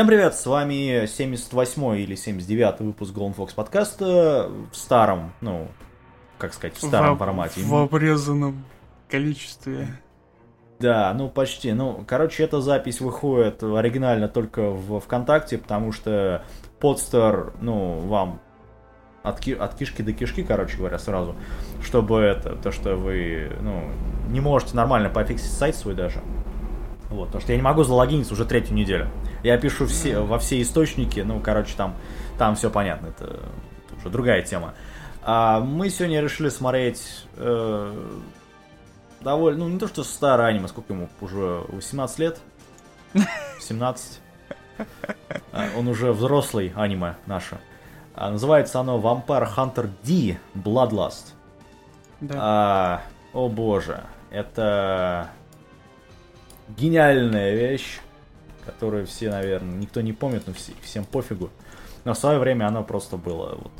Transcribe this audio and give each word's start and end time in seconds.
Всем 0.00 0.08
привет, 0.08 0.34
с 0.34 0.46
вами 0.46 1.04
78 1.04 1.98
или 1.98 2.14
79 2.14 2.80
выпуск 2.80 3.14
Golden 3.14 3.36
Fox 3.36 3.54
подкаста 3.54 4.50
в 4.72 4.74
старом, 4.74 5.34
ну, 5.42 5.68
как 6.38 6.54
сказать, 6.54 6.74
в 6.74 6.78
старом 6.78 7.16
в, 7.16 7.18
формате. 7.18 7.60
В 7.60 7.74
обрезанном 7.74 8.64
количестве. 9.10 9.88
Да, 10.78 11.12
ну 11.12 11.28
почти. 11.28 11.74
Ну, 11.74 12.02
короче, 12.08 12.44
эта 12.44 12.62
запись 12.62 13.02
выходит 13.02 13.62
оригинально 13.62 14.28
только 14.28 14.70
в 14.70 15.00
ВКонтакте, 15.00 15.58
потому 15.58 15.92
что 15.92 16.46
подстер, 16.78 17.52
ну, 17.60 17.98
вам 17.98 18.40
от, 19.22 19.38
ки- 19.38 19.52
от 19.52 19.74
кишки 19.74 20.00
до 20.00 20.14
кишки, 20.14 20.42
короче 20.42 20.78
говоря, 20.78 20.98
сразу, 20.98 21.36
чтобы 21.84 22.20
это, 22.20 22.56
то, 22.56 22.72
что 22.72 22.96
вы, 22.96 23.52
ну, 23.60 23.84
не 24.30 24.40
можете 24.40 24.74
нормально 24.76 25.10
пофиксить 25.10 25.52
сайт 25.52 25.76
свой 25.76 25.94
даже. 25.94 26.22
Вот, 27.10 27.26
потому 27.26 27.42
что 27.42 27.52
я 27.52 27.58
не 27.58 27.62
могу 27.62 27.82
залогиниться 27.82 28.32
уже 28.32 28.44
третью 28.44 28.74
неделю. 28.74 29.08
Я 29.42 29.58
пишу 29.58 29.86
все, 29.86 30.20
во 30.20 30.38
все 30.38 30.62
источники, 30.62 31.20
ну, 31.20 31.40
короче, 31.40 31.74
там, 31.76 31.96
там 32.38 32.54
все 32.54 32.70
понятно, 32.70 33.08
это, 33.08 33.24
это 33.24 33.96
уже 33.98 34.10
другая 34.10 34.42
тема. 34.42 34.74
А 35.22 35.60
мы 35.60 35.90
сегодня 35.90 36.20
решили 36.20 36.48
смотреть 36.48 37.26
э, 37.36 38.08
довольно, 39.20 39.64
ну, 39.64 39.68
не 39.68 39.78
то 39.78 39.88
что 39.88 40.04
старое 40.04 40.46
аниме, 40.46 40.68
сколько 40.68 40.92
ему, 40.92 41.08
уже 41.20 41.62
18 41.68 42.18
лет? 42.20 42.38
17? 43.60 44.20
А, 45.52 45.66
Он 45.76 45.88
уже 45.88 46.12
взрослый 46.12 46.72
аниме 46.76 47.16
наше. 47.26 47.58
А, 48.14 48.30
Называется 48.30 48.80
оно 48.80 48.98
Vampire 48.98 49.48
Hunter 49.56 49.90
D 50.04 50.38
Bloodlust. 50.54 51.34
Да. 52.20 52.34
А, 52.38 53.02
о 53.32 53.48
боже, 53.48 54.04
это 54.30 55.30
гениальная 56.76 57.54
вещь, 57.54 58.00
которую 58.64 59.06
все, 59.06 59.30
наверное, 59.30 59.76
никто 59.76 60.00
не 60.00 60.12
помнит, 60.12 60.46
но 60.46 60.52
все- 60.52 60.72
всем 60.82 61.04
пофигу. 61.04 61.50
Но 62.04 62.14
в 62.14 62.18
свое 62.18 62.38
время 62.38 62.66
оно 62.66 62.82
просто 62.82 63.16
было 63.16 63.56
вот... 63.56 63.72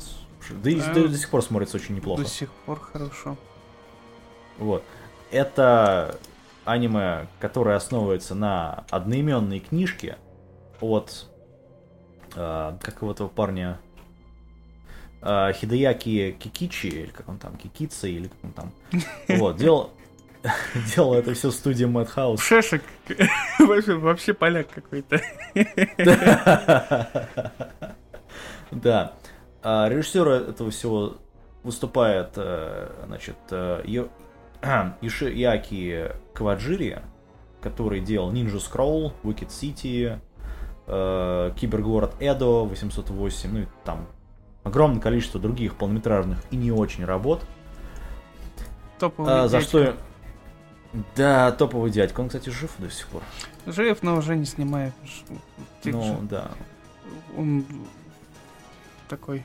Да 0.63 0.69
и 0.69 0.79
А, 0.79 0.93
до, 0.93 1.07
до 1.07 1.17
сих 1.17 1.29
пор 1.29 1.41
смотрится 1.43 1.77
очень 1.77 1.95
неплохо. 1.95 2.23
До 2.23 2.27
сих 2.29 2.51
пор 2.65 2.79
хорошо. 2.79 3.37
Вот. 4.57 4.83
Это 5.31 6.17
аниме, 6.65 7.27
которое 7.39 7.75
основывается 7.77 8.35
на 8.35 8.85
одноименной 8.89 9.59
книжке 9.59 10.17
от... 10.81 11.27
э, 12.35 12.77
как 12.81 13.01
его 13.01 13.11
этого 13.11 13.27
парня? 13.29 13.79
Э, 15.21 15.53
Хидеяки 15.53 16.35
Кикичи, 16.39 16.87
или 16.87 17.11
как 17.11 17.29
он 17.29 17.37
там, 17.37 17.55
Кикица, 17.57 18.07
или 18.07 18.27
как 18.27 18.43
он 18.43 18.51
там. 18.51 18.71
Вот, 19.39 19.57
делал... 19.57 19.91
Делал 20.95 21.13
это 21.15 21.33
все 21.33 21.51
студия 21.51 21.87
Madhouse. 21.87 22.41
Шешек 22.41 22.83
вообще, 23.59 24.33
поляк 24.33 24.67
какой-то. 24.69 25.21
Да. 28.71 29.15
А 29.61 29.89
Режиссер 29.89 30.27
этого 30.29 30.71
всего 30.71 31.17
выступает, 31.61 32.29
э, 32.37 32.89
значит, 33.05 33.35
э, 33.49 33.83
Ишияки 35.01 36.13
Каваджири, 36.33 36.99
который 37.61 37.99
делал 37.99 38.31
Ninja 38.31 38.59
Scroll, 38.59 39.11
Wicked 39.23 39.49
City, 39.49 40.17
Кибергород 41.59 42.15
Эдо 42.21 42.63
808, 42.63 43.51
ну 43.51 43.59
и 43.59 43.65
там 43.83 44.07
огромное 44.63 45.01
количество 45.01 45.39
других 45.39 45.75
полнометражных 45.75 46.39
и 46.49 46.55
не 46.55 46.71
очень 46.71 47.03
работ. 47.03 47.43
Топовый 48.99 49.33
А, 49.33 49.47
за 49.49 49.59
что... 49.59 49.95
Да, 51.15 51.51
топовый 51.51 51.91
дядька. 51.91 52.19
Он, 52.21 52.27
кстати, 52.27 52.49
жив 52.49 52.71
до 52.77 52.89
сих 52.89 53.07
пор. 53.07 53.21
Жив, 53.65 54.03
но 54.03 54.17
уже 54.17 54.35
не 54.35 54.45
снимает. 54.45 54.93
Ну, 55.85 56.03
же. 56.03 56.17
да. 56.23 56.51
Он 57.37 57.65
такой. 59.07 59.43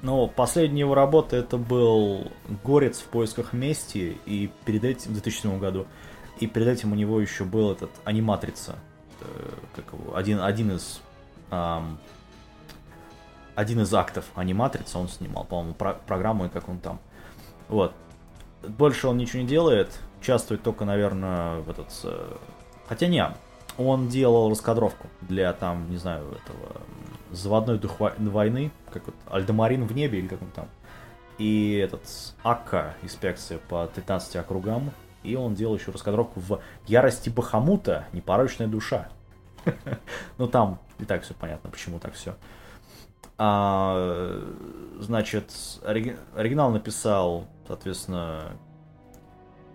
Но 0.00 0.26
последняя 0.28 0.80
его 0.80 0.94
работа 0.94 1.36
это 1.36 1.58
был 1.58 2.30
Горец 2.64 3.00
в 3.00 3.04
поисках 3.06 3.52
мести, 3.52 4.16
и 4.26 4.50
перед 4.64 4.84
этим, 4.84 5.10
в 5.10 5.14
2007 5.14 5.58
году, 5.58 5.86
и 6.38 6.46
перед 6.46 6.68
этим 6.68 6.92
у 6.92 6.94
него 6.94 7.20
еще 7.20 7.44
был 7.44 7.72
этот 7.72 7.90
Аниматрица, 8.04 8.76
э, 9.20 9.24
как 9.74 9.92
его, 9.92 10.16
один, 10.16 10.40
один 10.40 10.70
из 10.76 11.00
ам, 11.50 11.98
один 13.56 13.80
из 13.80 13.92
актов 13.92 14.24
Аниматрица 14.36 15.00
он 15.00 15.08
снимал, 15.08 15.44
по-моему, 15.44 15.74
про- 15.74 15.94
программу 15.94 16.46
и 16.46 16.48
как 16.48 16.68
он 16.68 16.78
там. 16.78 17.00
Вот. 17.68 17.92
Больше 18.62 19.08
он 19.08 19.16
ничего 19.18 19.42
не 19.42 19.48
делает, 19.48 19.98
участвует 20.20 20.62
только, 20.62 20.84
наверное, 20.84 21.60
в 21.60 21.70
этот... 21.70 21.88
э, 22.04 22.36
Хотя 22.88 23.06
не, 23.06 23.24
он 23.76 24.08
делал 24.08 24.50
раскадровку 24.50 25.08
для 25.20 25.52
там, 25.52 25.88
не 25.90 25.96
знаю, 25.96 26.24
этого 26.32 26.80
заводной 27.30 27.78
дух 27.78 28.00
вой- 28.00 28.14
войны, 28.18 28.70
как 28.92 29.06
вот 29.06 29.14
Альдемарин 29.30 29.86
в 29.86 29.92
небе 29.94 30.18
или 30.18 30.26
как 30.26 30.42
он 30.42 30.50
там. 30.50 30.68
И 31.38 31.76
этот 31.76 32.02
АККА, 32.42 32.94
инспекция 33.02 33.58
по 33.58 33.86
13 33.86 34.36
округам. 34.36 34.90
И 35.22 35.36
он 35.36 35.54
делал 35.54 35.76
еще 35.76 35.90
раскадровку 35.92 36.40
в 36.40 36.60
Ярости 36.86 37.28
Бахамута, 37.28 38.06
Непорочная 38.12 38.66
душа. 38.66 39.08
Ну 40.38 40.48
там 40.48 40.78
и 40.98 41.04
так 41.04 41.22
все 41.22 41.34
понятно, 41.34 41.70
почему 41.70 41.98
так 41.98 42.14
все. 42.14 42.34
Значит, 45.00 45.50
ори- 45.84 46.16
оригинал 46.36 46.70
написал, 46.70 47.46
соответственно, 47.66 48.52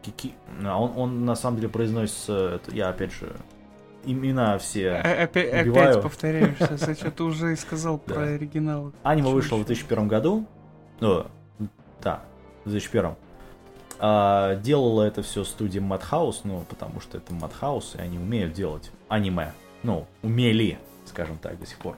Кики... 0.02 0.34
а 0.64 0.78
Он, 0.80 0.94
он 0.98 1.26
на 1.26 1.36
самом 1.36 1.58
деле 1.58 1.70
произносится, 1.70 2.56
это 2.56 2.76
я 2.76 2.90
опять 2.90 3.14
же, 3.14 3.34
имена 4.06 4.58
все 4.58 4.92
А- 4.96 5.24
опя- 5.26 5.62
убиваю. 5.62 5.92
Опять 5.92 6.04
повторяешься, 6.04 6.78
Сача, 6.86 7.10
ты 7.10 7.24
уже 7.24 7.54
и 7.54 7.56
сказал 7.56 7.98
про 7.98 8.22
оригинал. 8.24 8.92
Аниме 9.04 9.30
вышло 9.30 9.56
в 9.56 9.60
ещё? 9.60 9.66
2001 9.68 10.08
году. 10.10 10.46
Ну, 11.00 11.26
да, 12.02 12.22
в 12.66 12.70
2001. 12.70 13.16
А, 14.00 14.56
делала 14.58 15.04
это 15.04 15.22
все 15.22 15.46
студия 15.46 15.82
Madhouse, 15.82 16.42
ну, 16.44 16.66
потому 16.68 17.00
что 17.00 17.18
это 17.18 17.34
Madhouse, 17.34 17.98
и 17.98 18.02
они 18.02 18.18
умеют 18.18 18.52
делать 18.54 18.92
аниме. 19.08 19.54
Ну, 19.84 20.06
умели, 20.22 20.78
скажем 21.06 21.38
так, 21.38 21.58
до 21.60 21.66
сих 21.66 21.78
пор. 21.78 21.96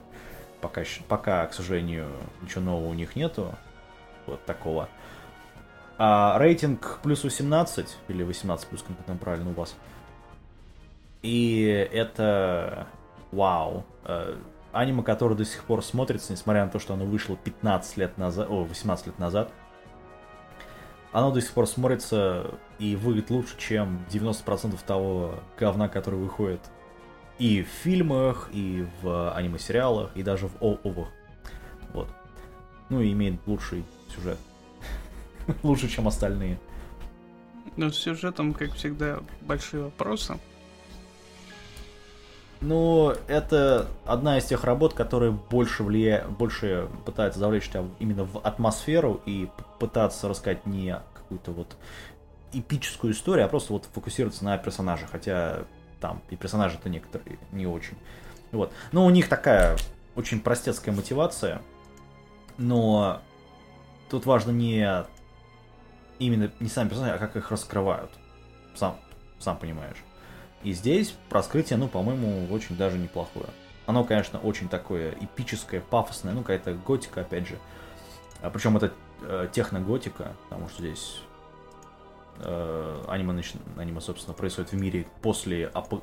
Пока, 0.60 0.82
пока, 1.08 1.46
к 1.46 1.54
сожалению, 1.54 2.10
ничего 2.42 2.62
нового 2.62 2.88
у 2.88 2.94
них 2.94 3.16
нету. 3.16 3.54
Вот 4.26 4.44
такого. 4.44 4.88
А, 5.98 6.38
рейтинг 6.38 7.00
плюс 7.02 7.24
18, 7.24 7.96
или 8.08 8.22
18 8.22 8.68
плюс, 8.68 8.82
как 8.82 8.96
там 9.06 9.18
правильно 9.18 9.50
у 9.50 9.54
вас. 9.54 9.76
И 11.22 11.62
это... 11.92 12.86
Вау. 13.32 13.84
Э, 14.04 14.36
аниме, 14.72 15.02
которое 15.02 15.34
до 15.34 15.44
сих 15.44 15.64
пор 15.64 15.82
смотрится, 15.82 16.32
несмотря 16.32 16.64
на 16.64 16.70
то, 16.70 16.78
что 16.78 16.94
оно 16.94 17.04
вышло 17.04 17.36
15 17.36 17.96
лет 17.96 18.18
назад, 18.18 18.48
о, 18.48 18.64
18 18.64 19.06
лет 19.06 19.18
назад. 19.18 19.50
Оно 21.12 21.32
до 21.32 21.40
сих 21.40 21.52
пор 21.52 21.66
смотрится 21.66 22.58
и 22.78 22.94
выглядит 22.94 23.30
лучше, 23.30 23.56
чем 23.58 24.04
90% 24.10 24.78
того 24.86 25.36
говна, 25.58 25.88
который 25.88 26.20
выходит 26.20 26.60
и 27.38 27.62
в 27.62 27.68
фильмах, 27.68 28.48
и 28.52 28.86
в 29.02 29.34
аниме-сериалах, 29.34 30.10
и 30.14 30.22
даже 30.22 30.48
в 30.48 30.62
ООВах. 30.62 31.08
Вот. 31.92 32.08
Ну 32.88 33.00
и 33.00 33.12
имеет 33.12 33.34
лучший 33.46 33.84
сюжет. 34.14 34.38
Лучше, 35.62 35.88
чем 35.88 36.08
остальные. 36.08 36.58
Но 37.76 37.90
с 37.90 37.96
сюжетом, 37.96 38.54
как 38.54 38.72
всегда, 38.74 39.20
большие 39.42 39.84
вопросы. 39.84 40.38
Ну, 42.62 43.12
это 43.28 43.86
одна 44.06 44.38
из 44.38 44.44
тех 44.44 44.64
работ, 44.64 44.94
которые 44.94 45.30
больше 45.30 45.84
влияет, 45.84 46.28
больше 46.30 46.88
пытается 47.04 47.38
завлечь 47.38 47.68
тебя 47.68 47.84
именно 47.98 48.24
в 48.24 48.38
атмосферу 48.38 49.20
и 49.26 49.48
пытаться 49.78 50.28
рассказать 50.28 50.64
не 50.64 50.98
какую-то 51.14 51.52
вот 51.52 51.76
эпическую 52.52 53.12
историю, 53.12 53.44
а 53.44 53.48
просто 53.48 53.74
вот 53.74 53.86
фокусироваться 53.92 54.44
на 54.44 54.56
персонаже, 54.56 55.06
хотя 55.10 55.64
там 56.00 56.22
и 56.30 56.36
персонажи-то 56.36 56.88
некоторые 56.88 57.38
не 57.52 57.66
очень. 57.66 57.96
Вот. 58.52 58.72
Но 58.92 59.04
у 59.04 59.10
них 59.10 59.28
такая 59.28 59.76
очень 60.14 60.40
простецкая 60.40 60.94
мотивация, 60.94 61.62
но 62.58 63.20
тут 64.08 64.26
важно 64.26 64.50
не 64.50 65.04
именно 66.18 66.50
не 66.60 66.68
сами 66.68 66.88
персонажи, 66.88 67.14
а 67.14 67.18
как 67.18 67.36
их 67.36 67.50
раскрывают. 67.50 68.10
Сам, 68.74 68.98
сам 69.38 69.56
понимаешь. 69.56 69.98
И 70.62 70.72
здесь 70.72 71.14
раскрытие, 71.30 71.78
ну, 71.78 71.88
по-моему, 71.88 72.52
очень 72.52 72.76
даже 72.76 72.98
неплохое. 72.98 73.46
Оно, 73.86 74.04
конечно, 74.04 74.38
очень 74.38 74.68
такое 74.68 75.12
эпическое, 75.20 75.80
пафосное, 75.80 76.32
ну, 76.32 76.40
какая-то 76.40 76.74
готика, 76.74 77.20
опять 77.20 77.46
же. 77.46 77.58
А, 78.42 78.50
причем 78.50 78.76
это 78.76 78.92
э, 79.22 79.48
техноготика, 79.52 80.32
потому 80.48 80.68
что 80.68 80.82
здесь 80.82 81.20
э, 82.40 83.02
аниме, 83.08 83.32
нач- 83.34 83.56
аниме, 83.76 84.00
собственно, 84.00 84.34
происходит 84.34 84.72
в 84.72 84.76
мире 84.80 85.06
после 85.22 85.66
апо- 85.74 86.02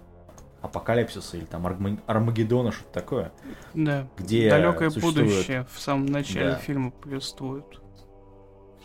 апокалипсиса 0.61 1.37
или 1.37 1.45
там 1.45 1.65
Аргма- 1.67 1.99
Армагеддона, 2.07 2.71
что-то 2.71 2.91
такое. 2.93 3.31
Да. 3.73 4.07
Где 4.17 4.49
Далекое 4.49 4.89
существует- 4.89 5.27
будущее 5.29 5.65
в 5.73 5.79
самом 5.79 6.05
начале 6.07 6.51
Да. 6.51 6.55
фильма 6.55 6.91
повествует. 6.91 7.65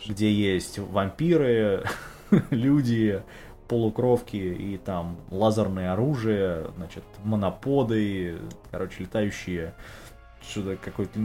где 0.07 0.31
есть 0.31 0.79
вампиры, 0.79 1.83
люди, 2.51 3.21
полукровки 3.67 4.37
и 4.37 4.77
там 4.77 5.17
лазерное 5.29 5.91
оружие, 5.93 6.71
значит, 6.77 7.03
моноподы, 7.23 8.37
короче, 8.71 9.03
летающие 9.03 9.73
что-то 10.41 10.77
какой-то 10.77 11.19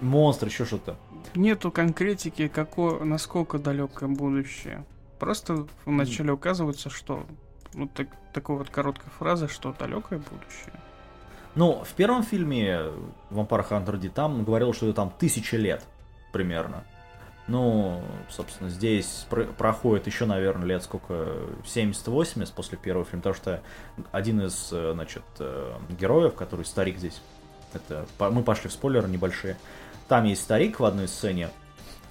монстр, 0.00 0.46
еще 0.46 0.64
что-то. 0.64 0.96
Нету 1.34 1.70
конкретики, 1.72 2.46
какое, 2.48 3.00
насколько 3.04 3.58
далекое 3.58 4.08
будущее. 4.08 4.84
Просто 5.22 5.68
вначале 5.84 6.32
указывается, 6.32 6.90
что 6.90 7.24
вот 7.74 7.92
так, 7.92 8.08
такой 8.32 8.56
вот 8.56 8.70
короткая 8.70 9.08
фраза, 9.20 9.46
что 9.46 9.72
далекое 9.72 10.18
будущее. 10.18 10.72
Ну, 11.54 11.84
в 11.84 11.92
первом 11.94 12.24
фильме 12.24 12.86
Vampire 13.30 13.68
Hunter 13.68 13.98
D 13.98 14.08
там 14.08 14.42
говорил, 14.42 14.74
что 14.74 14.92
там 14.92 15.12
тысяча 15.16 15.56
лет 15.56 15.84
примерно. 16.32 16.82
Ну, 17.46 18.02
собственно, 18.30 18.68
здесь 18.68 19.24
про- 19.30 19.44
проходит 19.44 20.08
еще, 20.08 20.26
наверное, 20.26 20.66
лет 20.66 20.82
сколько, 20.82 21.36
70-80 21.66 22.52
после 22.52 22.76
первого 22.76 23.04
фильма, 23.04 23.22
потому 23.22 23.36
что 23.36 23.62
один 24.10 24.40
из, 24.40 24.70
значит, 24.70 25.22
э, 25.38 25.76
героев, 26.00 26.34
который 26.34 26.64
старик 26.64 26.98
здесь, 26.98 27.22
это, 27.74 28.06
мы 28.18 28.42
пошли 28.42 28.68
в 28.68 28.72
спойлеры 28.72 29.08
небольшие, 29.08 29.56
там 30.08 30.24
есть 30.24 30.42
старик 30.42 30.80
в 30.80 30.84
одной 30.84 31.06
сцене, 31.06 31.50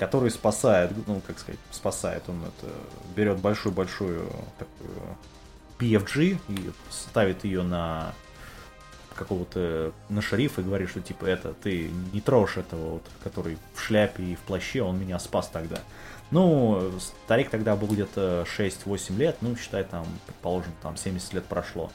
который 0.01 0.31
спасает, 0.31 0.91
ну, 1.05 1.21
как 1.27 1.37
сказать, 1.37 1.59
спасает, 1.69 2.23
он 2.27 2.41
это, 2.43 2.73
берет 3.15 3.37
большую-большую 3.37 4.27
такую 4.57 4.99
PFG 5.77 6.39
и 6.49 6.71
ставит 6.89 7.43
ее 7.43 7.61
на 7.61 8.15
какого-то 9.13 9.93
на 10.09 10.23
шерифа 10.23 10.61
и 10.61 10.63
говорит, 10.63 10.89
что 10.89 11.01
типа 11.01 11.25
это 11.25 11.53
ты 11.53 11.91
не 12.13 12.19
трожь 12.19 12.57
этого 12.57 12.93
вот, 12.93 13.03
который 13.23 13.59
в 13.75 13.79
шляпе 13.79 14.23
и 14.23 14.35
в 14.35 14.39
плаще, 14.39 14.81
он 14.81 14.99
меня 14.99 15.19
спас 15.19 15.49
тогда. 15.49 15.77
Ну, 16.31 16.91
старик 17.25 17.51
тогда 17.51 17.75
был 17.75 17.87
где-то 17.87 18.47
6-8 18.57 19.15
лет, 19.17 19.37
ну, 19.41 19.55
считай, 19.55 19.83
там, 19.83 20.07
предположим, 20.25 20.71
там 20.81 20.97
70 20.97 21.33
лет 21.33 21.45
прошло 21.45 21.91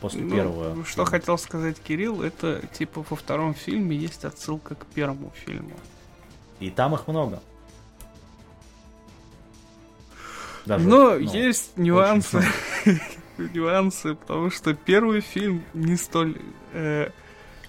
после 0.00 0.20
ну, 0.20 0.34
первого. 0.34 0.84
Что 0.84 1.06
фильма. 1.06 1.06
хотел 1.06 1.38
сказать 1.38 1.80
Кирилл, 1.80 2.20
это 2.20 2.60
типа 2.74 3.02
во 3.08 3.16
втором 3.16 3.54
фильме 3.54 3.96
есть 3.96 4.26
отсылка 4.26 4.74
к 4.74 4.84
первому 4.84 5.32
фильму. 5.46 5.72
И 6.60 6.70
там 6.70 6.94
их 6.94 7.06
много. 7.06 7.40
Даже, 10.66 10.86
Но 10.86 11.10
ну, 11.10 11.18
есть 11.18 11.76
нюансы. 11.76 12.42
нюансы, 13.38 14.14
потому 14.14 14.50
что 14.50 14.74
первый 14.74 15.20
фильм 15.20 15.64
не 15.72 15.96
столь 15.96 16.36
э, 16.72 17.10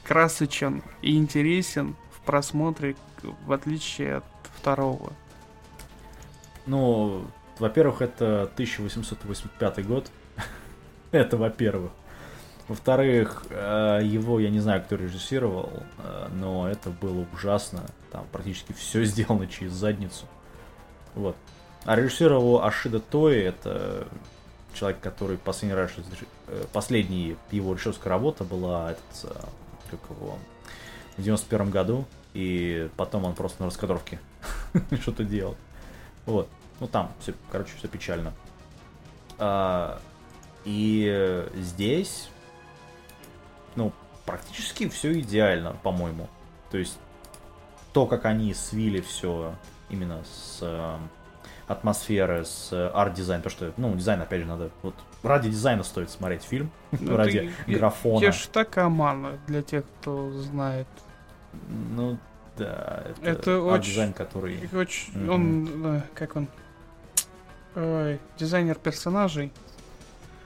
красочен 0.04 0.84
и 1.02 1.16
интересен 1.16 1.96
в 2.12 2.20
просмотре, 2.26 2.96
в 3.46 3.52
отличие 3.52 4.18
от 4.18 4.26
второго. 4.58 5.14
Ну, 6.66 7.26
во-первых, 7.58 8.02
это 8.02 8.44
1885 8.44 9.88
год. 9.88 10.12
это 11.12 11.38
во-первых. 11.38 11.92
Во-вторых, 12.70 13.46
э, 13.50 14.02
его, 14.04 14.40
я 14.40 14.52
не 14.52 14.60
знаю, 14.60 14.84
кто 14.84 14.96
режиссировал, 14.96 15.72
э, 15.98 16.28
но 16.36 16.70
это 16.70 16.92
было 16.92 17.26
ужасно. 17.34 17.82
Там 18.12 18.28
практически 18.32 18.74
все 18.74 19.04
сделано 19.06 19.48
через 19.48 19.72
задницу. 19.72 20.28
Вот. 21.16 21.36
А 21.86 21.96
режиссировал 21.96 22.64
Ашида 22.64 23.00
Той, 23.00 23.40
это 23.40 24.08
человек, 24.76 25.00
который 25.02 25.38
последний 25.38 25.76
раз, 25.76 25.90
э, 26.48 26.64
последний 26.72 27.38
его 27.50 27.74
режиссерская 27.74 28.12
работа 28.12 28.44
была 28.44 28.92
этот, 28.92 29.34
как 29.90 30.00
его, 30.12 30.38
в 31.18 31.24
91 31.24 31.72
году, 31.72 32.06
и 32.36 32.88
потом 32.98 33.26
он 33.26 33.34
просто 33.34 33.64
на 33.64 33.66
раскадровке 33.66 34.20
что-то 35.02 35.24
делал. 35.24 35.58
Вот. 36.28 36.48
Ну 36.80 36.88
там, 36.88 37.14
все, 37.20 37.34
короче, 37.52 37.72
все 37.80 37.88
печально. 37.88 38.32
А, 39.40 40.00
и 40.66 41.48
здесь 41.56 42.30
ну, 43.80 43.94
практически 44.26 44.90
все 44.90 45.18
идеально, 45.22 45.76
по-моему. 45.82 46.28
То 46.70 46.78
есть 46.78 47.00
то, 47.94 48.06
как 48.06 48.26
они 48.26 48.54
свили 48.54 49.00
все 49.00 49.56
именно 49.90 50.22
с 50.26 50.60
э, 50.62 50.98
атмосферы, 51.68 52.44
с 52.46 52.72
арт-дизайн, 52.94 53.42
то, 53.42 53.50
что, 53.50 53.74
ну, 53.78 53.96
дизайн, 53.96 54.22
опять 54.22 54.42
же, 54.42 54.48
надо, 54.48 54.70
вот 54.84 54.96
ради 55.24 55.50
дизайна 55.50 55.84
стоит 55.84 56.12
смотреть 56.12 56.44
фильм, 56.44 56.70
ну, 56.92 57.16
ради 57.18 57.52
ты, 57.66 57.78
графона. 57.78 58.22
Я 58.22 58.34
ж 58.34 58.48
Такамана, 58.48 59.40
для 59.48 59.64
тех, 59.64 59.86
кто 60.02 60.30
знает. 60.34 60.88
Ну, 61.70 62.20
да, 62.58 63.06
это, 63.22 63.30
это 63.30 63.62
очень, 63.62 63.92
дизайн, 63.92 64.14
который... 64.14 64.70
Очень, 64.74 65.14
mm-hmm. 65.14 65.30
Он, 65.30 66.04
как 66.14 66.36
он, 66.36 66.48
Ой, 67.76 68.20
дизайнер 68.38 68.76
персонажей, 68.76 69.54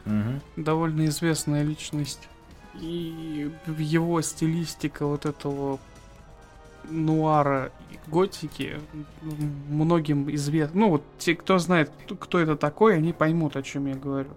mm-hmm. 0.06 0.42
довольно 0.56 1.08
известная 1.08 1.64
личность 1.64 2.30
и 2.80 3.52
его 3.78 4.22
стилистика 4.22 5.06
вот 5.06 5.26
этого 5.26 5.80
нуара 6.90 7.72
и 7.92 8.10
готики 8.10 8.80
многим 9.22 10.34
известно. 10.36 10.82
Ну 10.82 10.90
вот 10.90 11.04
те, 11.18 11.36
кто 11.36 11.58
знает, 11.58 11.92
кто 12.20 12.40
это 12.40 12.56
такой, 12.56 12.98
они 12.98 13.14
поймут, 13.14 13.56
о 13.56 13.64
чем 13.64 13.86
я 13.88 13.96
говорю. 13.96 14.32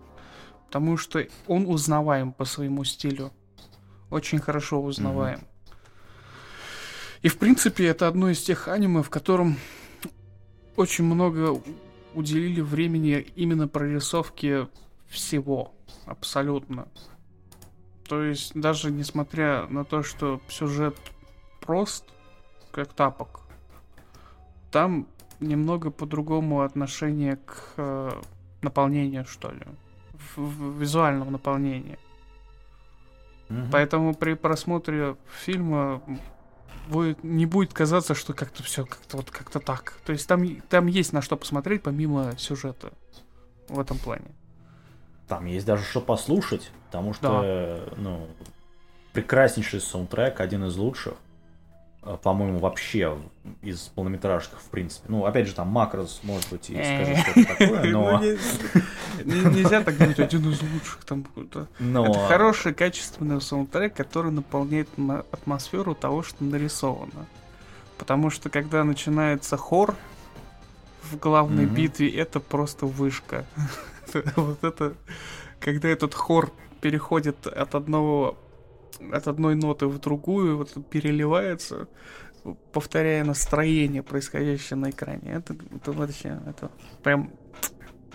Потому 0.67 0.97
что 0.97 1.25
он 1.47 1.67
узнаваем 1.67 2.33
по 2.33 2.44
своему 2.44 2.85
стилю. 2.85 3.33
Очень 4.11 4.39
хорошо 4.39 4.82
узнаваем. 4.82 5.39
Mm-hmm. 5.39 5.56
И 7.23 7.29
в 7.29 7.39
принципе 7.39 7.87
это 7.87 8.06
одно 8.06 8.31
из 8.31 8.43
тех 8.43 8.69
аниме, 8.69 9.03
в 9.03 9.11
котором 9.11 9.56
очень 10.77 11.05
много 11.05 11.61
уделили 12.15 12.61
времени 12.61 13.27
именно 13.35 13.67
прорисовке 13.67 14.69
всего. 15.09 15.75
Абсолютно. 16.05 16.89
То 18.08 18.23
есть, 18.23 18.53
даже 18.55 18.91
несмотря 18.91 19.67
на 19.69 19.85
то, 19.85 20.03
что 20.03 20.41
сюжет 20.49 20.97
прост, 21.61 22.05
как 22.70 22.93
тапок, 22.93 23.41
там 24.70 25.06
немного 25.41 25.91
по-другому 25.91 26.62
отношение 26.62 27.37
к 27.37 27.75
э, 27.76 28.11
наполнению, 28.62 29.25
что 29.26 29.50
ли. 29.50 29.62
В, 30.35 30.41
в 30.41 30.81
визуальном 30.81 31.32
наполнении. 31.32 31.98
Угу. 33.51 33.69
Поэтому 33.72 34.15
при 34.15 34.34
просмотре 34.34 35.17
фильма 35.44 36.03
вы 36.89 37.17
не 37.22 37.46
будет 37.46 37.72
казаться, 37.72 38.15
что 38.15 38.32
как-то 38.32 38.63
все 38.63 38.84
как-то 38.84 39.19
вот 39.19 39.31
как-то 39.31 39.60
так. 39.60 39.98
То 40.05 40.13
есть 40.13 40.27
там, 40.29 40.44
там 40.69 40.86
есть 40.86 41.13
на 41.13 41.22
что 41.22 41.36
посмотреть 41.36 41.82
помимо 41.82 42.36
сюжета 42.39 42.93
в 43.69 43.79
этом 43.79 43.98
плане. 43.98 44.27
Там 45.29 45.47
есть 45.47 45.67
даже 45.67 45.85
что 45.85 46.01
послушать, 46.01 46.71
потому 46.87 47.13
что, 47.13 47.85
да. 47.89 47.95
ну, 47.97 48.27
прекраснейший 49.13 49.81
саундтрек, 49.81 50.41
один 50.41 50.65
из 50.65 50.77
лучших. 50.77 51.15
Э, 52.06 52.17
по-моему, 52.23 52.61
вообще 52.61 53.19
из 53.63 53.81
полнометражных, 53.95 54.61
в 54.61 54.69
принципе. 54.71 55.06
Ну, 55.09 55.25
опять 55.25 55.49
же, 55.49 55.55
там 55.55 55.69
Макрос, 55.69 56.21
может 56.23 56.49
быть, 56.51 56.71
и 56.71 56.75
скажет 56.75 57.19
что-то 57.19 57.45
такое, 57.47 57.85
но... 57.91 58.21
Ну, 59.25 59.51
нельзя 59.51 59.83
так 59.83 59.97
говорить, 59.97 60.21
один 60.21 60.49
из 60.49 60.63
лучших 60.63 61.05
там. 61.05 61.27
Это 61.37 61.67
хороший, 62.29 62.73
качественный 62.75 63.41
саундтрек, 63.41 63.95
который 63.95 64.31
наполняет 64.31 64.89
атмосферу 65.33 65.97
того, 65.97 66.23
что 66.23 66.45
нарисовано. 66.45 67.27
Потому 67.99 68.31
что, 68.31 68.51
когда 68.51 68.85
начинается 68.85 69.56
хор 69.56 69.97
в 71.03 71.17
главной 71.17 71.67
битве, 71.67 72.09
это 72.09 72.39
просто 72.39 72.87
вышка. 72.87 73.45
вот 74.37 74.65
это, 74.65 74.94
когда 75.61 75.89
этот 75.89 76.15
хор 76.15 76.53
переходит 76.81 77.46
от 77.46 77.75
одного 77.75 78.39
от 79.13 79.29
одной 79.29 79.55
ноты 79.55 79.87
в 79.87 79.99
другую, 79.99 80.58
вот 80.58 80.73
переливается, 80.89 81.89
повторяя 82.73 83.25
настроение, 83.25 84.03
происходящее 84.03 84.77
на 84.77 84.91
экране. 84.91 85.32
Это, 85.32 85.55
это 85.75 85.93
вообще, 85.93 86.41
это 86.46 86.70
прям 87.03 87.31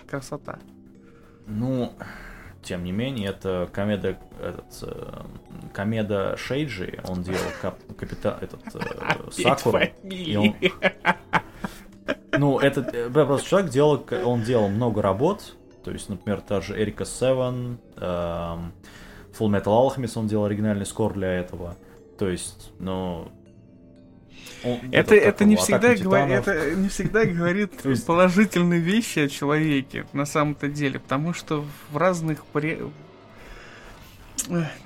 красота. 0.08 0.58
Ну, 1.46 1.92
тем 2.62 2.84
не 2.84 2.92
менее, 2.92 3.30
это 3.30 3.68
комеда, 3.72 4.18
этот, 4.40 4.82
э, 4.82 5.22
комеда 5.72 6.36
Шейджи, 6.36 7.00
он 7.08 7.22
делал 7.22 7.40
кап, 7.60 7.78
капита, 7.96 8.38
этот, 8.40 8.60
э, 8.74 9.30
Сакуру. 9.42 9.80
И 10.04 10.36
он... 10.36 10.54
Ну, 12.38 12.58
этот, 12.58 12.94
э, 12.94 13.10
просто 13.10 13.48
человек 13.48 13.70
делал, 13.70 14.06
он 14.24 14.42
делал 14.42 14.68
много 14.68 15.02
работ, 15.02 15.56
то 15.84 15.90
есть, 15.90 16.08
например, 16.08 16.40
та 16.40 16.60
же 16.60 16.80
Эрика 16.80 17.04
Севен, 17.04 17.78
эм, 17.96 18.72
Full 19.38 19.48
Metal 19.50 19.64
Alchemist, 19.64 20.12
он 20.16 20.28
делал 20.28 20.44
оригинальный 20.44 20.86
скор 20.86 21.14
для 21.14 21.32
этого. 21.32 21.76
То 22.18 22.28
есть, 22.28 22.72
ну... 22.78 23.28
Он, 24.64 24.78
это, 24.92 25.14
это, 25.14 25.44
не 25.44 25.56
всегда 25.56 25.94
говорит, 25.96 26.46
это 26.46 26.74
не 26.74 26.88
всегда 26.88 27.24
говорит 27.24 27.72
положительные 28.06 28.80
вещи 28.80 29.20
о 29.20 29.28
человеке 29.28 30.06
на 30.12 30.24
самом-то 30.24 30.68
деле, 30.68 31.00
потому 31.00 31.32
что 31.32 31.64
в 31.90 31.96
разных 31.96 32.44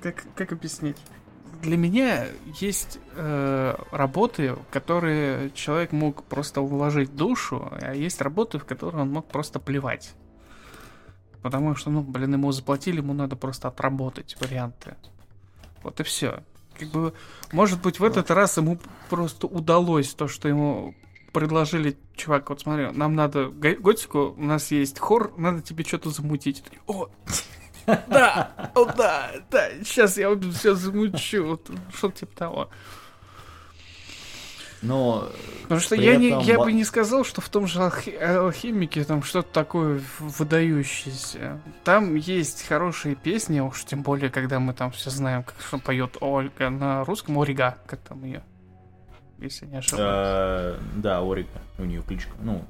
как, 0.03 0.25
как 0.35 0.53
объяснить? 0.53 0.97
Для 1.63 1.77
меня 1.77 2.27
есть 2.61 2.99
э, 3.15 3.75
работы, 3.91 4.53
в 4.53 4.65
которые 4.71 5.51
человек 5.53 5.93
мог 5.93 6.23
просто 6.25 6.61
вложить 6.61 7.17
душу, 7.17 7.71
а 7.81 7.95
есть 7.95 8.21
работы, 8.21 8.59
в 8.59 8.65
которые 8.65 9.03
он 9.03 9.11
мог 9.11 9.27
просто 9.27 9.59
плевать. 9.59 10.15
Потому 11.47 11.77
что, 11.77 11.91
ну, 11.91 12.03
блин, 12.03 12.33
ему 12.33 12.51
заплатили, 12.51 12.97
ему 12.97 13.13
надо 13.13 13.37
просто 13.37 13.69
отработать 13.69 14.37
варианты. 14.41 14.97
Вот 15.85 16.01
и 16.01 16.03
все. 16.03 16.43
Как 16.77 16.89
бы, 16.89 17.15
может 17.53 17.81
быть, 17.83 18.01
в 18.01 18.05
этот 18.05 18.33
раз 18.33 18.57
ему 18.57 18.81
просто 19.09 19.47
удалось 19.47 20.13
то, 20.13 20.27
что 20.27 20.49
ему 20.49 20.97
предложили, 21.33 21.97
чувак, 22.17 22.51
вот 22.51 22.63
смотри, 22.63 22.91
нам 22.91 23.15
надо 23.15 23.47
готику, 23.47 24.35
у 24.37 24.43
нас 24.43 24.73
есть 24.73 24.99
хор, 24.99 25.35
надо 25.37 25.63
тебе 25.63 25.85
что-то 25.85 26.11
замутить. 26.11 26.65
О, 26.89 27.11
да, 27.87 28.73
о, 28.75 28.85
да, 28.87 29.31
да, 29.49 29.71
сейчас 29.85 30.19
я 30.19 30.37
все 30.53 30.75
замучу, 30.75 31.61
что-то 31.95 32.19
типа 32.19 32.37
того. 32.37 32.71
Но 34.83 35.29
Потому 35.63 35.81
что 35.81 35.97
я, 35.97 36.13
этом... 36.13 36.23
не, 36.23 36.45
я 36.45 36.59
бы 36.59 36.73
не 36.73 36.85
сказал, 36.85 37.25
что 37.25 37.41
в 37.41 37.49
том 37.49 37.67
же 37.67 37.81
алхимике 37.83 39.05
там 39.05 39.23
что-то 39.23 39.49
такое 39.53 40.01
выдающееся. 40.21 41.61
Там 41.83 42.15
есть 42.15 42.67
хорошие 42.67 43.15
песни, 43.15 43.61
уж 43.61 43.85
тем 43.85 44.03
более, 44.03 44.31
когда 44.31 44.61
мы 44.61 44.75
там 44.75 44.91
все 44.91 45.11
знаем, 45.11 45.45
как 45.45 45.83
поет 45.83 46.17
Ольга 46.21 46.71
на 46.71 47.05
русском, 47.05 47.39
Орига, 47.41 47.79
как 47.87 48.01
там 48.01 48.25
ее, 48.25 48.43
если 49.39 49.67
не 49.67 49.79
ошибаюсь. 49.79 50.07
Э, 50.09 50.79
да, 50.97 51.21
Орига, 51.21 51.49
у 51.79 51.85
нее 51.85 52.03
кличка, 52.03 52.33
ну, 52.41 52.65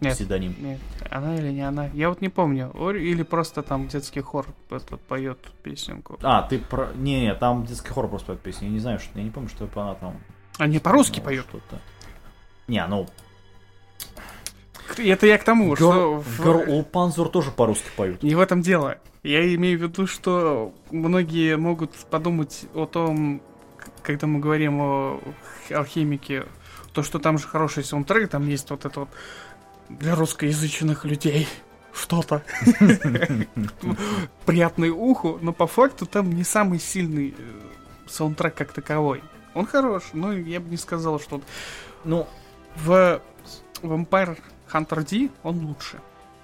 нет, 0.00 0.14
псевдоним. 0.14 0.54
Нет, 0.58 0.80
она 1.10 1.36
или 1.36 1.50
не 1.50 1.62
она? 1.62 1.86
Я 1.94 2.08
вот 2.08 2.20
не 2.20 2.28
помню. 2.28 2.70
Или 2.90 3.22
просто 3.22 3.62
там 3.62 3.88
детский 3.88 4.20
хор 4.20 4.46
этот 4.70 5.00
поет 5.02 5.38
песенку. 5.62 6.18
А, 6.22 6.42
ты 6.42 6.58
про... 6.58 6.88
Не, 6.94 7.22
не, 7.22 7.34
там 7.34 7.64
детский 7.64 7.90
хор 7.90 8.08
просто 8.08 8.28
поет 8.28 8.40
песню. 8.40 8.68
Я 8.68 8.74
не 8.74 8.80
знаю, 8.80 8.98
что... 8.98 9.16
Я 9.18 9.24
не 9.24 9.30
помню, 9.30 9.48
что 9.48 9.68
она 9.80 9.94
там 9.94 10.16
они 10.58 10.78
по-русски 10.78 11.18
ну, 11.18 11.24
поют. 11.24 11.46
Что-то. 11.48 11.80
Не, 12.68 12.86
ну... 12.86 13.08
Это 14.98 15.26
я 15.26 15.38
к 15.38 15.44
тому, 15.44 15.68
Гор... 15.68 15.76
что... 15.76 16.24
Гор... 16.38 16.84
Панзур 16.84 17.28
тоже 17.28 17.50
по-русски 17.50 17.88
поют. 17.96 18.22
Не 18.22 18.34
в 18.34 18.40
этом 18.40 18.62
дело. 18.62 18.98
Я 19.22 19.54
имею 19.54 19.78
в 19.78 19.82
виду, 19.82 20.06
что 20.06 20.74
многие 20.90 21.56
могут 21.56 21.92
подумать 22.10 22.66
о 22.74 22.86
том, 22.86 23.40
когда 24.02 24.26
мы 24.26 24.38
говорим 24.38 24.80
о 24.80 25.20
алхимике, 25.70 26.44
то, 26.92 27.02
что 27.02 27.18
там 27.18 27.38
же 27.38 27.46
хороший 27.46 27.84
саундтрек, 27.84 28.30
там 28.30 28.46
есть 28.46 28.70
вот 28.70 28.84
это 28.84 29.00
вот 29.00 29.08
для 29.88 30.14
русскоязычных 30.14 31.04
людей 31.04 31.48
что-то 31.92 32.42
приятное 34.46 34.90
уху, 34.90 35.38
но 35.40 35.52
по 35.52 35.66
факту 35.66 36.06
там 36.06 36.32
не 36.32 36.44
самый 36.44 36.78
сильный 36.78 37.34
э, 37.36 37.60
саундтрек 38.06 38.54
как 38.54 38.72
таковой. 38.72 39.22
Он 39.54 39.66
хорош, 39.66 40.02
но 40.12 40.32
я 40.32 40.60
бы 40.60 40.68
не 40.70 40.76
сказал, 40.76 41.20
что... 41.20 41.40
Ну, 42.04 42.26
в 42.76 43.20
Vampire 43.82 44.38
Hunter 44.72 45.08
D 45.08 45.30
он 45.42 45.64
лучше. 45.66 46.00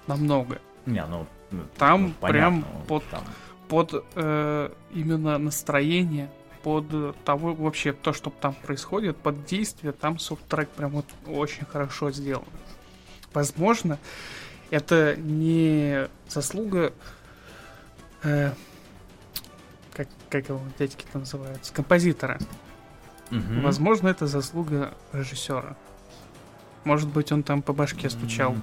Намного. 0.07 0.59
Не, 0.85 1.05
ну... 1.05 1.27
ну 1.51 1.63
там 1.77 2.03
ну, 2.21 2.27
прям 2.27 2.65
под, 2.87 3.03
там. 3.09 3.23
под 3.67 4.05
э, 4.15 4.69
именно 4.93 5.37
настроение, 5.37 6.29
под 6.63 7.15
того 7.23 7.53
вообще 7.53 7.93
то, 7.93 8.13
что 8.13 8.29
там 8.29 8.53
происходит, 8.53 9.17
под 9.17 9.45
действие, 9.45 9.93
там 9.93 10.19
софт-трек 10.19 10.69
прям 10.69 10.91
вот 10.91 11.05
очень 11.27 11.65
хорошо 11.65 12.11
сделан. 12.11 12.45
Возможно, 13.33 13.97
это 14.69 15.15
не 15.17 16.07
заслуга 16.27 16.93
э, 18.23 18.51
как, 19.93 20.07
как 20.29 20.49
его 20.49 20.61
дядьки 20.79 21.05
называются, 21.13 21.73
композитора. 21.73 22.39
Угу. 23.31 23.61
Возможно, 23.61 24.09
это 24.09 24.27
заслуга 24.27 24.93
режиссера. 25.13 25.75
Может 26.83 27.09
быть, 27.09 27.31
он 27.31 27.43
там 27.43 27.61
по 27.61 27.73
башке 27.73 28.09
стучал 28.09 28.55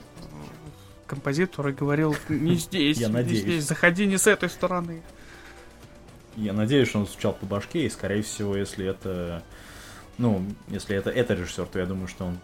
композитор 1.06 1.68
и 1.68 1.72
говорил, 1.72 2.14
не 2.28 2.54
здесь, 2.54 2.96
Я 2.98 3.08
не 3.08 3.14
надеюсь. 3.14 3.40
здесь, 3.40 3.64
заходи 3.64 4.06
не 4.06 4.18
с 4.18 4.26
этой 4.26 4.50
стороны. 4.50 5.02
Я 6.37 6.52
надеюсь, 6.52 6.88
что 6.88 7.00
он 7.00 7.06
стучал 7.06 7.32
по 7.32 7.46
башке, 7.46 7.87
и, 7.87 7.90
скорее 7.90 8.22
всего, 8.22 8.56
если 8.56 8.87
это... 8.87 9.42
Ну, 10.18 10.44
если 10.68 10.96
это, 10.96 11.10
это 11.10 11.34
режиссер, 11.34 11.66
то 11.66 11.78
я 11.78 11.87
думаю, 11.87 12.08
что 12.08 12.26
он 12.26 12.38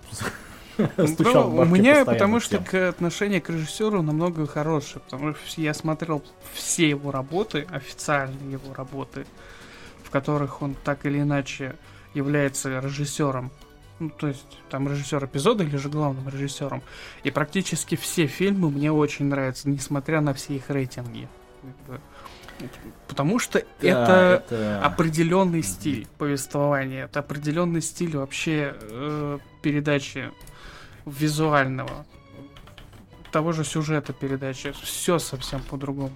стучал 1.08 1.50
ну, 1.50 1.62
У 1.62 1.64
меня, 1.64 2.04
потому 2.04 2.40
что 2.40 2.58
к 2.58 2.88
отношение 2.88 3.40
к 3.40 3.50
режиссеру 3.50 4.02
намного 4.02 4.46
хорошее, 4.46 5.02
потому 5.04 5.34
что 5.34 5.60
я 5.60 5.74
смотрел 5.74 6.22
все 6.54 6.88
его 6.88 7.10
работы, 7.10 7.66
официальные 7.70 8.52
его 8.52 8.74
работы, 8.74 9.26
в 10.02 10.10
которых 10.10 10.62
он 10.62 10.74
так 10.84 11.04
или 11.04 11.20
иначе 11.20 11.76
является 12.14 12.80
режиссером. 12.80 13.50
Ну, 14.00 14.10
то 14.10 14.26
есть, 14.26 14.46
там 14.70 14.88
режиссер 14.88 15.24
эпизода 15.24 15.62
или 15.62 15.76
же 15.76 15.88
главным 15.88 16.28
режиссером. 16.28 16.82
И 17.22 17.30
практически 17.30 17.94
все 17.94 18.26
фильмы 18.26 18.70
мне 18.70 18.90
очень 18.90 19.26
нравятся, 19.26 19.68
несмотря 19.68 20.20
на 20.20 20.34
все 20.34 20.56
их 20.56 20.68
рейтинги. 20.70 21.28
Потому 23.08 23.38
что 23.38 23.60
да, 23.80 23.88
это, 23.88 24.44
это 24.46 24.84
определенный 24.84 25.62
стиль 25.62 26.06
повествования, 26.18 27.04
это 27.04 27.20
определенный 27.20 27.82
стиль 27.82 28.16
вообще 28.16 28.76
э, 28.80 29.38
передачи 29.60 30.30
визуального, 31.04 32.06
того 33.32 33.52
же 33.52 33.64
сюжета 33.64 34.12
передачи. 34.12 34.72
Все 34.82 35.18
совсем 35.18 35.60
по-другому. 35.62 36.14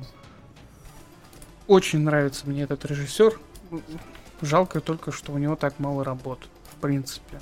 Очень 1.67 2.01
нравится 2.01 2.49
мне 2.49 2.63
этот 2.63 2.85
режиссер. 2.85 3.39
Жалко 4.41 4.81
только, 4.81 5.13
что 5.13 5.33
у 5.33 5.39
него 5.39 5.57
так 5.57 5.79
мало 5.79 6.05
работ, 6.05 6.49
в 6.73 6.81
принципе. 6.81 7.41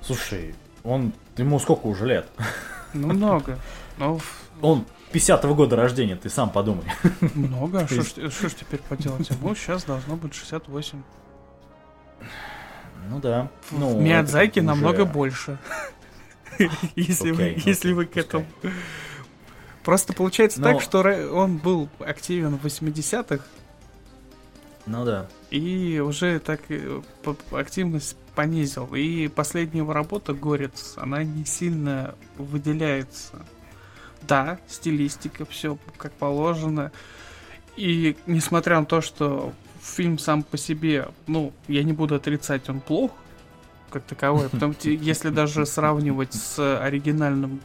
Слушай, 0.00 0.54
он... 0.84 1.12
Ему 1.36 1.58
сколько 1.58 1.86
уже 1.86 2.06
лет? 2.06 2.28
Ну, 2.92 3.08
много. 3.08 3.58
Но... 3.98 4.20
Он 4.60 4.84
50-го 5.12 5.54
года 5.54 5.76
рождения, 5.76 6.16
ты 6.16 6.28
сам 6.28 6.50
подумай. 6.50 6.84
Много? 7.34 7.86
Что 7.88 8.48
ж 8.48 8.54
теперь 8.54 8.80
поделать? 8.80 9.28
Ему 9.30 9.54
сейчас 9.54 9.84
должно 9.84 10.16
быть 10.16 10.34
68. 10.34 11.02
Ну 13.08 13.20
да. 13.20 13.50
Ну, 13.70 14.00
Миядзаки 14.00 14.60
уже... 14.60 14.66
намного 14.66 15.04
больше. 15.04 15.58
если, 16.96 17.30
вы, 17.30 17.42
okay, 17.42 17.62
если 17.64 17.92
вы 17.92 18.06
к 18.06 18.16
этому... 18.16 18.46
Просто 19.84 20.12
получается 20.12 20.62
так, 20.62 20.80
что 20.80 21.00
он 21.32 21.58
был 21.58 21.88
активен 21.98 22.56
в 22.56 22.64
80-х, 22.64 23.44
ну 24.86 25.04
да. 25.04 25.28
И 25.50 26.00
уже 26.04 26.38
так 26.40 26.60
активность 27.52 28.16
понизил. 28.34 28.94
И 28.94 29.28
последняя 29.28 29.80
его 29.80 29.92
работа 29.92 30.32
«Горец», 30.32 30.94
она 30.96 31.22
не 31.22 31.44
сильно 31.44 32.14
выделяется. 32.38 33.44
Да, 34.22 34.58
стилистика, 34.68 35.44
все 35.44 35.78
как 35.96 36.12
положено. 36.12 36.92
И 37.76 38.16
несмотря 38.26 38.80
на 38.80 38.86
то, 38.86 39.00
что 39.00 39.52
фильм 39.80 40.18
сам 40.18 40.42
по 40.42 40.56
себе, 40.56 41.08
ну, 41.26 41.52
я 41.68 41.82
не 41.82 41.92
буду 41.92 42.14
отрицать, 42.14 42.68
он 42.68 42.80
плох, 42.80 43.12
как 43.90 44.04
таковой. 44.04 44.48
Потому 44.50 44.74
что 44.74 44.90
если 44.90 45.30
даже 45.30 45.66
сравнивать 45.66 46.34
с 46.34 46.78
оригинальным 46.78 47.60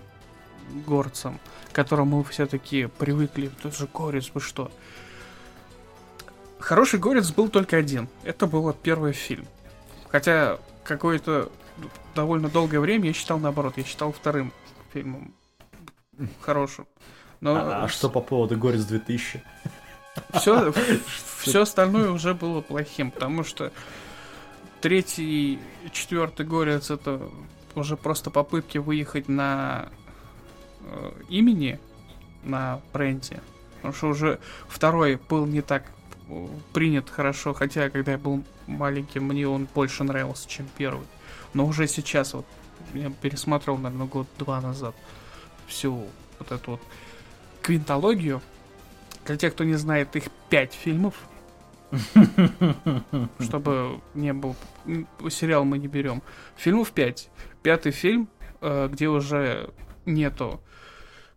горцем, 0.85 1.39
к 1.71 1.75
которому 1.75 2.17
мы 2.17 2.23
все-таки 2.25 2.87
привыкли, 2.97 3.49
тоже 3.61 3.87
горец, 3.93 4.31
вы 4.33 4.41
что? 4.41 4.71
Хороший 6.59 6.99
горец 6.99 7.31
был 7.31 7.49
только 7.49 7.77
один. 7.77 8.07
Это 8.23 8.47
был 8.47 8.71
первый 8.73 9.13
фильм. 9.13 9.45
Хотя 10.09 10.59
какое-то 10.83 11.51
довольно 12.15 12.49
долгое 12.49 12.79
время 12.79 13.07
я 13.07 13.13
считал 13.13 13.39
наоборот. 13.39 13.73
Я 13.77 13.83
считал 13.83 14.11
вторым 14.11 14.51
фильмом 14.93 15.33
хорошим. 16.41 16.87
Но... 17.39 17.55
А, 17.55 17.83
а 17.83 17.87
что 17.87 18.09
по 18.09 18.21
поводу 18.21 18.57
Горец 18.57 18.83
2000? 18.85 19.43
Все, 20.33 20.73
все 21.39 21.61
остальное 21.61 22.09
уже 22.09 22.33
было 22.33 22.61
плохим, 22.61 23.11
потому 23.11 23.43
что 23.43 23.71
третий 24.81 25.59
четвертый 25.91 26.45
Горец 26.45 26.89
это 26.89 27.29
уже 27.75 27.95
просто 27.95 28.31
попытки 28.31 28.79
выехать 28.79 29.27
на 29.27 29.89
э, 30.81 31.11
имени, 31.29 31.79
на 32.43 32.81
бренде. 32.93 33.41
Потому 33.75 33.93
что 33.93 34.07
уже 34.07 34.39
второй 34.67 35.19
был 35.29 35.45
не 35.45 35.61
так 35.61 35.83
принят 36.73 37.09
хорошо, 37.09 37.53
хотя 37.53 37.89
когда 37.89 38.13
я 38.13 38.17
был 38.17 38.43
маленьким, 38.67 39.25
мне 39.25 39.47
он 39.47 39.67
больше 39.73 40.03
нравился, 40.03 40.47
чем 40.47 40.67
первый. 40.77 41.05
Но 41.53 41.65
уже 41.65 41.87
сейчас 41.87 42.33
вот 42.33 42.45
я 42.93 43.09
пересмотрел, 43.09 43.77
наверное, 43.77 44.07
год-два 44.07 44.61
назад 44.61 44.95
всю 45.67 46.07
вот 46.39 46.51
эту 46.51 46.71
вот 46.71 46.81
квинтологию. 47.61 48.41
Для 49.25 49.37
тех, 49.37 49.53
кто 49.53 49.63
не 49.63 49.75
знает, 49.75 50.15
их 50.15 50.25
пять 50.49 50.73
фильмов. 50.73 51.15
Чтобы 53.39 54.01
не 54.13 54.33
был... 54.33 54.55
Сериал 55.29 55.65
мы 55.65 55.77
не 55.77 55.87
берем. 55.87 56.21
Фильмов 56.55 56.91
пять. 56.91 57.29
Пятый 57.63 57.91
фильм, 57.91 58.29
э, 58.61 58.87
где 58.91 59.07
уже 59.09 59.69
нету 60.05 60.61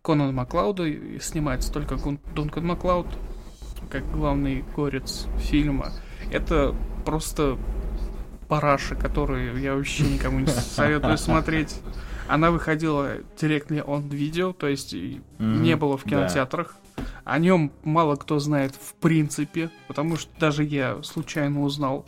Конан 0.01 0.33
Маклауда, 0.33 0.85
снимается 1.19 1.71
только 1.71 1.97
Дункан 2.33 2.65
Маклауд, 2.65 3.07
как 3.89 4.09
главный 4.11 4.63
горец 4.75 5.27
фильма. 5.37 5.91
Это 6.31 6.75
просто 7.05 7.57
параша, 8.47 8.95
которую 8.95 9.59
я 9.59 9.75
вообще 9.75 10.03
никому 10.03 10.39
не 10.39 10.47
советую 10.47 11.17
смотреть. 11.17 11.79
Она 12.27 12.51
выходила 12.51 13.17
directly 13.37 13.83
on 13.83 14.09
видео, 14.09 14.53
то 14.53 14.67
есть 14.67 14.93
mm-hmm. 14.93 15.59
не 15.59 15.75
было 15.75 15.97
в 15.97 16.03
кинотеатрах. 16.03 16.75
О 17.23 17.39
нем 17.39 17.71
мало 17.83 18.15
кто 18.15 18.39
знает 18.39 18.75
в 18.75 18.93
принципе, 18.95 19.69
потому 19.87 20.17
что 20.17 20.29
даже 20.39 20.63
я 20.63 21.01
случайно 21.03 21.61
узнал. 21.63 22.05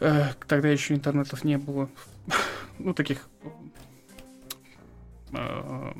Э, 0.00 0.32
тогда 0.46 0.68
еще 0.68 0.94
интернетов 0.94 1.44
не 1.44 1.58
было. 1.58 1.88
ну, 2.78 2.94
таких 2.94 3.28
э, 5.32 5.92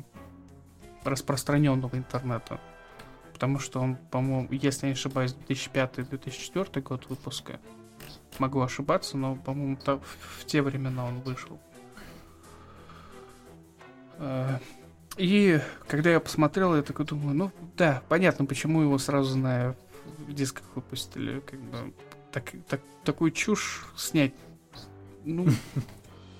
распространенного 1.03 1.95
интернета. 1.95 2.59
Потому 3.41 3.57
что 3.57 3.79
он, 3.79 3.95
по-моему, 3.95 4.47
если 4.51 4.85
я 4.85 4.89
не 4.89 4.93
ошибаюсь, 4.93 5.35
2005-2004 5.49 6.79
год 6.83 7.07
выпуска. 7.09 7.59
Могу 8.37 8.61
ошибаться, 8.61 9.17
но, 9.17 9.35
по-моему, 9.35 9.79
в 9.83 10.45
те 10.45 10.61
времена 10.61 11.05
он 11.05 11.21
вышел. 11.21 11.59
Э, 14.19 14.59
и 15.17 15.59
когда 15.87 16.11
я 16.11 16.19
посмотрел, 16.19 16.75
я 16.75 16.83
такой 16.83 17.07
думаю, 17.07 17.35
ну 17.35 17.51
да, 17.75 18.03
понятно, 18.09 18.45
почему 18.45 18.83
его 18.83 18.99
сразу 18.99 19.35
на 19.39 19.75
дисках 20.27 20.65
выпустили. 20.75 21.39
Как 21.39 21.59
бы 21.59 21.93
так, 22.31 22.51
так, 22.67 22.81
такую 23.03 23.31
чушь 23.31 23.87
снять. 23.97 24.35
Ну, 25.25 25.47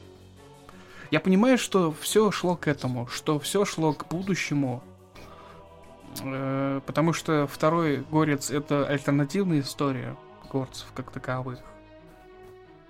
я 1.09 1.19
понимаю, 1.19 1.57
что 1.57 1.95
все 1.99 2.29
шло 2.29 2.55
к 2.55 2.67
этому, 2.67 3.07
что 3.07 3.39
все 3.39 3.65
шло 3.65 3.91
к 3.91 4.07
будущему. 4.07 4.83
Э, 6.23 6.81
потому 6.85 7.13
что 7.13 7.47
второй 7.47 8.03
горец 8.11 8.51
это 8.51 8.85
альтернативная 8.85 9.61
история 9.61 10.15
горцев 10.51 10.87
как 10.93 11.11
таковых. 11.11 11.59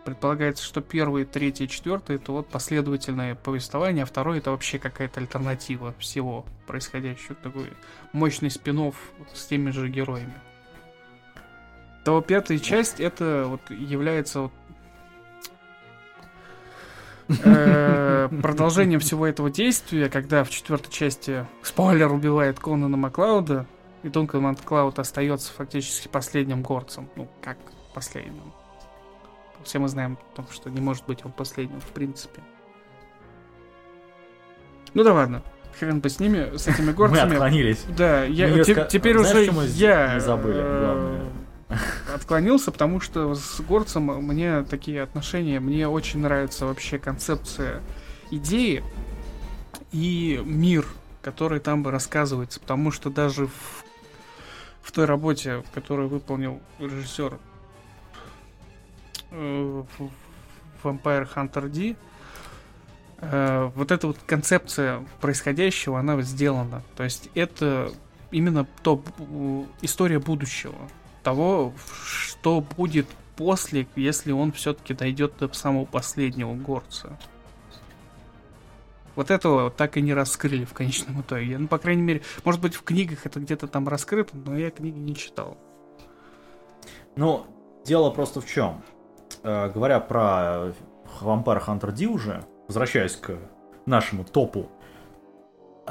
Предполагается, 0.03 0.63
что 0.63 0.81
первый, 0.81 1.25
третий, 1.25 1.67
четвертый 1.67 2.15
это 2.15 2.31
вот 2.31 2.47
последовательное 2.47 3.35
повествование, 3.35 4.03
а 4.03 4.07
второй 4.07 4.39
это 4.39 4.49
вообще 4.49 4.79
какая-то 4.79 5.19
альтернатива 5.19 5.93
всего 5.99 6.45
происходящего. 6.65 7.35
Такой 7.35 7.71
мощный 8.11 8.49
спин 8.49 8.93
с 9.33 9.45
теми 9.45 9.69
же 9.69 9.89
героями. 9.89 10.33
То 12.03 12.19
пятая 12.21 12.57
часть 12.57 12.99
это 12.99 13.45
вот 13.47 13.61
является 13.69 14.41
вот 14.41 14.53
продолжением 18.41 19.00
всего 19.00 19.27
этого 19.27 19.50
действия, 19.50 20.09
когда 20.09 20.43
в 20.43 20.50
четвертой 20.50 20.91
части 20.91 21.45
спойлер 21.63 22.11
убивает 22.11 22.59
Конана 22.59 22.97
Маклауда, 22.97 23.65
и 24.03 24.09
Дункан 24.09 24.41
Маклауд 24.41 24.97
остается 25.00 25.53
фактически 25.53 26.07
последним 26.07 26.61
горцем. 26.61 27.09
Ну, 27.15 27.27
как 27.41 27.57
последним. 27.93 28.53
Все 29.63 29.79
мы 29.79 29.88
знаем 29.88 30.17
о 30.33 30.35
том, 30.38 30.47
что 30.51 30.69
не 30.69 30.81
может 30.81 31.05
быть 31.05 31.23
он 31.23 31.31
последним, 31.31 31.79
в 31.81 31.88
принципе. 31.88 32.41
Ну 34.93 35.03
да 35.03 35.13
ладно. 35.13 35.43
Хрен 35.79 36.00
бы 36.00 36.09
с 36.09 36.19
ними, 36.19 36.57
с 36.57 36.67
этими 36.67 36.91
горцами. 36.93 37.29
Мы 37.29 37.33
отклонились. 37.33 37.85
Да, 37.95 38.23
я, 38.23 38.63
теперь 38.63 39.17
уже 39.17 39.50
я... 39.75 40.19
Забыли, 40.19 40.61
главное 40.61 41.31
отклонился, 42.13 42.71
потому 42.71 42.99
что 42.99 43.35
с 43.35 43.59
горцем 43.61 44.03
мне 44.03 44.63
такие 44.63 45.01
отношения, 45.01 45.59
мне 45.59 45.87
очень 45.87 46.19
нравится 46.19 46.65
вообще 46.65 46.99
концепция 46.99 47.81
идеи 48.29 48.83
и 49.91 50.41
мир, 50.45 50.85
который 51.21 51.59
там 51.59 51.83
бы 51.83 51.91
рассказывается, 51.91 52.59
потому 52.59 52.91
что 52.91 53.09
даже 53.09 53.47
в, 53.47 53.83
в 54.81 54.91
той 54.91 55.05
работе, 55.05 55.63
которую 55.73 56.09
выполнил 56.09 56.61
режиссер 56.79 57.37
э, 59.31 59.83
Vampire 60.83 61.27
Hunter 61.35 61.69
D, 61.69 61.95
э, 63.19 63.71
вот 63.75 63.91
эта 63.91 64.07
вот 64.07 64.17
концепция 64.25 65.05
происходящего, 65.19 66.00
она 66.00 66.21
сделана. 66.21 66.83
То 66.95 67.03
есть 67.03 67.29
это 67.35 67.91
именно 68.31 68.65
то 68.81 69.03
история 69.81 70.19
будущего 70.19 70.75
того, 71.24 71.74
что 72.03 72.62
будет 72.77 73.07
после, 73.36 73.88
если 73.96 74.31
он 74.31 74.51
все-таки 74.51 74.94
дойдет 74.94 75.34
до 75.40 75.51
самого 75.53 75.86
последнего 75.86 76.53
горца. 76.53 77.18
Вот 79.16 79.29
этого 79.29 79.70
так 79.70 79.98
и 79.98 80.01
не 80.01 80.14
раскрыли 80.14 80.64
в 80.64 80.74
конечном 80.74 81.22
итоге. 81.22 81.57
Ну, 81.57 81.68
по 81.68 81.77
крайней 81.77 82.01
мере, 82.01 82.22
может 82.46 82.62
быть, 82.62 82.75
в 82.75 82.84
книгах 82.84 83.25
это 83.25 83.40
где-то 83.40 83.68
там 83.68 83.88
раскрыто, 83.88 84.38
но 84.38 84.57
я 84.57 84.72
книги 84.72 84.98
не 84.98 85.16
читал. 85.16 85.57
Ну, 87.16 87.46
дело 87.86 88.10
просто 88.10 88.40
в 88.42 88.46
чем. 88.46 88.84
Э, 89.44 89.70
говоря 89.70 90.00
про 90.00 90.74
Vampire 91.20 91.66
Hunter 91.66 91.92
D 91.92 92.05
уже, 92.05 92.46
возвращаясь 92.68 93.16
к 93.16 93.38
нашему 93.86 94.24
топу 94.24 94.70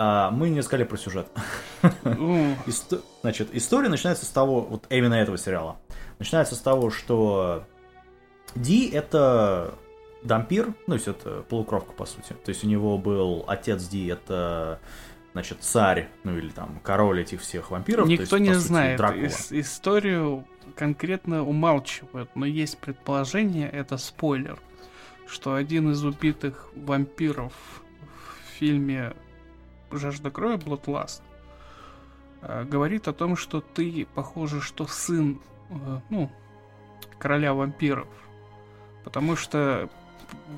а, 0.02 0.30
мы 0.30 0.48
не 0.48 0.62
сказали 0.62 0.84
про 0.84 0.96
сюжет. 0.96 1.26
Значит, 3.20 3.50
история 3.52 3.90
начинается 3.90 4.24
с 4.24 4.30
того, 4.30 4.62
вот 4.62 4.86
именно 4.88 5.12
этого 5.12 5.36
сериала. 5.36 5.76
Начинается 6.18 6.54
с 6.54 6.58
того, 6.60 6.88
что 6.88 7.64
Ди 8.54 8.88
это 8.88 9.74
дампир, 10.22 10.68
ну, 10.68 10.74
то 10.86 10.94
есть 10.94 11.06
это 11.06 11.42
полукровка, 11.42 11.92
по 11.92 12.06
сути. 12.06 12.32
То 12.32 12.48
есть 12.48 12.64
у 12.64 12.66
него 12.66 12.96
был 12.96 13.44
отец 13.46 13.88
Ди, 13.88 14.06
это, 14.06 14.80
значит, 15.32 15.58
царь, 15.60 16.08
ну, 16.24 16.34
или 16.38 16.48
там 16.48 16.80
король 16.82 17.20
этих 17.20 17.42
всех 17.42 17.70
вампиров. 17.70 18.08
Никто 18.08 18.38
есть, 18.38 18.48
не 18.48 18.54
сути, 18.54 18.66
знает. 18.68 19.00
Ис- 19.00 19.60
историю 19.60 20.46
конкретно 20.76 21.46
умалчивают, 21.46 22.30
но 22.34 22.46
есть 22.46 22.78
предположение, 22.78 23.68
это 23.68 23.98
спойлер, 23.98 24.58
что 25.26 25.56
один 25.56 25.90
из 25.90 26.02
убитых 26.02 26.70
вампиров 26.74 27.52
в 28.00 28.58
фильме 28.58 29.12
жажда 29.98 30.30
крови, 30.30 30.56
Bloodlust, 30.56 31.22
э, 32.42 32.64
говорит 32.64 33.08
о 33.08 33.12
том, 33.12 33.36
что 33.36 33.60
ты, 33.60 34.06
похоже, 34.14 34.60
что 34.60 34.86
сын, 34.86 35.40
э, 35.70 36.00
ну, 36.10 36.30
короля 37.18 37.54
вампиров. 37.54 38.08
Потому 39.04 39.36
что 39.36 39.88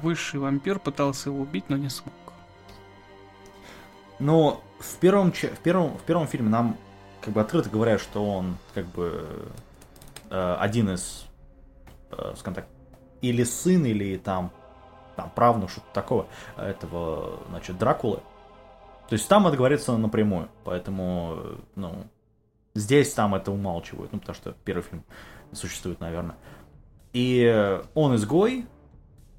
высший 0.03 0.41
вампир 0.41 0.79
пытался 0.79 1.31
его 1.31 1.41
убить, 1.41 1.65
но 1.69 1.77
не 1.77 1.89
смог. 1.89 2.15
Но 4.19 4.63
в 4.79 4.97
первом, 4.99 5.33
в 5.33 5.59
первом, 5.63 5.99
в 5.99 6.03
первом 6.03 6.27
фильме 6.27 6.49
нам 6.49 6.77
как 7.21 7.35
бы 7.35 7.41
открыто 7.41 7.71
говорят, 7.71 8.01
что 8.01 8.25
он 8.25 8.57
как 8.75 8.87
бы 8.87 9.49
э, 10.31 10.57
один 10.59 10.91
из, 10.91 11.27
скажем 12.37 12.55
так, 12.55 12.67
или 13.23 13.45
сын, 13.45 13.87
или 13.87 14.19
там, 14.19 14.53
там 15.17 15.31
правнук, 15.31 15.71
что-то 15.71 15.87
такого, 15.95 16.27
этого, 16.57 17.39
значит, 17.49 17.79
Дракулы. 17.79 18.21
То 19.13 19.17
есть 19.17 19.29
там 19.29 19.47
это 19.47 19.59
говорится 19.59 19.95
напрямую, 19.99 20.49
поэтому, 20.65 21.59
ну, 21.75 22.07
здесь 22.75 23.13
там 23.13 23.35
это 23.35 23.53
умалчивают, 23.53 24.11
ну, 24.11 24.19
потому 24.19 24.35
что 24.35 24.57
первый 24.65 24.81
фильм 24.85 25.05
существует, 25.53 26.01
наверное. 26.01 26.37
И 27.13 27.79
он 27.93 28.15
изгой, 28.15 28.65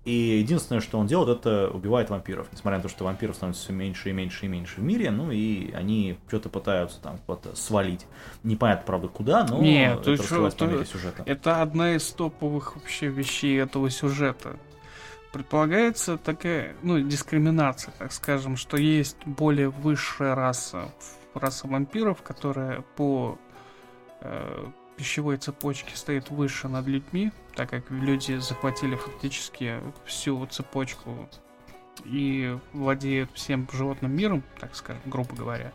и 0.05 0.11
единственное, 0.11 0.79
что 0.79 0.99
он 0.99 1.07
делает, 1.07 1.39
это 1.39 1.71
убивает 1.71 2.11
вампиров. 2.11 2.49
Несмотря 2.51 2.77
на 2.77 2.83
то, 2.83 2.89
что 2.89 3.05
вампиров 3.05 3.35
становится 3.35 3.63
все 3.63 3.73
меньше 3.73 4.11
и 4.11 4.13
меньше 4.13 4.45
и 4.45 4.47
меньше 4.47 4.79
в 4.79 4.83
мире, 4.83 5.09
ну 5.09 5.31
и 5.31 5.71
они 5.71 6.19
что-то 6.27 6.49
пытаются 6.49 7.01
там 7.01 7.17
куда-то 7.25 7.55
свалить. 7.55 8.05
Непонятно, 8.43 8.85
правда, 8.85 9.07
куда, 9.07 9.43
но 9.43 9.59
Нет, 9.59 10.05
это 10.05 10.21
по 10.21 10.51
сюжета. 10.85 11.23
Это 11.25 11.63
одна 11.63 11.95
из 11.95 12.07
топовых 12.11 12.75
вообще 12.75 13.07
вещей 13.07 13.59
этого 13.59 13.89
сюжета 13.89 14.55
предполагается 15.33 16.17
такая, 16.17 16.75
ну, 16.83 16.99
дискриминация, 16.99 17.93
так 17.97 18.13
скажем, 18.13 18.55
что 18.55 18.77
есть 18.77 19.17
более 19.25 19.69
высшая 19.69 20.35
раса, 20.35 20.93
раса 21.33 21.67
вампиров, 21.67 22.21
которая 22.21 22.81
по 22.95 23.39
э, 24.21 24.65
пищевой 24.95 25.37
цепочке 25.37 25.95
стоит 25.95 26.29
выше 26.29 26.67
над 26.67 26.85
людьми, 26.85 27.31
так 27.55 27.71
как 27.71 27.89
люди 27.89 28.37
захватили 28.37 28.95
фактически 28.95 29.79
всю 30.05 30.45
цепочку 30.45 31.27
и 32.05 32.55
владеют 32.71 33.31
всем 33.33 33.67
животным 33.73 34.15
миром, 34.15 34.43
так 34.59 34.75
скажем, 34.75 35.01
грубо 35.07 35.35
говоря, 35.35 35.73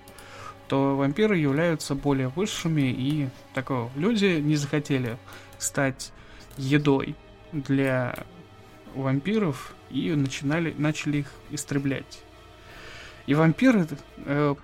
то 0.69 0.97
вампиры 0.97 1.37
являются 1.37 1.97
более 1.97 2.29
высшими 2.29 2.93
и 2.93 3.29
такого. 3.55 3.91
Люди 3.97 4.39
не 4.41 4.55
захотели 4.55 5.19
стать 5.59 6.13
едой 6.57 7.17
для 7.51 8.15
вампиров 8.95 9.75
и 9.91 10.13
начинали, 10.13 10.75
начали 10.77 11.19
их 11.19 11.33
истреблять. 11.51 12.23
И 13.27 13.35
вампиры, 13.35 13.87
э, 14.25 14.55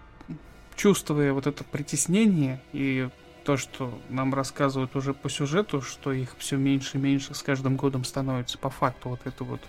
чувствуя 0.76 1.32
вот 1.32 1.46
это 1.46 1.64
притеснение 1.64 2.62
и 2.72 3.08
то, 3.44 3.56
что 3.56 3.98
нам 4.08 4.32
рассказывают 4.34 4.96
уже 4.96 5.12
по 5.12 5.28
сюжету, 5.28 5.82
что 5.82 6.12
их 6.12 6.34
все 6.38 6.56
меньше 6.56 6.96
и 6.96 7.00
меньше 7.00 7.34
с 7.34 7.42
каждым 7.42 7.76
годом 7.76 8.04
становится 8.04 8.56
по 8.58 8.70
факту 8.70 9.10
вот 9.10 9.20
это 9.24 9.44
вот 9.44 9.60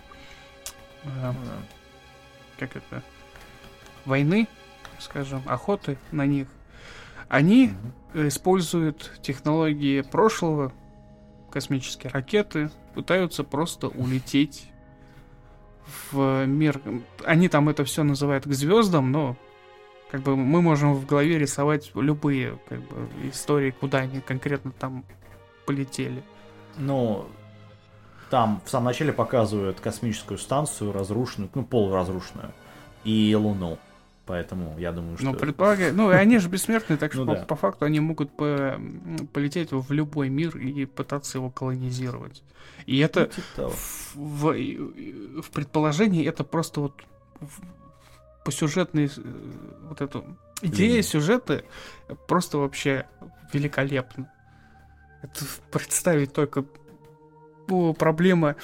э, 1.04 1.32
как 2.58 2.76
это 2.76 3.02
войны, 4.04 4.48
скажем, 4.98 5.42
охоты 5.46 5.98
на 6.10 6.26
них, 6.26 6.48
они 7.28 7.72
mm-hmm. 8.14 8.28
используют 8.28 9.12
технологии 9.20 10.00
прошлого, 10.00 10.72
космические 11.56 12.12
ракеты, 12.12 12.68
пытаются 12.94 13.42
просто 13.42 13.88
улететь 13.88 14.68
в 16.10 16.44
мир. 16.44 16.82
Они 17.24 17.48
там 17.48 17.70
это 17.70 17.82
все 17.86 18.02
называют 18.02 18.44
к 18.44 18.52
звездам, 18.52 19.10
но 19.10 19.38
Как 20.10 20.20
бы 20.22 20.36
мы 20.36 20.62
можем 20.62 20.94
в 20.94 21.04
голове 21.06 21.38
рисовать 21.38 21.90
любые 21.94 22.58
как 22.68 22.80
бы, 22.80 23.08
истории, 23.30 23.72
куда 23.72 23.98
они 23.98 24.20
конкретно 24.20 24.70
там 24.70 25.04
полетели. 25.64 26.22
Ну, 26.76 27.26
там 28.30 28.60
в 28.64 28.70
самом 28.70 28.86
начале 28.86 29.12
показывают 29.12 29.80
космическую 29.80 30.38
станцию 30.38 30.92
разрушенную, 30.92 31.50
ну, 31.54 31.64
полуразрушенную, 31.64 32.52
и 33.02 33.34
Луну. 33.34 33.78
Поэтому 34.26 34.76
я 34.76 34.90
думаю, 34.90 35.12
ну, 35.12 35.18
что... 35.18 35.26
Ну, 35.26 35.34
предполагаю... 35.34 35.94
Ну, 35.94 36.08
они 36.08 36.38
же 36.38 36.48
бессмертные, 36.48 36.96
так 36.96 37.12
что 37.12 37.24
ну, 37.24 37.32
по, 37.32 37.38
да. 37.38 37.44
по 37.46 37.56
факту 37.56 37.84
они 37.84 38.00
могут 38.00 38.36
по... 38.36 38.80
полететь 39.32 39.70
в 39.70 39.92
любой 39.92 40.28
мир 40.28 40.56
и 40.56 40.84
пытаться 40.84 41.38
его 41.38 41.48
колонизировать. 41.48 42.42
И 42.86 42.98
это 42.98 43.20
ну, 43.20 43.26
типа 43.26 43.70
в, 43.70 44.16
в, 44.16 45.42
в 45.42 45.50
предположении 45.50 46.26
это 46.26 46.44
просто 46.44 46.80
вот 46.80 47.02
по 48.44 48.52
сюжетной 48.52 49.06
э, 49.06 49.20
вот 49.88 50.00
эту 50.00 50.24
идея 50.62 51.02
сюжета 51.02 51.64
просто 52.28 52.58
вообще 52.58 53.06
великолепна. 53.52 54.30
Это 55.22 55.44
представить 55.70 56.32
только 56.32 56.64
проблема 57.98 58.56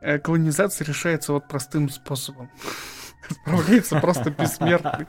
э, 0.00 0.18
колонизации 0.18 0.84
решается 0.84 1.32
вот 1.32 1.48
простым 1.48 1.88
способом. 1.90 2.50
Отправляется 3.32 4.00
просто 4.00 4.30
бессмертный. 4.30 5.06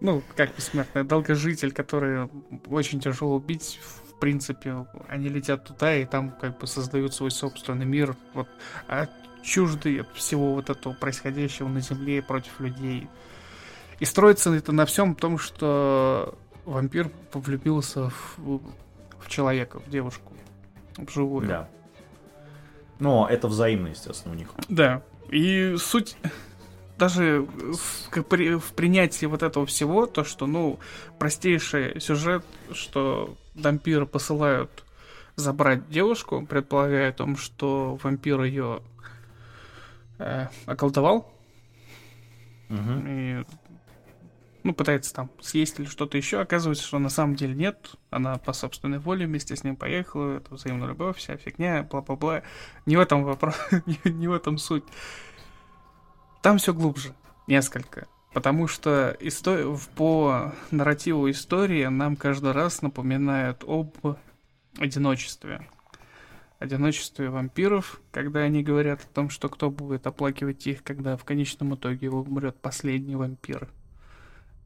Ну, 0.00 0.22
как 0.36 0.54
бессмертный, 0.54 1.04
долгожитель, 1.04 1.72
который 1.72 2.28
очень 2.66 3.00
тяжело 3.00 3.36
убить. 3.36 3.80
В 4.10 4.18
принципе, 4.18 4.86
они 5.08 5.28
летят 5.28 5.64
туда 5.64 5.94
и 5.96 6.04
там 6.04 6.30
как 6.30 6.58
бы 6.58 6.66
создают 6.66 7.14
свой 7.14 7.30
собственный 7.30 7.84
мир. 7.84 8.16
Вот, 8.32 8.48
а 8.88 9.08
чужды 9.42 10.00
от 10.00 10.12
всего 10.14 10.54
вот 10.54 10.70
этого 10.70 10.94
происходящего 10.94 11.68
на 11.68 11.80
Земле 11.80 12.22
против 12.22 12.58
людей. 12.60 13.08
И 14.00 14.04
строится 14.04 14.52
это 14.52 14.72
на 14.72 14.86
всем 14.86 15.14
том, 15.14 15.38
что 15.38 16.36
вампир 16.64 17.10
влюбился 17.32 18.10
в, 18.10 18.60
в 19.18 19.28
человека, 19.28 19.80
в 19.80 19.90
девушку, 19.90 20.32
в 20.96 21.10
живую. 21.10 21.46
Да. 21.46 21.68
Но 22.98 23.28
это 23.28 23.48
взаимно, 23.48 23.88
естественно, 23.88 24.34
у 24.34 24.36
них. 24.36 24.48
Да. 24.68 25.02
И 25.28 25.76
суть 25.78 26.16
даже 26.98 27.46
в, 27.46 28.10
в 28.10 28.72
принятии 28.74 29.26
вот 29.26 29.42
этого 29.42 29.66
всего, 29.66 30.06
то, 30.06 30.24
что, 30.24 30.46
ну, 30.46 30.78
простейший 31.18 32.00
сюжет, 32.00 32.44
что 32.72 33.36
вампиры 33.54 34.06
посылают 34.06 34.84
забрать 35.36 35.88
девушку, 35.88 36.46
предполагая 36.46 37.10
о 37.10 37.12
том, 37.12 37.36
что 37.36 37.98
вампир 38.02 38.42
ее 38.44 38.82
э, 40.18 40.46
околдовал. 40.66 41.32
Угу. 42.70 43.02
И 43.06 43.44
ну, 44.62 44.72
пытается 44.72 45.12
там 45.12 45.30
съесть 45.40 45.78
или 45.78 45.86
что-то 45.86 46.16
еще. 46.16 46.40
Оказывается, 46.40 46.84
что 46.84 46.98
на 46.98 47.10
самом 47.10 47.36
деле 47.36 47.54
нет. 47.54 47.96
Она 48.10 48.38
по 48.38 48.52
собственной 48.52 48.98
воле 48.98 49.26
вместе 49.26 49.54
с 49.54 49.62
ним 49.62 49.76
поехала. 49.76 50.38
Это 50.38 50.54
взаимная 50.54 50.88
любовь, 50.88 51.18
вся 51.18 51.36
фигня, 51.36 51.82
бла-бла-бла. 51.82 52.42
Не 52.86 52.96
в 52.96 53.00
этом 53.00 53.24
вопрос, 53.24 53.54
не, 53.86 53.98
не 54.10 54.28
в 54.28 54.32
этом 54.32 54.56
суть. 54.56 54.84
Там 56.44 56.58
все 56.58 56.74
глубже, 56.74 57.14
несколько. 57.46 58.06
Потому 58.34 58.68
что 58.68 59.16
истор... 59.18 59.78
по 59.94 60.52
нарративу 60.70 61.30
истории 61.30 61.86
нам 61.86 62.16
каждый 62.16 62.52
раз 62.52 62.82
напоминают 62.82 63.64
об 63.66 63.96
одиночестве. 64.78 65.66
Одиночестве 66.58 67.30
вампиров, 67.30 68.02
когда 68.10 68.40
они 68.40 68.62
говорят 68.62 69.00
о 69.00 69.06
том, 69.06 69.30
что 69.30 69.48
кто 69.48 69.70
будет 69.70 70.06
оплакивать 70.06 70.66
их, 70.66 70.84
когда 70.84 71.16
в 71.16 71.24
конечном 71.24 71.76
итоге 71.76 72.10
умрет 72.10 72.56
последний 72.60 73.16
вампир. 73.16 73.70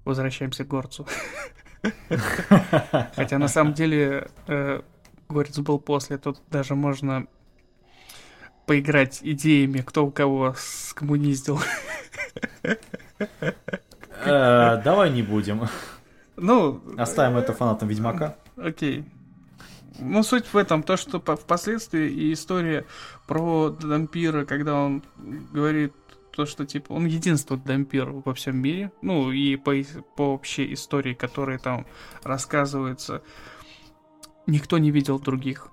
Возвращаемся 0.04 0.64
к 0.64 0.66
горцу. 0.68 1.06
Хотя 3.14 3.38
на 3.38 3.46
самом 3.46 3.74
деле 3.74 4.28
э, 4.48 4.82
горец 5.28 5.56
был 5.60 5.78
после, 5.78 6.18
тут 6.18 6.42
даже 6.50 6.74
можно 6.74 7.28
поиграть 8.68 9.20
идеями, 9.22 9.78
кто 9.78 10.07
у 10.07 10.11
кого 10.11 10.54
скоммуниздил. 10.59 11.59
Э, 14.24 14.83
давай 14.85 15.11
не 15.11 15.22
будем. 15.22 15.68
Ну... 16.37 16.83
Оставим 16.98 17.38
это 17.38 17.54
фанатам 17.54 17.88
Ведьмака. 17.88 18.37
Окей. 18.57 19.04
Ну, 19.98 20.22
суть 20.22 20.52
в 20.52 20.57
этом, 20.57 20.83
то, 20.83 20.96
что 20.98 21.18
впоследствии 21.18 22.11
и 22.11 22.33
история 22.35 22.85
про 23.26 23.70
Дампира, 23.70 24.44
когда 24.44 24.74
он 24.74 25.02
говорит 25.52 25.94
то, 26.33 26.44
что, 26.44 26.66
типа, 26.66 26.92
он 26.92 27.07
единственный 27.07 27.61
Дампир 27.64 28.11
во 28.11 28.35
всем 28.35 28.59
мире, 28.59 28.92
ну, 29.00 29.33
и 29.33 29.57
по, 29.57 29.72
по 30.14 30.35
общей 30.35 30.74
истории, 30.74 31.14
которая 31.14 31.59
там 31.59 31.87
рассказывается, 32.22 33.22
никто 34.46 34.76
не 34.76 34.90
видел 34.90 35.18
других. 35.18 35.68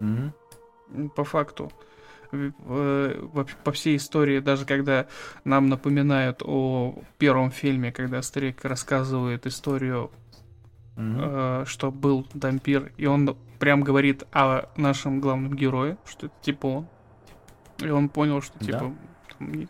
Mm-hmm 0.00 0.30
по 1.14 1.24
факту. 1.24 1.72
По 2.30 3.72
всей 3.72 3.96
истории, 3.96 4.40
даже 4.40 4.64
когда 4.64 5.06
нам 5.44 5.68
напоминают 5.68 6.42
о 6.44 7.02
первом 7.18 7.50
фильме, 7.50 7.92
когда 7.92 8.20
старик 8.20 8.64
рассказывает 8.64 9.46
историю, 9.46 10.10
mm-hmm. 10.96 11.66
что 11.66 11.92
был 11.92 12.26
дампир, 12.34 12.92
и 12.96 13.06
он 13.06 13.36
прям 13.58 13.82
говорит 13.82 14.24
о 14.32 14.68
нашем 14.76 15.20
главном 15.20 15.54
герое, 15.54 15.98
что 16.04 16.26
это 16.26 16.34
типа 16.42 16.66
он. 16.66 16.88
И 17.78 17.88
он 17.88 18.08
понял, 18.08 18.42
что 18.42 18.58
типа 18.58 18.92
да. 19.38 19.66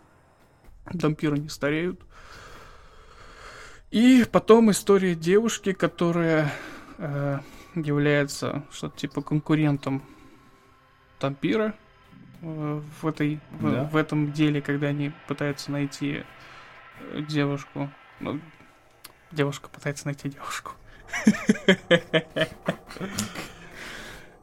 дампиры 0.92 1.38
не 1.38 1.48
стареют. 1.48 2.00
И 3.90 4.24
потом 4.30 4.70
история 4.70 5.14
девушки, 5.14 5.72
которая 5.72 6.52
э, 6.98 7.38
является 7.74 8.64
что-то 8.70 8.96
типа 8.96 9.22
конкурентом 9.22 10.02
Тампира 11.18 11.74
э, 12.42 12.82
в, 13.00 13.06
этой, 13.06 13.40
да. 13.60 13.84
в, 13.84 13.92
в 13.92 13.96
этом 13.96 14.32
деле, 14.32 14.60
когда 14.60 14.88
они 14.88 15.12
пытаются 15.28 15.70
найти 15.70 16.24
э, 17.00 17.20
девушку. 17.28 17.90
Ну, 18.20 18.40
девушка 19.32 19.68
пытается 19.68 20.06
найти 20.06 20.28
девушку. 20.30 20.72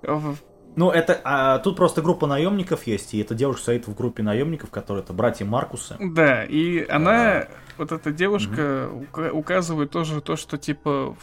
Ну, 0.75 0.89
это 0.91 1.19
а, 1.23 1.59
тут 1.59 1.75
просто 1.75 2.01
группа 2.01 2.27
наемников 2.27 2.88
есть, 2.88 3.13
и 3.13 3.19
эта 3.19 3.36
девушка 3.36 3.62
стоит 3.62 3.88
в 3.88 3.95
группе 3.95 4.23
наемников, 4.23 4.69
которые 4.71 5.03
это 5.03 5.13
братья 5.13 5.45
Маркусы. 5.45 5.95
Да, 5.99 6.43
и 6.43 6.86
она, 6.88 7.39
а... 7.39 7.47
вот 7.77 7.91
эта 7.91 8.12
девушка, 8.12 8.89
угу. 8.89 9.38
указывает 9.38 9.91
тоже 9.91 10.21
то, 10.21 10.36
что 10.36 10.57
типа 10.57 11.15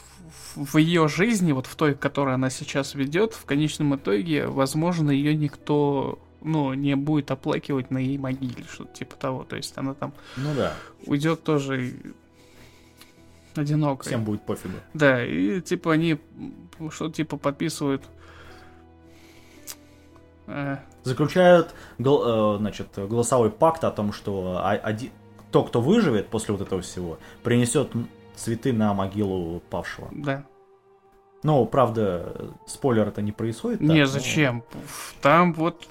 в 0.55 0.77
ее 0.77 1.09
жизни, 1.09 1.53
вот 1.53 1.67
в 1.67 1.75
той, 1.75 1.95
которую 1.95 2.35
она 2.35 2.51
сейчас 2.51 2.95
ведет, 2.95 3.35
в 3.35 3.45
конечном 3.45 3.97
итоге, 3.97 4.47
возможно, 4.47 5.11
ее 5.11 5.35
никто 5.35 6.19
ну, 6.43 6.73
не 6.75 6.97
будет 6.97 7.31
оплакивать 7.31 7.91
на 7.91 7.99
ей 7.99 8.19
могиле, 8.19 8.65
что-то 8.73 8.95
типа 8.95 9.17
того. 9.17 9.45
То 9.45 9.57
есть 9.57 9.77
она 9.77 9.95
там 9.95 10.13
ну, 10.37 10.55
да. 10.55 10.75
уйдет 11.07 11.43
тоже 11.43 11.93
одинокой. 13.55 14.07
Всем 14.07 14.25
будет 14.25 14.43
пофигу. 14.43 14.77
Да, 14.95 15.25
и 15.25 15.61
типа 15.61 15.93
они 15.93 16.19
что 16.91 17.11
типа 17.11 17.37
подписывают 17.37 18.03
заключают 21.03 21.75
гол, 21.99 22.57
э, 22.57 22.59
значит, 22.59 22.89
голосовой 22.97 23.51
пакт 23.51 23.85
о 23.85 23.91
том, 23.91 24.13
что 24.13 24.61
один, 24.63 25.11
то, 25.51 25.65
кто 25.65 25.81
выживет 25.81 26.29
после 26.29 26.55
вот 26.55 26.63
этого 26.63 26.83
всего, 26.83 27.19
принесет 27.43 27.91
цветы 28.35 28.73
на 28.73 28.95
могилу 28.95 29.61
павшего. 29.71 30.09
Да. 30.13 30.45
Ну, 31.43 31.65
правда, 31.67 32.53
спойлер 32.67 33.09
это 33.09 33.23
не 33.23 33.33
происходит. 33.33 33.81
Не, 33.81 34.05
так, 34.05 34.09
зачем? 34.09 34.65
Но... 34.75 34.81
Там 35.23 35.55
вот, 35.55 35.89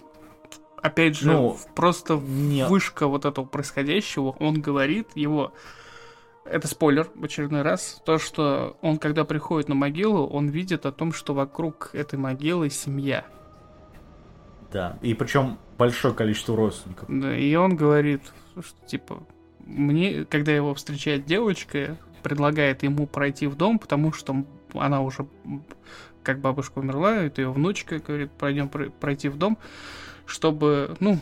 опять 0.81 1.17
же, 1.17 1.31
ну, 1.31 1.57
просто 1.75 2.15
не... 2.15 2.67
вышка 2.67 3.07
вот 3.07 3.25
этого 3.25 3.45
происходящего, 3.45 4.35
он 4.39 4.61
говорит, 4.61 5.07
его... 5.15 5.51
Это 6.45 6.67
спойлер 6.67 7.07
в 7.13 7.23
очередной 7.23 7.61
раз. 7.61 8.01
То, 8.05 8.17
что 8.17 8.77
он, 8.81 8.97
когда 8.97 9.23
приходит 9.23 9.69
на 9.69 9.75
могилу, 9.75 10.25
он 10.25 10.47
видит 10.47 10.85
о 10.87 10.91
том, 10.91 11.13
что 11.13 11.35
вокруг 11.35 11.91
этой 11.93 12.17
могилы 12.17 12.71
семья. 12.71 13.25
Да, 14.71 14.97
и 15.01 15.13
причем 15.13 15.57
большое 15.77 16.13
количество 16.13 16.55
родственников. 16.55 17.05
Да, 17.07 17.35
и 17.35 17.55
он 17.55 17.75
говорит, 17.75 18.21
что 18.59 18.87
типа, 18.87 19.23
мне, 19.65 20.25
когда 20.25 20.51
его 20.51 20.73
встречает 20.73 21.25
девочка, 21.25 21.97
предлагает 22.23 22.83
ему 22.83 23.07
пройти 23.07 23.47
в 23.47 23.55
дом, 23.55 23.79
потому 23.79 24.13
что 24.13 24.43
она 24.73 25.01
уже, 25.01 25.27
как 26.23 26.39
бабушка 26.39 26.79
умерла, 26.79 27.15
это 27.15 27.41
ее 27.41 27.51
внучка, 27.51 27.99
говорит, 27.99 28.31
пройдем 28.31 28.69
пройти 28.69 29.29
в 29.29 29.37
дом, 29.37 29.57
чтобы, 30.25 30.95
ну, 30.99 31.19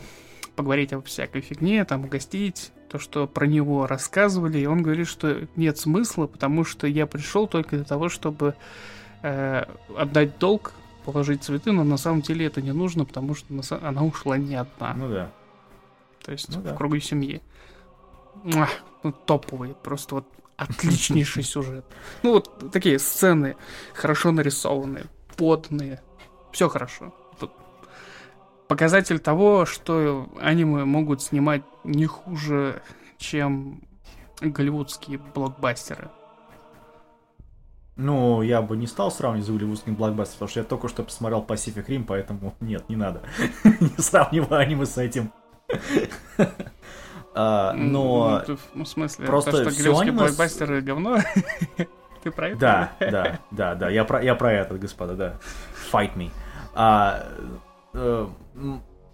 поговорить 0.56 0.92
о 0.92 1.00
всякой 1.00 1.40
фигне, 1.40 1.84
там, 1.84 2.04
угостить, 2.04 2.72
то, 2.88 2.98
что 2.98 3.26
про 3.26 3.46
него 3.46 3.86
рассказывали, 3.86 4.58
и 4.58 4.66
он 4.66 4.82
говорит, 4.82 5.06
что 5.06 5.46
нет 5.56 5.78
смысла, 5.78 6.26
потому 6.26 6.64
что 6.64 6.86
я 6.86 7.06
пришел 7.06 7.46
только 7.46 7.76
для 7.76 7.84
того, 7.84 8.08
чтобы 8.08 8.54
э, 9.22 9.64
отдать 9.96 10.38
долг, 10.38 10.72
положить 11.08 11.42
цветы, 11.42 11.72
но 11.72 11.84
на 11.84 11.96
самом 11.96 12.20
деле 12.20 12.44
это 12.44 12.60
не 12.60 12.72
нужно, 12.72 13.06
потому 13.06 13.34
что 13.34 13.46
она 13.80 14.04
ушла 14.04 14.36
не 14.36 14.56
одна. 14.56 14.92
Ну 14.92 15.08
да. 15.08 15.30
То 16.22 16.32
есть 16.32 16.50
ну, 16.50 16.60
в 16.60 16.64
да. 16.64 16.74
кругу 16.74 16.98
семьи. 16.98 17.40
ну, 18.44 19.12
топовый, 19.24 19.74
просто 19.82 20.16
вот 20.16 20.26
отличнейший 20.58 21.42
сюжет. 21.44 21.86
Ну, 22.22 22.32
вот 22.32 22.70
такие 22.70 22.98
сцены 22.98 23.56
хорошо 23.94 24.32
нарисованные, 24.32 25.06
потные, 25.38 26.02
все 26.52 26.68
хорошо. 26.68 27.14
Тут 27.40 27.52
показатель 28.68 29.18
того, 29.18 29.64
что 29.64 30.28
аниме 30.38 30.84
могут 30.84 31.22
снимать 31.22 31.62
не 31.84 32.04
хуже, 32.04 32.82
чем 33.16 33.80
голливудские 34.42 35.16
блокбастеры. 35.34 36.10
Ну, 37.98 38.42
я 38.42 38.62
бы 38.62 38.76
не 38.76 38.86
стал 38.86 39.10
сравнивать 39.10 39.46
с 39.46 39.50
голливудским 39.50 39.96
блокбастером, 39.96 40.34
потому 40.38 40.48
что 40.48 40.60
я 40.60 40.64
только 40.64 40.86
что 40.88 41.02
посмотрел 41.02 41.44
Pacific 41.44 41.84
Rim, 41.86 42.04
поэтому 42.06 42.54
нет, 42.60 42.88
не 42.88 42.94
надо. 42.94 43.22
не 43.64 44.00
сравнивай 44.00 44.64
аниме 44.64 44.86
с 44.86 44.96
этим. 44.96 45.32
А, 47.40 47.72
но... 47.72 48.42
Ну, 48.48 48.58
ну, 48.74 48.84
в 48.84 48.88
смысле, 48.88 49.26
просто 49.26 49.64
голливудские 49.64 50.10
блокбастеры 50.10 50.80
говно? 50.80 51.18
Ты 52.24 52.32
про 52.32 52.48
это? 52.48 52.58
Да, 52.58 52.92
да, 52.98 53.38
да, 53.52 53.74
да, 53.76 53.90
я 53.90 54.04
про, 54.04 54.20
я 54.24 54.34
про 54.34 54.52
это, 54.54 54.74
господа, 54.76 55.14
да. 55.14 55.34
Fight 55.92 56.16
me. 56.16 56.32
А, 56.74 57.28
э, 57.94 58.26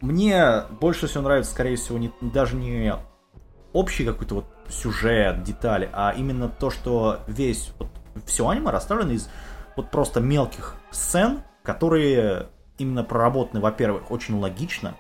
мне 0.01 0.63
больше 0.81 1.07
всего 1.07 1.25
нравится, 1.25 1.51
скорее 1.51 1.77
всего, 1.77 1.99
не, 1.99 2.13
даже 2.23 2.57
не 2.57 2.95
общий 3.75 4.07
какой-то 4.07 4.37
вот 4.37 4.47
сюжет, 4.69 5.43
детали, 5.43 5.91
а 5.93 6.15
именно 6.17 6.49
то, 6.49 6.71
что 6.71 7.21
весь, 7.27 7.73
вот, 7.79 7.89
все 8.27 8.49
аниме 8.49 8.71
расставлено 8.71 9.13
из 9.13 9.29
вот 9.77 9.91
просто 9.91 10.21
мелких 10.21 10.75
сцен, 10.91 11.43
которые 11.63 12.49
именно 12.79 13.05
проработаны, 13.05 13.61
во-первых, 13.61 14.11
очень 14.11 14.39
логично, 14.39 14.95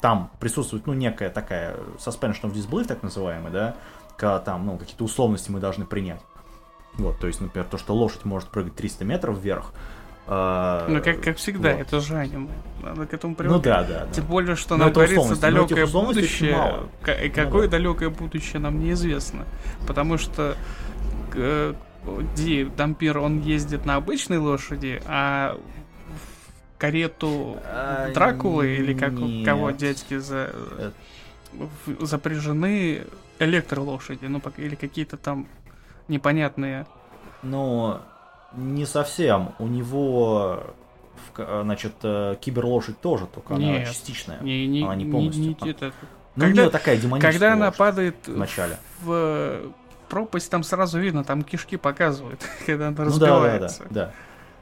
там 0.00 0.30
присутствует, 0.38 0.86
ну, 0.86 0.92
некая 0.92 1.30
такая 1.30 1.76
suspension 1.98 2.42
of 2.42 2.52
disbelief, 2.52 2.86
так 2.86 3.02
называемая, 3.02 3.52
да, 3.52 3.76
когда 4.16 4.38
там, 4.38 4.66
ну, 4.66 4.78
какие-то 4.78 5.04
условности 5.04 5.50
мы 5.50 5.60
должны 5.60 5.86
принять. 5.86 6.20
Вот, 6.94 7.18
то 7.18 7.26
есть, 7.26 7.40
например, 7.40 7.66
то, 7.68 7.78
что 7.78 7.94
лошадь 7.94 8.24
может 8.24 8.48
прыгать 8.48 8.74
300 8.74 9.04
метров 9.04 9.38
вверх, 9.38 9.72
а, 10.28 10.86
ну, 10.88 11.00
как, 11.00 11.20
как 11.20 11.36
всегда, 11.36 11.72
вот. 11.72 11.80
это 11.80 12.00
же 12.00 12.16
аниме. 12.16 12.50
Надо 12.82 13.06
к 13.06 13.14
этому 13.14 13.36
привыкнуть. 13.36 13.64
Ну 13.64 13.70
да, 13.70 13.84
да. 13.84 14.06
Тем 14.12 14.24
более, 14.24 14.56
что 14.56 14.76
нам 14.76 14.92
говорится 14.92 15.40
далекое 15.40 15.86
будущее. 15.86 16.88
И 17.22 17.28
какое 17.28 17.66
ну, 17.66 17.70
да. 17.70 17.78
далекое 17.78 18.10
будущее 18.10 18.58
нам 18.58 18.80
неизвестно. 18.80 19.44
Потому 19.86 20.18
что 20.18 20.56
э, 21.34 21.74
Ди 22.36 22.64
Дампир, 22.64 23.18
он 23.18 23.40
ездит 23.40 23.84
на 23.84 23.96
обычной 23.96 24.38
лошади, 24.38 25.02
а 25.06 25.58
карету 26.78 27.56
а, 27.64 28.12
Дракулы 28.12 28.76
или 28.76 28.94
как 28.94 29.14
у 29.14 29.44
кого 29.44 29.70
дядьки 29.70 30.18
за, 30.18 30.52
запряжены 32.00 33.04
электролошади, 33.38 34.26
ну 34.26 34.42
или 34.56 34.74
какие-то 34.74 35.16
там 35.16 35.46
непонятные. 36.08 36.86
Ну, 37.42 37.98
не 38.54 38.86
совсем. 38.86 39.54
У 39.58 39.66
него, 39.66 40.74
значит, 41.36 41.94
э, 42.02 42.36
киберлошадь 42.40 43.00
тоже, 43.00 43.26
только 43.26 43.54
Нет, 43.54 43.76
она 43.76 43.86
частичная. 43.86 44.40
Не, 44.40 44.66
не, 44.66 44.82
она 44.82 44.94
не 44.94 45.04
полностью. 45.04 45.42
Не, 45.42 45.56
не, 45.60 45.70
это... 45.70 45.92
Ну, 46.34 46.44
когда, 46.44 46.62
у 46.62 46.64
нее 46.64 46.70
такая 46.70 46.96
демоническая 46.98 47.32
Когда 47.32 47.52
она 47.54 47.70
падает 47.70 48.16
в 48.26 48.36
начале. 48.36 48.78
в 49.02 49.72
пропасть, 50.08 50.50
там 50.50 50.62
сразу 50.62 50.98
видно, 50.98 51.24
там 51.24 51.42
кишки 51.42 51.76
показывают, 51.76 52.40
когда 52.66 52.88
она 52.88 52.96
ну, 52.98 53.04
разбивается. 53.04 53.84
Да, 53.84 53.88
да, 53.88 53.94
да, 53.94 54.06
да. 54.06 54.12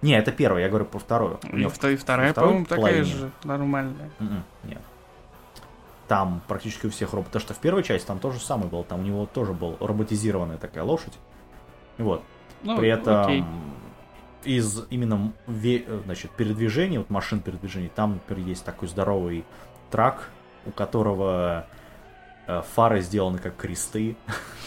Не, 0.02 0.18
это 0.18 0.32
первая, 0.32 0.64
я 0.64 0.68
говорю 0.68 0.84
про 0.84 0.98
вторую. 0.98 1.40
У 1.50 1.56
нее 1.56 1.70
и 1.82 1.96
вторая, 1.96 2.34
по-моему, 2.34 2.66
такая 2.66 3.04
же 3.04 3.30
нормальная. 3.42 4.10
Mm-mm, 4.18 4.26
м-м, 4.26 4.44
нет. 4.64 4.82
Там 6.08 6.42
практически 6.46 6.86
у 6.86 6.90
всех 6.90 7.14
роботов. 7.14 7.32
Потому 7.32 7.40
что 7.42 7.54
в 7.54 7.58
первой 7.58 7.82
части 7.82 8.06
там 8.06 8.18
тоже 8.18 8.38
самое 8.38 8.68
было. 8.68 8.84
Там 8.84 9.00
у 9.00 9.02
него 9.02 9.24
тоже 9.24 9.54
был 9.54 9.78
роботизированная 9.80 10.58
такая 10.58 10.84
лошадь. 10.84 11.14
Вот. 11.96 12.22
Ну, 12.62 12.76
При 12.76 12.88
этом 12.88 13.22
окей. 13.22 13.44
из 14.44 14.84
именно 14.90 15.32
значит, 16.04 16.30
передвижения, 16.32 16.98
вот 16.98 17.08
машин 17.08 17.40
передвижений, 17.40 17.90
там, 17.94 18.14
например, 18.14 18.46
есть 18.46 18.64
такой 18.64 18.88
здоровый 18.88 19.46
трак, 19.90 20.28
у 20.66 20.70
которого 20.70 21.66
фары 22.46 23.00
сделаны 23.00 23.38
как 23.38 23.56
кресты. 23.56 24.16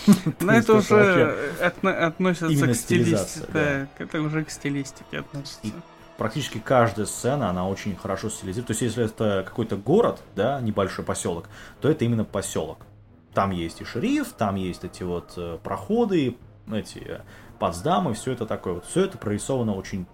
Но 0.39 0.53
это 0.53 0.73
уже 0.75 1.53
относится 1.59 2.67
к 2.67 2.75
стилистике. 2.75 3.87
Это 3.97 4.21
уже 4.21 4.43
к 4.43 4.49
стилистике 4.49 5.19
относится. 5.19 5.73
Практически 6.17 6.57
каждая 6.57 7.05
сцена, 7.05 7.49
она 7.49 7.67
очень 7.67 7.95
хорошо 7.95 8.29
стилизирована. 8.29 8.67
То 8.67 8.71
есть, 8.71 8.81
если 8.81 9.05
это 9.05 9.43
какой-то 9.47 9.77
город, 9.77 10.19
да, 10.35 10.59
небольшой 10.61 11.05
поселок, 11.05 11.47
то 11.79 11.89
это 11.89 12.05
именно 12.05 12.25
поселок. 12.25 12.79
Там 13.35 13.51
есть 13.51 13.81
и 13.81 13.83
шериф, 13.83 14.33
там 14.33 14.55
есть 14.55 14.83
эти 14.83 15.03
вот 15.03 15.33
э, 15.37 15.59
проходы, 15.61 16.35
эти 16.71 16.97
э, 16.97 17.19
подсдамы, 17.59 18.15
все 18.15 18.31
это 18.31 18.47
такое 18.47 18.73
вот. 18.73 18.85
Все 18.85 19.05
это 19.05 19.19
прорисовано 19.19 19.75
очень 19.75 20.07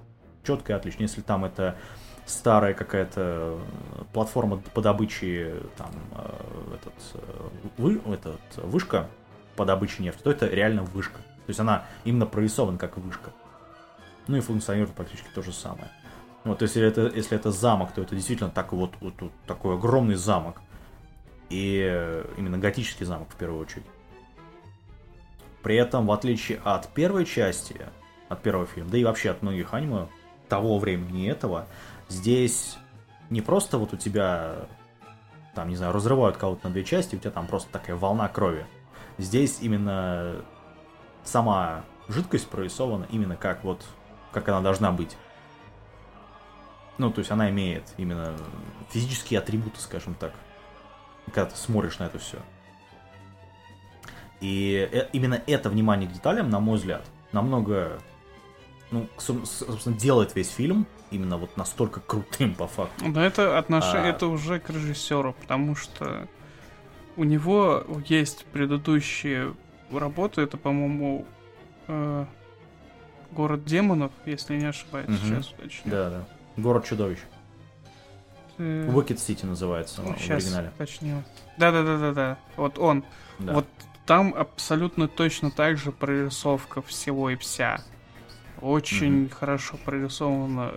четко 0.44 0.74
и 0.74 0.76
отлично. 0.76 1.04
Если 1.04 1.22
там 1.22 1.46
это 1.46 1.78
старая 2.26 2.74
какая-то 2.74 3.22
э, 3.22 4.04
платформа 4.14 4.58
по 4.74 4.82
добыче, 4.82 5.62
там, 5.78 5.92
э, 6.12 6.76
этот, 6.76 6.94
э, 7.16 7.50
вы, 7.78 8.02
этот, 8.14 8.40
вышка 8.58 9.10
по 9.56 9.66
добыче 9.66 10.04
нефти, 10.04 10.22
то 10.24 10.32
это 10.32 10.48
реально 10.48 10.84
вышка. 10.84 11.18
То 11.18 11.50
есть 11.50 11.60
она 11.60 11.86
именно 12.06 12.26
прорисована 12.26 12.78
как 12.78 12.98
вышка. 12.98 13.32
Ну 14.28 14.38
и 14.38 14.40
функционирует 14.40 14.96
практически 14.96 15.28
то 15.34 15.42
же 15.42 15.52
самое. 15.52 15.90
Вот, 16.44 16.62
если 16.62 16.82
это, 16.86 17.12
если 17.14 17.38
это 17.38 17.52
замок, 17.52 17.94
то 17.94 18.02
это 18.02 18.16
действительно 18.16 18.50
такой 18.50 18.80
вот, 18.80 18.94
вот, 19.02 19.14
вот 19.20 19.32
такой 19.46 19.76
огромный 19.76 20.16
замок. 20.16 20.62
И 21.50 21.80
именно 22.38 22.58
готический 22.58 23.06
замок 23.06 23.30
в 23.30 23.36
первую 23.36 23.62
очередь. 23.62 23.86
При 25.62 25.76
этом, 25.76 26.08
в 26.08 26.12
отличие 26.12 26.60
от 26.64 26.88
первой 26.94 27.26
части, 27.26 27.80
от 28.28 28.42
первого 28.42 28.66
фильма, 28.66 28.90
да 28.90 28.98
и 28.98 29.04
вообще 29.04 29.30
от 29.30 29.42
многих 29.42 29.74
аниме 29.74 30.08
того 30.50 30.78
времени 30.78 31.30
этого, 31.30 31.68
Здесь 32.14 32.78
не 33.32 33.42
просто 33.42 33.80
вот 33.80 33.92
у 33.92 33.98
тебя, 33.98 34.68
там, 35.56 35.68
не 35.70 35.76
знаю, 35.76 35.94
разрывают 35.94 36.38
кого-то 36.38 36.68
на 36.68 36.74
две 36.74 36.84
части, 36.84 37.16
у 37.16 37.20
тебя 37.20 37.32
там 37.32 37.48
просто 37.48 37.72
такая 37.72 37.96
волна 37.96 38.28
крови. 38.28 38.68
Здесь 39.18 39.58
именно 39.62 40.36
сама 41.24 41.84
жидкость 42.08 42.48
прорисована 42.50 43.08
именно 43.10 43.36
как 43.36 43.64
вот, 43.64 43.84
как 44.32 44.48
она 44.48 44.62
должна 44.62 44.92
быть. 44.92 45.18
Ну, 47.00 47.10
то 47.10 47.18
есть 47.20 47.32
она 47.32 47.50
имеет 47.50 47.84
именно 47.98 48.38
физические 48.92 49.40
атрибуты, 49.40 49.82
скажем 49.82 50.14
так, 50.14 50.34
когда 51.26 51.48
ты 51.48 51.58
смотришь 51.58 51.98
на 51.98 52.04
это 52.04 52.20
все. 52.20 52.38
И 54.40 54.88
э, 54.92 55.08
именно 55.14 55.42
это 55.48 55.72
внимание 55.72 56.08
к 56.08 56.14
деталям, 56.14 56.52
на 56.52 56.60
мой 56.60 56.78
взгляд, 56.78 57.08
намного, 57.32 58.00
ну, 58.92 59.10
собственно, 59.18 59.98
делает 59.98 60.36
весь 60.36 60.52
фильм 60.52 60.86
именно 61.14 61.38
вот 61.38 61.56
настолько 61.58 62.00
крутым 62.00 62.56
по 62.56 62.68
факту. 62.68 63.06
Да, 63.10 63.24
это 63.24 63.58
отношение, 63.58 64.12
а... 64.12 64.16
это 64.16 64.28
уже 64.28 64.60
к 64.60 64.70
режиссеру, 64.70 65.34
потому 65.34 65.76
что 65.76 66.28
у 67.16 67.24
него 67.24 67.84
есть 68.08 68.46
предыдущие 68.46 69.56
работы, 69.92 70.42
это, 70.42 70.58
по-моему, 70.58 71.26
э, 71.88 72.26
город 73.32 73.66
демонов, 73.66 74.12
если 74.26 74.58
не 74.58 74.66
ошибаюсь, 74.66 75.08
угу. 75.08 75.18
сейчас 75.18 75.50
уточню. 75.52 75.92
Да, 75.92 76.10
да. 76.10 76.26
Город 76.58 76.86
чудовищ. 76.86 77.20
Ты... 78.58 78.64
Wicked 78.64 79.18
City 79.18 79.46
называется 79.46 80.02
ну, 80.02 80.14
в 80.14 80.30
оригинале. 80.30 80.72
Точнее. 80.78 81.24
Да, 81.58 81.72
да, 81.72 81.84
да, 81.84 81.98
да, 81.98 82.12
да. 82.14 82.38
Вот 82.56 82.78
он. 82.78 83.04
Да. 83.40 83.54
Вот 83.54 83.66
там 84.06 84.34
абсолютно 84.36 85.08
точно 85.08 85.50
так 85.50 85.78
же 85.78 85.92
прорисовка 85.92 86.82
всего 86.82 87.30
и 87.30 87.36
вся. 87.36 87.82
Очень 88.64 89.26
mm-hmm. 89.26 89.34
хорошо 89.34 89.78
прорисовано 89.84 90.76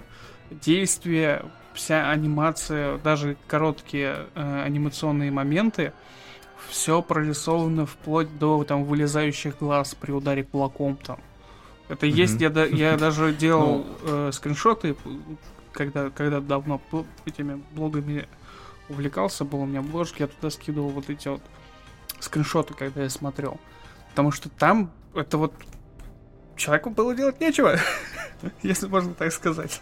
действие, 0.51 1.44
вся 1.72 2.11
анимация, 2.11 2.99
даже 2.99 3.37
короткие 3.46 4.27
э, 4.35 4.62
анимационные 4.64 5.31
моменты, 5.31 5.92
все 6.68 7.01
прорисовано 7.01 7.87
вплоть 7.87 8.38
до 8.38 8.64
там 8.64 8.85
вылезающих 8.85 9.59
глаз 9.59 9.94
при 9.94 10.11
ударе 10.11 10.42
кулаком 10.42 10.96
там. 10.96 11.20
Это 11.88 12.07
mm-hmm. 12.07 12.11
есть, 12.11 12.40
я, 12.40 12.64
я 12.64 12.96
даже 12.99 13.33
делал 13.33 13.87
ну. 14.03 14.29
э, 14.29 14.33
скриншоты, 14.33 14.96
когда, 15.70 16.11
когда 16.11 16.40
давно 16.40 16.81
этими 17.25 17.62
блогами 17.70 18.27
увлекался, 18.88 19.44
был 19.44 19.61
у 19.61 19.66
меня 19.66 19.83
бложки, 19.83 20.22
я 20.22 20.27
туда 20.27 20.51
скидывал 20.51 20.88
вот 20.88 21.09
эти 21.09 21.29
вот 21.29 21.42
скриншоты, 22.18 22.75
когда 22.75 23.05
я 23.05 23.11
смотрел. 23.11 23.61
Потому 24.11 24.33
что 24.33 24.49
там 24.49 24.90
это 25.14 25.38
вот 25.38 25.53
человеку 26.56 26.90
было 26.90 27.14
делать 27.14 27.40
нечего, 27.40 27.76
если 28.62 28.86
можно 28.86 29.14
так 29.14 29.32
сказать. 29.32 29.80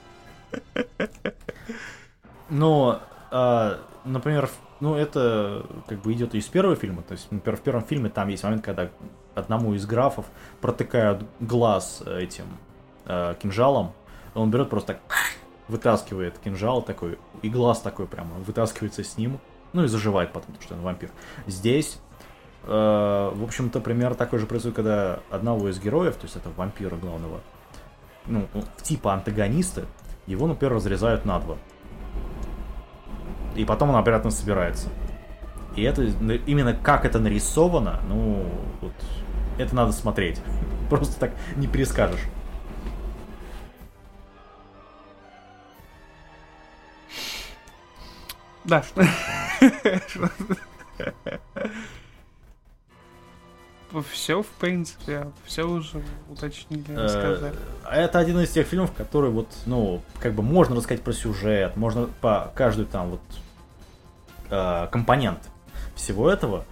Ну, 2.50 2.98
а, 3.30 3.80
например, 4.04 4.48
ну 4.80 4.94
это 4.94 5.66
как 5.88 6.02
бы 6.02 6.12
идет 6.12 6.34
из 6.34 6.46
первого 6.46 6.76
фильма. 6.76 7.02
То 7.02 7.12
есть, 7.12 7.30
например, 7.30 7.58
в 7.58 7.62
первом 7.62 7.82
фильме 7.82 8.10
там 8.10 8.28
есть 8.28 8.44
момент, 8.44 8.64
когда 8.64 8.90
одному 9.34 9.74
из 9.74 9.86
графов 9.86 10.26
протыкают 10.60 11.24
глаз 11.40 12.02
этим 12.06 12.44
э, 13.06 13.34
кинжалом. 13.40 13.92
Он 14.34 14.50
берет 14.50 14.70
просто 14.70 14.94
так, 14.94 15.00
вытаскивает 15.68 16.38
кинжал 16.38 16.82
такой, 16.82 17.18
и 17.42 17.48
глаз 17.48 17.80
такой 17.80 18.06
прямо 18.06 18.34
вытаскивается 18.36 19.02
с 19.02 19.16
ним. 19.16 19.40
Ну 19.72 19.84
и 19.84 19.88
заживает 19.88 20.32
потом, 20.32 20.52
потому 20.52 20.62
что 20.62 20.74
он 20.74 20.82
вампир. 20.82 21.10
Здесь 21.46 21.98
в 22.66 23.44
общем-то, 23.44 23.80
пример 23.80 24.14
такой 24.14 24.38
же 24.38 24.46
происходит, 24.46 24.76
когда 24.76 25.20
одного 25.30 25.68
из 25.68 25.78
героев, 25.78 26.16
то 26.16 26.24
есть 26.24 26.36
это 26.36 26.48
вампира 26.56 26.96
главного, 26.96 27.40
ну, 28.26 28.46
типа 28.82 29.12
антагониста, 29.12 29.86
его, 30.26 30.46
например, 30.46 30.74
разрезают 30.74 31.24
на 31.24 31.38
два. 31.40 31.56
И 33.54 33.64
потом 33.64 33.90
он 33.90 33.96
обратно 33.96 34.30
собирается. 34.30 34.88
И 35.76 35.82
это 35.82 36.02
именно 36.02 36.74
как 36.74 37.04
это 37.04 37.18
нарисовано, 37.18 38.00
ну, 38.08 38.46
вот, 38.80 38.92
это 39.58 39.74
надо 39.74 39.92
смотреть. 39.92 40.40
Просто 40.90 41.18
так 41.18 41.32
не 41.56 41.66
перескажешь. 41.66 42.20
Да. 48.64 48.82
Все, 54.02 54.42
в 54.42 54.46
принципе, 54.46 55.28
все 55.44 55.64
уже 55.64 56.02
уточнили, 56.30 56.84
э, 56.88 57.04
рассказали. 57.04 57.54
Это 57.90 58.18
один 58.18 58.40
из 58.40 58.50
тех 58.50 58.66
фильмов, 58.66 58.92
который 58.92 59.30
вот, 59.30 59.48
ну, 59.66 60.02
как 60.20 60.34
бы 60.34 60.42
можно 60.42 60.76
рассказать 60.76 61.02
про 61.02 61.12
сюжет, 61.12 61.76
можно 61.76 62.08
по 62.20 62.52
каждую 62.54 62.86
там 62.86 63.10
вот 63.10 63.20
э, 64.50 64.88
компонент 64.90 65.40
всего 65.94 66.30
этого, 66.30 66.64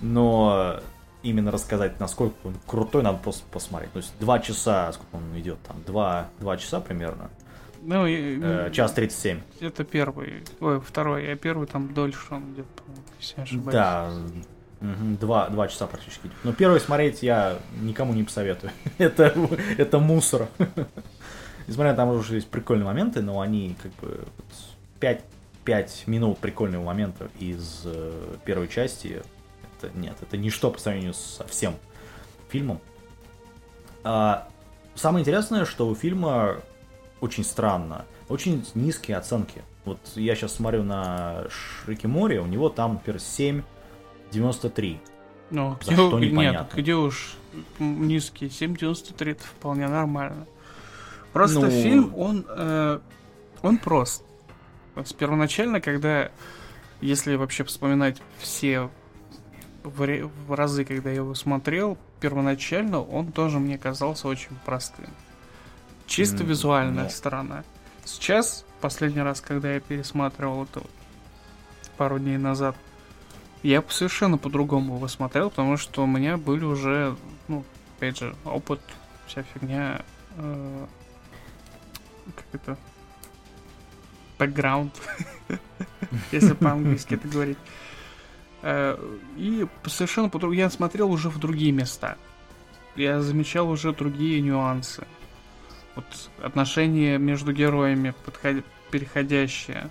но 0.00 0.80
именно 1.24 1.50
рассказать, 1.50 1.98
насколько 1.98 2.34
он 2.44 2.54
крутой, 2.66 3.02
надо 3.02 3.18
просто 3.18 3.44
посмотреть. 3.50 3.92
То 3.92 3.98
есть 3.98 4.12
два 4.20 4.38
часа, 4.38 4.92
сколько 4.92 5.16
он 5.16 5.38
идет 5.38 5.58
там, 5.62 5.82
два, 5.84 6.28
два 6.38 6.56
часа 6.56 6.80
примерно. 6.80 7.30
Ну, 7.82 8.06
э, 8.06 8.70
час 8.72 8.92
37. 8.92 9.40
Это 9.60 9.84
первый, 9.84 10.44
ой, 10.60 10.80
второй, 10.80 11.30
а 11.30 11.36
первый 11.36 11.66
там 11.66 11.92
дольше 11.92 12.18
он 12.30 12.54
идет, 12.54 12.66
если 13.20 13.36
не 13.36 13.42
ошибаюсь. 13.42 13.74
Да, 13.74 14.12
два, 15.20 15.48
два 15.48 15.68
часа 15.68 15.86
практически. 15.86 16.30
Но 16.42 16.52
первый 16.52 16.80
смотреть 16.80 17.22
я 17.22 17.58
никому 17.80 18.12
не 18.12 18.24
посоветую. 18.24 18.72
это, 18.98 19.34
это 19.78 19.98
мусор. 19.98 20.48
Несмотря 21.66 21.92
на 21.92 21.96
там 21.96 22.08
уже 22.10 22.36
есть 22.36 22.48
прикольные 22.48 22.84
моменты, 22.84 23.22
но 23.22 23.40
они 23.40 23.76
как 23.82 23.92
бы 23.94 24.24
5, 25.00 25.24
5 25.64 26.02
минут 26.06 26.38
прикольного 26.38 26.84
момента 26.84 27.28
из 27.38 27.82
э, 27.84 28.36
первой 28.44 28.68
части. 28.68 29.22
Это 29.78 29.96
нет, 29.96 30.16
это 30.20 30.36
ничто 30.36 30.70
по 30.70 30.78
сравнению 30.78 31.14
со 31.14 31.46
всем 31.46 31.74
фильмом. 32.50 32.80
А, 34.02 34.48
самое 34.94 35.22
интересное, 35.22 35.64
что 35.64 35.88
у 35.88 35.94
фильма 35.94 36.60
очень 37.20 37.44
странно. 37.44 38.04
Очень 38.28 38.64
низкие 38.74 39.16
оценки. 39.16 39.62
Вот 39.84 39.98
я 40.14 40.34
сейчас 40.34 40.54
смотрю 40.54 40.82
на 40.82 41.44
Шрики 41.50 42.06
Море, 42.06 42.40
у 42.40 42.46
него 42.46 42.68
там, 42.68 42.94
например, 42.94 43.20
7,93. 44.34 44.98
Ну, 45.50 45.76
где, 45.80 45.94
что 45.94 46.18
нет, 46.18 46.72
где 46.74 46.94
уж 46.94 47.36
низкие 47.78 48.50
7,93 48.50 49.30
это 49.32 49.44
вполне 49.44 49.88
нормально. 49.88 50.46
Просто 51.32 51.60
ну... 51.60 51.70
фильм, 51.70 52.14
он, 52.16 52.44
э, 52.48 53.00
он 53.62 53.78
прост. 53.78 54.24
С 54.96 55.12
первоначально, 55.12 55.80
когда, 55.80 56.30
если 57.00 57.34
вообще 57.34 57.64
вспоминать 57.64 58.22
все 58.38 58.90
в, 59.82 60.28
в 60.46 60.54
разы, 60.54 60.84
когда 60.84 61.10
я 61.10 61.16
его 61.16 61.34
смотрел, 61.34 61.98
первоначально 62.20 63.02
он 63.02 63.32
тоже 63.32 63.58
мне 63.58 63.76
казался 63.76 64.28
очень 64.28 64.56
простым. 64.64 65.10
Чисто 66.06 66.44
mm, 66.44 66.46
визуальная 66.46 67.06
no. 67.06 67.10
сторона. 67.10 67.64
Сейчас, 68.04 68.64
последний 68.80 69.22
раз, 69.22 69.40
когда 69.40 69.74
я 69.74 69.80
пересматривал 69.80 70.64
это 70.64 70.82
пару 71.96 72.18
дней 72.18 72.38
назад, 72.38 72.76
я 73.68 73.82
совершенно 73.88 74.38
по-другому 74.38 74.96
его 74.96 75.08
смотрел, 75.08 75.50
потому 75.50 75.76
что 75.76 76.04
у 76.04 76.06
меня 76.06 76.36
были 76.36 76.64
уже, 76.64 77.16
ну, 77.48 77.64
опять 77.96 78.18
же, 78.18 78.34
опыт, 78.44 78.80
вся 79.26 79.42
фигня, 79.42 80.02
э, 80.36 80.86
как 82.34 82.46
это, 82.52 82.78
бэкграунд, 84.38 84.94
если 86.32 86.52
по-английски 86.52 87.14
это 87.14 87.28
говорить. 87.28 87.58
Э, 88.62 88.98
и 89.36 89.66
совершенно 89.86 90.28
по-другому, 90.28 90.60
я 90.60 90.70
смотрел 90.70 91.10
уже 91.10 91.30
в 91.30 91.38
другие 91.38 91.72
места. 91.72 92.16
Я 92.96 93.20
замечал 93.20 93.70
уже 93.70 93.92
другие 93.92 94.40
нюансы 94.40 95.04
вот 95.94 96.04
отношения 96.42 97.18
между 97.18 97.52
героями 97.52 98.14
переходящие. 98.90 99.90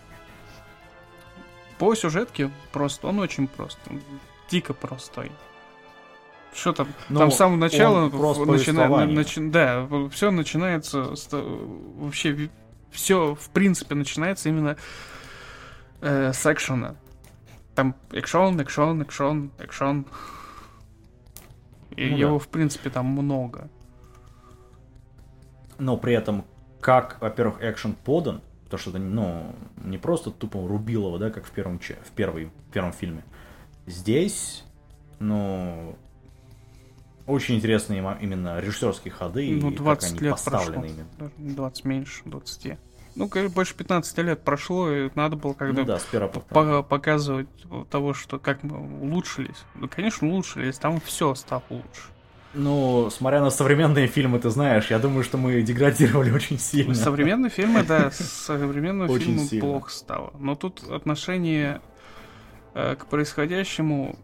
По 1.78 1.96
сюжетке 1.96 2.52
просто, 2.72 3.08
он 3.08 3.20
очень 3.20 3.48
прост, 3.48 3.80
он 3.90 4.02
дико 4.50 4.74
простой. 4.74 5.32
Что 6.54 6.74
там? 6.74 6.88
Ну, 7.10 7.20
там 7.20 7.32
с 7.32 7.36
самого 7.38 7.58
начала 7.58 8.10
начинает, 8.46 9.12
начи, 9.12 9.50
да, 9.50 9.88
все 10.12 10.30
начинается 10.30 11.16
с, 11.16 11.28
вообще 11.32 12.50
все 12.92 13.34
в 13.36 13.50
принципе 13.50 13.96
начинается 13.96 14.50
именно 14.50 14.78
э, 16.02 16.32
с 16.32 16.46
экшена. 16.46 16.96
Там 17.74 17.96
экшон, 18.12 18.60
экшон, 18.62 19.02
экшон, 19.02 19.52
экшон. 19.58 20.06
И 21.96 22.10
ну, 22.10 22.18
его 22.18 22.38
да. 22.38 22.40
в 22.40 22.48
принципе 22.50 22.92
там 22.92 23.08
много 23.08 23.70
но 25.84 25.98
при 25.98 26.14
этом 26.14 26.46
как, 26.80 27.18
во-первых, 27.22 27.62
экшен 27.62 27.94
подан, 27.94 28.42
то 28.74 28.80
что 28.80 28.90
это, 28.90 28.98
ну, 28.98 29.56
не 29.84 30.00
просто 30.00 30.32
тупо 30.32 30.68
Рубилова, 30.68 31.20
да, 31.20 31.30
как 31.30 31.46
в 31.46 31.52
первом, 31.52 31.80
в 31.80 32.12
первой, 32.16 32.46
в 32.46 32.72
первом 32.72 32.92
фильме. 32.92 33.24
Здесь, 33.86 34.64
ну, 35.20 35.96
очень 37.28 37.54
интересные 37.54 38.00
именно 38.20 38.60
режиссерские 38.60 39.14
ходы 39.14 39.60
ну, 39.62 39.70
20 39.70 39.78
и 39.78 39.84
как 39.84 40.04
они 40.04 40.20
лет 40.22 40.32
поставлены 40.32 40.82
прошло. 40.82 41.32
именно. 41.38 41.56
20 41.56 41.86
меньше, 41.86 42.22
20. 42.26 42.80
Ну, 43.14 43.30
больше 43.52 43.76
15 43.76 44.18
лет 44.18 44.44
прошло, 44.44 44.92
и 44.92 45.12
надо 45.14 45.36
было 45.36 45.54
когда 45.54 45.82
ну, 45.82 45.86
да, 45.86 46.28
по 46.28 46.82
показывать 46.82 47.48
того, 47.92 48.16
что 48.16 48.40
как 48.40 48.64
мы 48.64 48.80
улучшились. 49.02 49.66
Ну, 49.76 49.88
конечно, 49.88 50.28
улучшились, 50.28 50.80
там 50.80 51.00
все 51.00 51.36
стало 51.36 51.62
лучше. 51.70 52.13
Ну, 52.54 53.10
смотря 53.10 53.42
на 53.42 53.50
современные 53.50 54.08
фильмы, 54.08 54.40
ты 54.40 54.50
знаешь, 54.50 54.92
я 54.92 55.00
думаю, 55.00 55.24
что 55.24 55.38
мы 55.38 55.62
деградировали 55.62 56.32
очень 56.36 56.60
сильно. 56.60 56.94
Современные 56.94 57.50
фильмы, 57.50 57.84
да, 57.84 58.12
современного 58.12 59.20
фильма 59.20 59.44
плохо 59.60 59.90
стало. 59.92 60.34
Но 60.40 60.56
тут 60.56 60.84
отношение 60.90 61.82
э, 62.74 62.96
к 62.96 63.08
происходящему, 63.08 64.16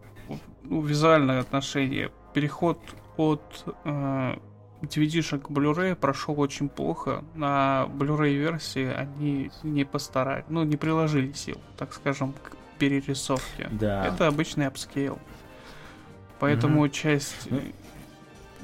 ну, 0.63 0.81
визуальное 0.81 1.39
отношение, 1.39 2.11
переход 2.33 2.79
от 3.17 3.65
э, 3.83 4.35
DVD-шек 4.81 5.47
к 5.47 5.49
Blu-ray 5.49 5.95
прошел 5.95 6.39
очень 6.39 6.69
плохо. 6.69 7.23
На 7.35 7.87
Blu-ray 7.89 8.35
версии 8.35 8.85
они 8.85 9.51
не 9.63 9.83
постарались, 9.85 10.45
ну, 10.49 10.63
не 10.63 10.77
приложили 10.77 11.33
сил, 11.33 11.59
так 11.77 11.93
скажем, 11.93 12.33
к 12.33 12.55
перерисовке. 12.77 13.67
Да. 13.71 14.05
Это 14.05 14.27
обычный 14.27 14.67
апскейл. 14.67 15.19
Поэтому 16.39 16.81
угу. 16.81 16.89
часть 16.89 17.49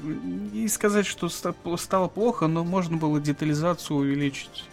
не 0.02 0.68
сказать, 0.68 1.06
что 1.06 1.28
стало 1.28 2.08
плохо, 2.08 2.46
но 2.46 2.64
можно 2.64 2.96
было 2.96 3.20
детализацию 3.20 3.98
увеличить. 3.98 4.64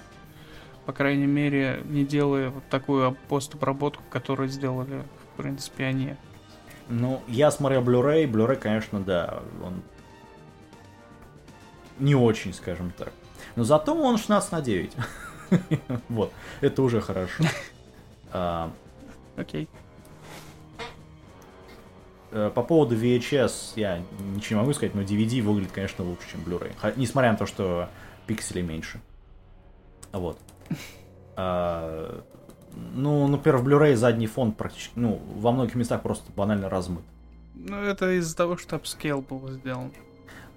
По 0.86 0.91
крайней 0.91 1.27
мере, 1.27 1.81
не 1.86 2.03
делая 2.03 2.49
вот 2.49 2.63
такую 2.69 3.15
постобработку, 3.29 4.03
которую 4.09 4.49
сделали, 4.49 5.03
в 5.33 5.38
принципе, 5.38 5.85
они. 5.85 6.15
Ну, 6.89 7.21
я 7.27 7.52
смотрел 7.52 7.81
Blu-ray. 7.81 8.29
Blu-ray, 8.29 8.58
конечно, 8.58 9.00
да, 9.00 9.41
он 9.63 9.81
не 12.00 12.15
очень, 12.15 12.54
скажем 12.54 12.91
так. 12.98 13.13
Но 13.56 13.63
зато 13.63 13.93
он 13.93 14.17
16 14.17 14.52
на 14.52 14.62
9. 14.62 14.91
Вот, 16.10 16.33
это 16.62 16.81
уже 16.81 17.02
хорошо. 17.02 17.43
А, 18.35 18.71
Окей. 19.37 19.69
Э, 19.71 19.83
по 22.56 22.63
поводу 22.63 22.96
VHS 22.96 23.73
я 23.75 24.02
ничего 24.34 24.60
не 24.60 24.62
могу 24.62 24.73
сказать, 24.73 24.96
но 24.96 25.02
DVD 25.02 25.42
выглядит, 25.42 25.71
конечно, 25.71 26.04
лучше, 26.04 26.31
чем 26.31 26.42
Blu-ray. 26.42 26.94
Несмотря 26.96 27.31
на 27.31 27.38
то, 27.38 27.46
что 27.46 27.90
пикселей 28.27 28.63
меньше. 28.63 29.02
Вот. 30.12 30.38
А, 31.36 32.23
ну, 32.94 33.27
например, 33.27 33.58
в 33.58 33.67
Blu-ray 33.67 33.96
задний 33.96 34.27
фон 34.27 34.52
практически, 34.52 34.94
ну, 34.96 35.19
во 35.36 35.52
многих 35.52 35.73
местах 35.73 36.04
просто 36.04 36.31
банально 36.36 36.69
размыт. 36.69 37.04
Ну, 37.56 37.75
это 37.77 38.12
из-за 38.19 38.38
того, 38.38 38.56
что 38.56 38.75
апскейл 38.75 39.21
был 39.21 39.50
сделан. 39.50 39.92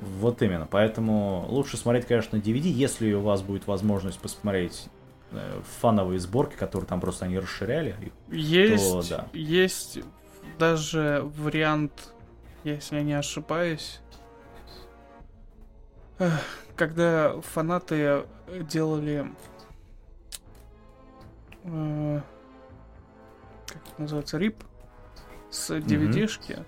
Вот 0.01 0.43
именно. 0.43 0.67
Поэтому 0.71 1.47
лучше 1.49 1.79
смотреть, 1.79 2.07
конечно, 2.07 2.37
DVD, 2.37 2.69
если 2.69 3.13
у 3.15 3.23
вас 3.23 3.41
будет 3.41 3.67
возможность 3.67 4.19
посмотреть 4.19 4.89
э, 5.33 5.61
фановые 5.81 6.21
сборки, 6.21 6.57
которые 6.57 6.87
там 6.87 7.01
просто 7.01 7.25
они 7.25 7.39
расширяли. 7.39 7.97
Есть, 8.31 8.91
то, 8.91 9.03
да. 9.09 9.27
есть 9.33 10.01
даже 10.59 11.23
вариант, 11.37 12.13
если 12.65 12.97
я 12.97 13.03
не 13.03 13.15
ошибаюсь, 13.15 14.01
когда 16.77 17.41
фанаты 17.41 18.27
делали 18.49 19.27
э, 21.65 22.21
как 23.67 23.83
это 23.89 24.03
называется, 24.03 24.39
рип 24.39 24.63
с 25.51 25.71
DVD-шки, 25.71 26.53
mm-hmm. 26.53 26.67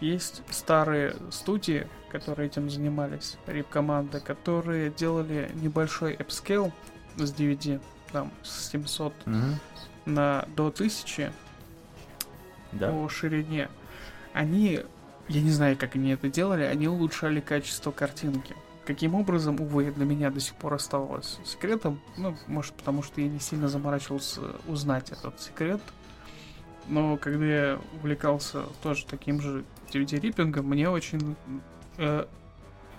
есть 0.00 0.42
старые 0.50 1.16
студии, 1.30 1.86
которые 2.10 2.46
этим 2.46 2.70
занимались, 2.70 3.36
рип-команды, 3.46 4.20
которые 4.20 4.90
делали 4.90 5.50
небольшой 5.54 6.14
апскейл 6.14 6.72
с 7.16 7.32
DVD, 7.32 7.80
там, 8.12 8.30
с 8.42 8.70
700 8.70 9.12
угу. 9.26 9.34
на 10.06 10.46
до 10.56 10.68
1000 10.68 11.32
да. 12.74 12.90
по 12.90 13.08
ширине. 13.08 13.68
Они, 14.32 14.80
я 15.28 15.40
не 15.40 15.50
знаю, 15.50 15.76
как 15.76 15.96
они 15.96 16.10
это 16.10 16.28
делали, 16.28 16.62
они 16.62 16.88
улучшали 16.88 17.40
качество 17.40 17.90
картинки. 17.90 18.54
Каким 18.84 19.14
образом, 19.14 19.60
увы, 19.60 19.90
для 19.90 20.04
меня 20.04 20.30
до 20.30 20.40
сих 20.40 20.54
пор 20.56 20.74
оставалось 20.74 21.38
секретом. 21.44 22.00
Ну, 22.18 22.36
может, 22.46 22.74
потому 22.74 23.02
что 23.02 23.20
я 23.20 23.28
не 23.28 23.40
сильно 23.40 23.68
заморачивался 23.68 24.42
узнать 24.66 25.10
этот 25.10 25.40
секрет. 25.40 25.80
Но 26.86 27.16
когда 27.16 27.44
я 27.46 27.80
увлекался 27.94 28.64
тоже 28.82 29.06
таким 29.06 29.40
же 29.40 29.64
DVD-риппингом, 29.90 30.66
мне 30.66 30.90
очень 30.90 31.34
э, 31.96 32.26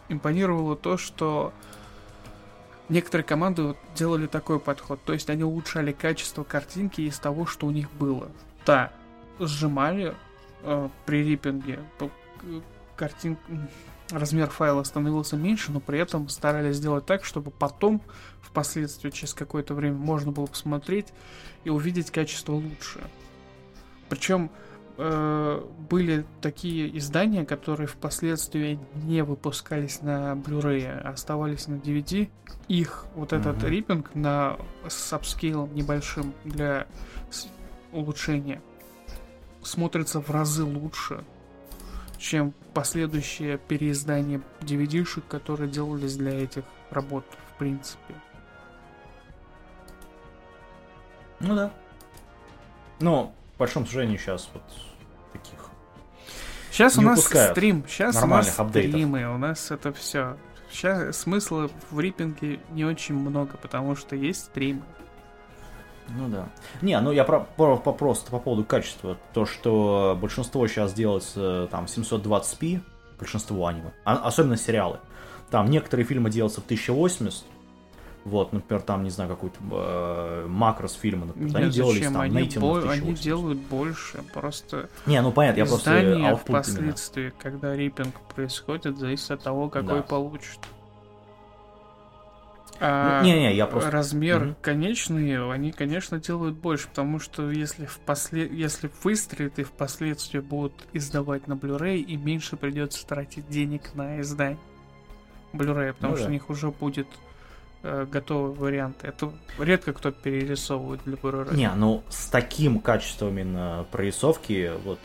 импонировало 0.10 0.76
то, 0.76 0.98
что 0.98 1.54
некоторые 2.90 3.26
команды 3.26 3.64
вот 3.64 3.78
делали 3.96 4.28
такой 4.28 4.60
подход. 4.60 5.00
То 5.04 5.14
есть 5.14 5.30
они 5.30 5.44
улучшали 5.44 5.92
качество 5.92 6.44
картинки 6.44 7.02
из 7.02 7.20
того, 7.20 7.46
что 7.46 7.68
у 7.68 7.72
них 7.72 7.92
было. 7.92 8.30
Да, 8.66 8.92
сжимали 9.40 10.16
э, 10.64 10.90
при 11.06 11.24
риппинге 11.24 11.80
картин 12.96 13.38
размер 14.12 14.50
файла 14.50 14.84
становился 14.84 15.36
меньше, 15.36 15.72
но 15.72 15.80
при 15.80 16.00
этом 16.00 16.30
старались 16.30 16.78
сделать 16.78 17.06
так, 17.06 17.26
чтобы 17.26 17.52
потом, 17.52 18.02
впоследствии, 18.42 19.10
через 19.10 19.34
какое-то 19.34 19.74
время, 19.74 19.96
можно 19.96 20.32
было 20.32 20.46
посмотреть 20.46 21.08
и 21.64 21.70
увидеть 21.70 22.12
качество 22.12 22.54
лучше. 22.54 23.02
Причем 24.10 24.52
э, 24.98 25.64
были 25.90 26.26
такие 26.42 26.96
издания, 26.98 27.46
которые 27.46 27.88
впоследствии 27.88 28.80
не 29.04 29.24
выпускались 29.24 30.02
на 30.02 30.34
Blu-ray, 30.34 30.88
а 30.88 31.10
оставались 31.10 31.68
на 31.68 31.76
DVD. 31.76 32.30
Их 32.68 33.06
вот 33.16 33.34
этот 33.34 33.58
mm-hmm. 33.58 33.70
риппинг 33.70 34.16
на 34.16 34.58
с 34.88 35.12
апскейлом 35.14 35.74
небольшим 35.74 36.34
для 36.44 36.88
улучшения 37.92 38.62
смотрится 39.66 40.22
в 40.22 40.30
разы 40.30 40.64
лучше, 40.64 41.24
чем 42.18 42.54
последующее 42.74 43.58
переиздание 43.58 44.42
DVD-шек, 44.62 45.28
которые 45.28 45.70
делались 45.70 46.16
для 46.16 46.44
этих 46.44 46.64
работ, 46.92 47.26
в 47.54 47.58
принципе. 47.58 48.16
Ну 51.40 51.56
да. 51.56 51.72
Но, 53.00 53.34
по 53.58 53.60
большому 53.60 53.86
сожалению, 53.86 54.18
сейчас 54.18 54.50
вот 54.54 54.64
таких 55.34 55.60
Сейчас 56.72 56.98
у 56.98 57.02
нас 57.02 57.24
стрим, 57.24 57.86
сейчас 57.88 58.22
у 58.22 58.28
нас 58.28 58.60
апдейтов. 58.60 58.92
стримы, 58.92 59.34
у 59.34 59.38
нас 59.38 59.72
это 59.72 59.94
все. 59.94 60.38
Сейчас 60.70 61.20
смысла 61.20 61.70
в 61.90 62.00
риппинге 62.02 62.60
не 62.72 62.84
очень 62.84 63.16
много, 63.16 63.56
потому 63.56 63.96
что 63.96 64.18
есть 64.18 64.46
стримы. 64.46 64.82
Ну 66.10 66.30
да. 66.30 66.48
Не, 66.82 67.00
ну 67.00 67.12
я 67.12 67.24
про, 67.24 67.42
про, 67.42 67.78
по, 67.78 67.92
просто 67.92 68.32
по 68.32 68.40
поводу 68.40 68.64
качества. 68.64 69.18
То, 69.34 69.46
что 69.46 70.18
большинство 70.20 70.68
сейчас 70.68 70.94
делается 70.94 71.68
там 71.72 71.86
720p, 71.86 72.82
большинство 73.20 73.68
аниме, 73.68 73.92
а, 74.04 74.16
особенно 74.16 74.58
сериалы. 74.58 75.00
Там 75.50 75.70
некоторые 75.70 76.06
фильмы 76.06 76.30
делаются 76.30 76.62
в 76.62 76.66
1080, 76.66 77.46
вот, 78.26 78.54
например, 78.54 78.82
там, 78.82 79.04
не 79.04 79.12
знаю, 79.12 79.30
какой-то 79.30 79.60
э, 79.72 80.48
макрос 80.48 80.94
фильма, 80.94 81.28
например, 81.28 81.48
Нет, 81.50 81.56
они 81.58 81.72
делались 81.72 82.04
там 82.08 82.22
они, 82.22 82.50
бо- 82.58 82.90
они 82.90 83.14
делают 83.14 83.60
больше, 83.60 84.24
просто... 84.34 84.90
Не, 85.06 85.22
ну 85.22 85.32
понятно, 85.32 85.60
я 85.60 85.66
просто... 85.68 86.36
впоследствии, 86.44 87.22
именно. 87.26 87.36
когда 87.40 87.76
риппинг 87.76 88.20
происходит, 88.34 88.98
зависит 88.98 89.30
от 89.30 89.44
того, 89.44 89.70
какой 89.70 89.98
да. 89.98 90.02
получит. 90.02 90.60
А 92.80 93.24
не-не, 93.24 93.56
я 93.56 93.68
просто... 93.68 93.90
Размер 93.90 94.44
угу. 94.44 94.56
конечный, 94.62 95.52
они, 95.54 95.72
конечно, 95.72 96.20
делают 96.20 96.56
больше, 96.56 96.88
потому 96.90 97.20
что 97.20 97.50
если, 97.50 97.86
впослед... 97.86 98.52
если 98.52 98.90
выстрелит 99.04 99.60
и 99.60 99.64
впоследствии 99.64 100.40
будут 100.40 100.74
издавать 100.94 101.48
на 101.48 101.54
Blu-ray, 101.54 101.98
и 101.98 102.18
меньше 102.18 102.58
придется 102.58 103.06
тратить 103.08 103.48
денег 103.48 103.94
на 103.96 104.20
издание 104.20 104.60
Blu-ray, 105.54 105.94
потому 105.94 106.14
ну, 106.14 106.18
что 106.18 106.26
да. 106.26 106.30
у 106.30 106.34
них 106.34 106.50
уже 106.50 106.72
будет 106.72 107.08
э, 107.84 108.06
готовый 108.12 108.54
вариант. 108.54 109.04
Это 109.04 109.32
редко 109.58 109.94
кто 109.94 110.12
перерисовывает 110.12 111.02
для 111.06 111.16
Blu-ray. 111.16 111.56
Не, 111.56 111.72
ну 111.76 112.04
с 112.10 112.28
таким 112.28 112.80
качеством 112.80 113.30
именно 113.30 113.86
прорисовки, 113.92 114.72
вот 114.84 115.00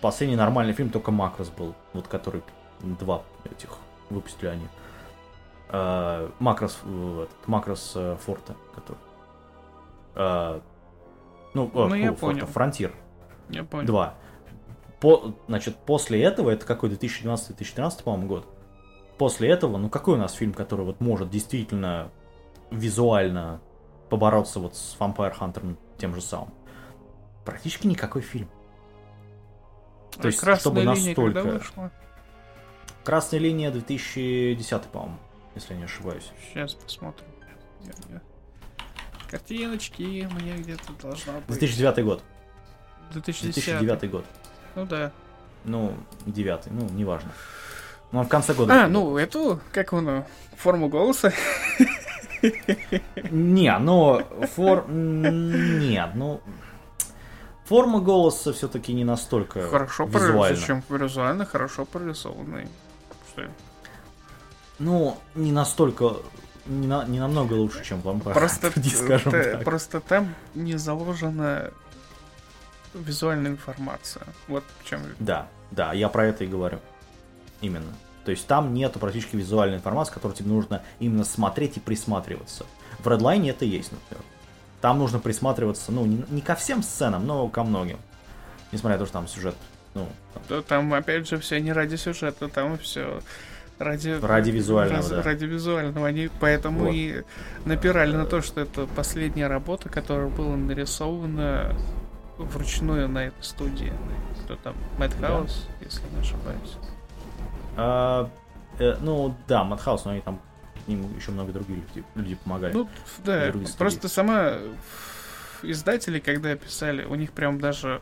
последний 0.00 0.36
нормальный 0.36 0.72
фильм 0.72 0.90
только 0.90 1.10
Макрос 1.10 1.50
был, 1.50 1.74
вот 1.92 2.08
который 2.08 2.42
два 2.80 3.22
этих 3.44 3.70
выпустили 4.10 4.48
они. 4.48 4.66
Э, 5.70 6.30
Макрос, 6.38 6.78
этот, 6.82 7.46
Макрос 7.46 7.92
э, 7.94 8.16
Форта, 8.24 8.56
который. 8.74 8.98
Э, 10.14 10.60
ну, 11.54 11.70
ну 11.74 11.94
я 11.94 12.08
Форта, 12.14 12.20
понял. 12.20 12.46
Фронтир. 12.46 12.92
Я 13.50 13.64
понял. 13.64 13.86
Два. 13.86 14.14
По, 15.00 15.34
значит, 15.46 15.76
после 15.76 16.22
этого, 16.22 16.50
это 16.50 16.66
какой 16.66 16.90
2012-2013, 16.90 18.02
по-моему, 18.02 18.26
год. 18.26 18.46
После 19.18 19.50
этого, 19.50 19.76
ну 19.76 19.88
какой 19.90 20.14
у 20.14 20.16
нас 20.16 20.32
фильм, 20.32 20.54
который 20.54 20.84
вот 20.86 21.00
может 21.00 21.30
действительно 21.30 22.10
визуально 22.70 23.60
побороться 24.08 24.60
вот 24.60 24.74
с 24.74 24.96
Vampire 24.98 25.36
Hunter 25.38 25.76
тем 25.98 26.14
же 26.14 26.20
самым? 26.20 26.52
Практически 27.44 27.86
никакой 27.86 28.22
фильм. 28.22 28.48
То 30.12 30.24
а 30.24 30.26
есть, 30.26 30.60
чтобы 30.60 30.82
настолько... 30.82 31.60
Красная 33.04 33.40
линия 33.40 33.70
2010, 33.70 34.82
по-моему 34.84 35.18
если 35.58 35.74
я 35.74 35.80
не 35.80 35.84
ошибаюсь. 35.84 36.30
Сейчас 36.48 36.74
посмотрим. 36.74 37.26
Картиночки 39.30 40.02
меня 40.02 40.56
где-то 40.56 40.92
должна 41.02 41.34
быть. 41.34 41.58
2009 41.58 42.04
год. 42.04 42.22
2010. 43.12 43.64
2009 43.64 44.10
год. 44.10 44.24
Ну 44.74 44.86
да. 44.86 45.12
Ну, 45.64 45.94
девятый, 46.24 46.72
ну, 46.72 46.88
неважно. 46.88 47.30
Ну, 48.12 48.22
в 48.22 48.28
конце 48.28 48.54
года. 48.54 48.84
А, 48.84 48.88
ну, 48.88 49.18
эту, 49.18 49.60
как 49.72 49.92
он, 49.92 50.24
форму 50.56 50.88
голоса? 50.88 51.32
Не, 53.30 53.76
но 53.78 54.22
фор... 54.54 54.88
Нет, 54.88 56.10
ну... 56.14 56.40
Форма 57.64 58.00
голоса 58.00 58.54
все-таки 58.54 58.94
не 58.94 59.04
настолько 59.04 59.68
Хорошо 59.68 60.04
визуально. 60.04 60.56
Зачем 60.56 60.82
визуально 60.88 61.44
хорошо 61.44 61.84
прорисованный. 61.84 62.66
Что 63.30 63.42
ну, 64.78 65.18
не 65.34 65.52
настолько 65.52 66.16
не, 66.66 66.86
на, 66.86 67.04
не 67.04 67.18
намного 67.18 67.54
лучше, 67.54 67.84
чем 67.84 68.00
Vampire 68.00 68.34
просто, 68.34 68.72
скажем 68.90 69.32
т- 69.32 69.52
так. 69.52 69.64
Просто 69.64 70.00
там 70.00 70.34
не 70.54 70.76
заложена 70.76 71.70
визуальная 72.94 73.52
информация. 73.52 74.24
Вот 74.46 74.64
в 74.80 74.88
чем. 74.88 75.00
Да, 75.18 75.48
да, 75.70 75.92
я 75.92 76.08
про 76.08 76.26
это 76.26 76.44
и 76.44 76.46
говорю. 76.46 76.78
Именно. 77.60 77.92
То 78.24 78.30
есть 78.30 78.46
там 78.46 78.74
нету 78.74 78.98
практически 78.98 79.36
визуальной 79.36 79.78
информации, 79.78 80.12
которую 80.12 80.36
тебе 80.36 80.50
нужно 80.50 80.82
именно 81.00 81.24
смотреть 81.24 81.78
и 81.78 81.80
присматриваться. 81.80 82.66
В 82.98 83.06
Redline 83.06 83.48
это 83.48 83.64
есть, 83.64 83.90
например. 83.90 84.24
Там 84.80 84.98
нужно 84.98 85.18
присматриваться, 85.18 85.90
ну, 85.90 86.04
не, 86.04 86.24
не 86.28 86.40
ко 86.40 86.54
всем 86.54 86.82
сценам, 86.82 87.26
но 87.26 87.48
ко 87.48 87.64
многим. 87.64 87.98
Несмотря 88.70 88.96
на 88.96 89.00
то, 89.00 89.06
что 89.06 89.14
там 89.14 89.28
сюжет, 89.28 89.54
ну... 89.94 90.06
Там, 90.34 90.42
да, 90.48 90.62
там 90.62 90.94
опять 90.94 91.26
же, 91.26 91.38
все 91.38 91.58
не 91.60 91.72
ради 91.72 91.96
сюжета, 91.96 92.48
там 92.48 92.78
все 92.78 93.22
ради, 93.78 94.18
ради 94.20 94.50
визуального, 94.50 94.98
раз, 94.98 95.10
да. 95.10 95.22
ради 95.22 95.44
визуального. 95.44 96.06
Они 96.06 96.30
поэтому 96.40 96.86
вот. 96.86 96.94
и 96.94 97.22
напирали 97.64 98.14
на 98.14 98.26
то, 98.26 98.42
что 98.42 98.60
это 98.60 98.86
последняя 98.86 99.46
работа, 99.46 99.88
которая 99.88 100.28
была 100.28 100.56
нарисована 100.56 101.74
вручную 102.36 103.08
на 103.08 103.26
этой 103.26 103.42
студии. 103.42 103.92
Кто 104.44 104.56
там? 104.56 104.74
Мэтхаус, 104.98 105.66
да. 105.68 105.84
если 105.84 106.02
не 106.14 106.20
ошибаюсь. 106.20 106.76
А, 107.76 108.30
э, 108.78 108.96
ну 109.00 109.34
да, 109.46 109.64
Мэтхаус, 109.64 110.04
но 110.04 110.12
они 110.12 110.20
там 110.20 110.40
им 110.86 111.14
еще 111.16 111.30
много 111.32 111.52
других 111.52 111.76
людей, 111.88 112.04
люди 112.14 112.34
помогали. 112.36 112.72
Ну, 112.72 112.88
да, 113.24 113.52
просто 113.76 114.08
сама 114.08 114.54
издатели, 115.62 116.18
когда 116.18 116.54
писали, 116.56 117.04
у 117.04 117.14
них 117.14 117.32
прям 117.32 117.60
даже 117.60 118.00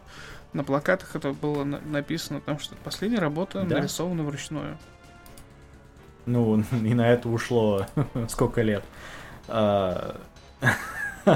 на 0.52 0.64
плакатах 0.64 1.16
это 1.16 1.32
было 1.32 1.64
написано, 1.64 2.40
потому 2.40 2.58
что 2.58 2.76
последняя 2.76 3.18
работа 3.18 3.62
да? 3.62 3.76
нарисована 3.76 4.22
вручную. 4.22 4.78
Ну, 6.26 6.62
и 6.72 6.94
на 6.94 7.08
это 7.08 7.28
ушло 7.28 7.86
сколько 8.28 8.62
лет. 8.62 8.84
А, 9.48 10.16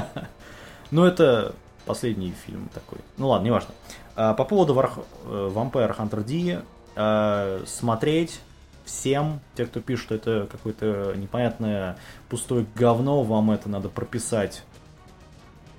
ну, 0.91 1.05
это 1.05 1.55
последний 1.85 2.33
фильм 2.45 2.69
такой. 2.73 2.99
Ну 3.17 3.29
ладно, 3.29 3.45
неважно. 3.45 3.73
А, 4.15 4.33
по 4.33 4.45
поводу. 4.45 4.73
Э, 4.79 5.51
Vampire 5.53 5.97
Hunter 5.97 6.23
D, 6.23 6.61
а, 6.95 7.63
смотреть 7.65 8.41
всем, 8.85 9.39
те, 9.55 9.65
кто 9.65 9.79
пишет, 9.79 10.05
что 10.05 10.15
это 10.15 10.47
какое-то 10.51 11.13
непонятное 11.15 11.97
пустое 12.29 12.65
говно, 12.75 13.23
вам 13.23 13.51
это 13.51 13.69
надо 13.69 13.89
прописать, 13.89 14.63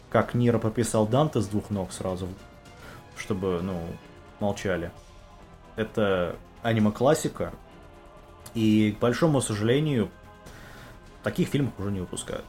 как 0.09 0.35
Нира 0.35 0.59
прописал 0.59 1.07
Данте 1.07 1.41
с 1.41 1.47
двух 1.47 1.71
ног 1.71 1.93
сразу, 1.93 2.29
чтобы, 3.17 3.61
ну, 3.63 3.79
молчали. 4.41 4.91
это 5.77 6.37
аниме-классика, 6.63 7.53
и, 8.55 8.93
к 8.93 9.01
большому 9.01 9.41
сожалению, 9.41 10.11
таких 11.23 11.49
фильмов 11.49 11.73
уже 11.79 11.91
не 11.91 12.01
выпускают. 12.01 12.45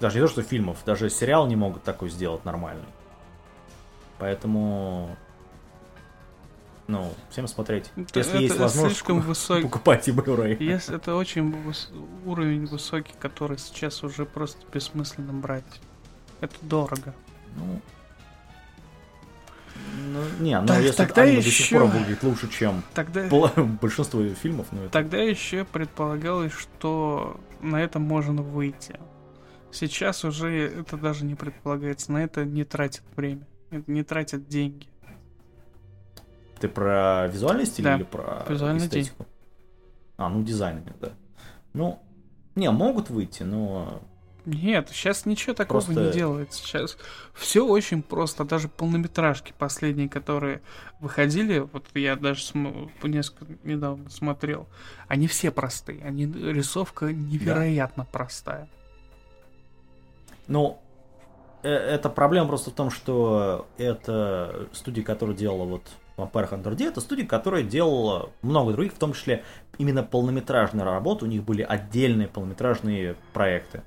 Даже 0.00 0.18
не 0.18 0.26
то, 0.26 0.32
что 0.32 0.42
фильмов, 0.42 0.78
даже 0.84 1.10
сериал 1.10 1.46
не 1.46 1.56
могут 1.56 1.82
такой 1.84 2.10
сделать 2.10 2.44
нормальный. 2.44 2.88
Поэтому 4.18 5.16
ну, 6.88 7.12
всем 7.30 7.46
смотреть. 7.46 7.90
Это, 7.96 8.18
Если 8.18 8.32
это 8.32 8.42
есть 8.42 8.58
возможность 8.58 8.96
слишком 8.96 9.20
высокий. 9.22 9.62
покупать 9.62 10.08
и 10.08 10.12
Blu-ray. 10.12 10.62
Если 10.62 10.96
это 10.96 11.14
очень 11.14 11.50
выс... 11.64 11.90
уровень 12.24 12.66
высокий, 12.66 13.14
который 13.18 13.58
сейчас 13.58 14.02
уже 14.02 14.26
просто 14.26 14.58
бессмысленно 14.72 15.32
брать. 15.32 15.64
Это 16.40 16.54
дорого. 16.62 17.14
Ну, 17.56 17.80
ну, 20.12 20.20
не, 20.40 20.60
ну 20.60 20.66
так, 20.66 20.82
если 20.82 20.96
тогда 20.96 21.24
еще... 21.24 21.42
до 21.42 21.50
сих 21.50 21.70
пор 21.70 21.84
выглядит 21.84 22.22
лучше, 22.22 22.50
чем 22.50 22.82
тогда... 22.94 23.28
большинство 23.80 24.22
фильмов. 24.34 24.66
Ну, 24.72 24.82
это... 24.82 24.90
Тогда 24.90 25.18
еще 25.18 25.64
предполагалось, 25.64 26.52
что 26.52 27.40
на 27.60 27.82
это 27.82 27.98
можно 27.98 28.42
выйти. 28.42 28.98
Сейчас 29.70 30.24
уже 30.24 30.50
это 30.50 30.96
даже 30.96 31.24
не 31.24 31.34
предполагается, 31.34 32.12
на 32.12 32.22
это 32.22 32.44
не 32.44 32.64
тратят 32.64 33.04
время, 33.16 33.46
не 33.70 34.02
тратят 34.02 34.46
деньги. 34.48 34.86
Ты 36.60 36.68
про 36.68 37.26
визуальный 37.28 37.66
стиль 37.66 37.84
да. 37.84 37.96
или 37.96 38.04
про 38.04 38.44
Визуальный 38.48 38.86
эстетику? 38.86 39.24
День. 39.24 39.32
А, 40.16 40.28
ну 40.28 40.42
дизайн, 40.42 40.84
да. 41.00 41.12
Ну, 41.72 41.98
не, 42.54 42.70
могут 42.70 43.10
выйти, 43.10 43.42
но... 43.42 44.00
Нет, 44.44 44.88
сейчас 44.90 45.24
ничего 45.24 45.54
такого 45.54 45.80
просто... 45.80 46.04
не 46.04 46.12
делается. 46.12 46.62
Сейчас 46.62 46.96
все 47.34 47.66
очень 47.66 48.02
просто. 48.02 48.44
Даже 48.44 48.68
полнометражки 48.68 49.54
последние, 49.56 50.08
которые 50.08 50.62
выходили, 51.00 51.60
вот 51.60 51.86
я 51.94 52.16
даже 52.16 52.42
см... 52.42 52.90
несколько 53.04 53.46
недавно 53.62 54.10
смотрел, 54.10 54.66
они 55.08 55.28
все 55.28 55.50
простые. 55.50 56.04
Они 56.04 56.26
рисовка 56.26 57.12
невероятно 57.12 58.04
да. 58.04 58.08
простая. 58.10 58.68
Ну, 60.48 60.78
э, 61.62 61.70
это 61.70 62.08
проблема 62.08 62.48
просто 62.48 62.70
в 62.70 62.74
том, 62.74 62.90
что 62.90 63.66
это 63.78 64.68
студия, 64.72 65.04
которая 65.04 65.36
делала 65.36 65.64
вот 65.64 65.84
Vampire 66.16 66.50
Hunter 66.50 66.74
D 66.74 66.86
это 66.86 67.00
студия, 67.00 67.26
которая 67.26 67.62
делала 67.62 68.30
много 68.42 68.72
других, 68.72 68.92
в 68.92 68.98
том 68.98 69.12
числе 69.12 69.44
именно 69.78 70.02
полнометражные 70.02 70.84
работы, 70.84 71.24
у 71.24 71.28
них 71.28 71.42
были 71.44 71.62
отдельные 71.62 72.28
полнометражные 72.28 73.16
проекты. 73.32 73.82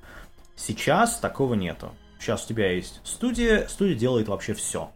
Сейчас 0.56 1.18
такого 1.18 1.54
нету. 1.54 1.94
Сейчас 2.18 2.44
у 2.44 2.48
тебя 2.48 2.72
есть 2.72 3.00
студия, 3.04 3.68
студия 3.68 3.94
делает 3.94 4.28
вообще 4.28 4.54
все. 4.54 4.90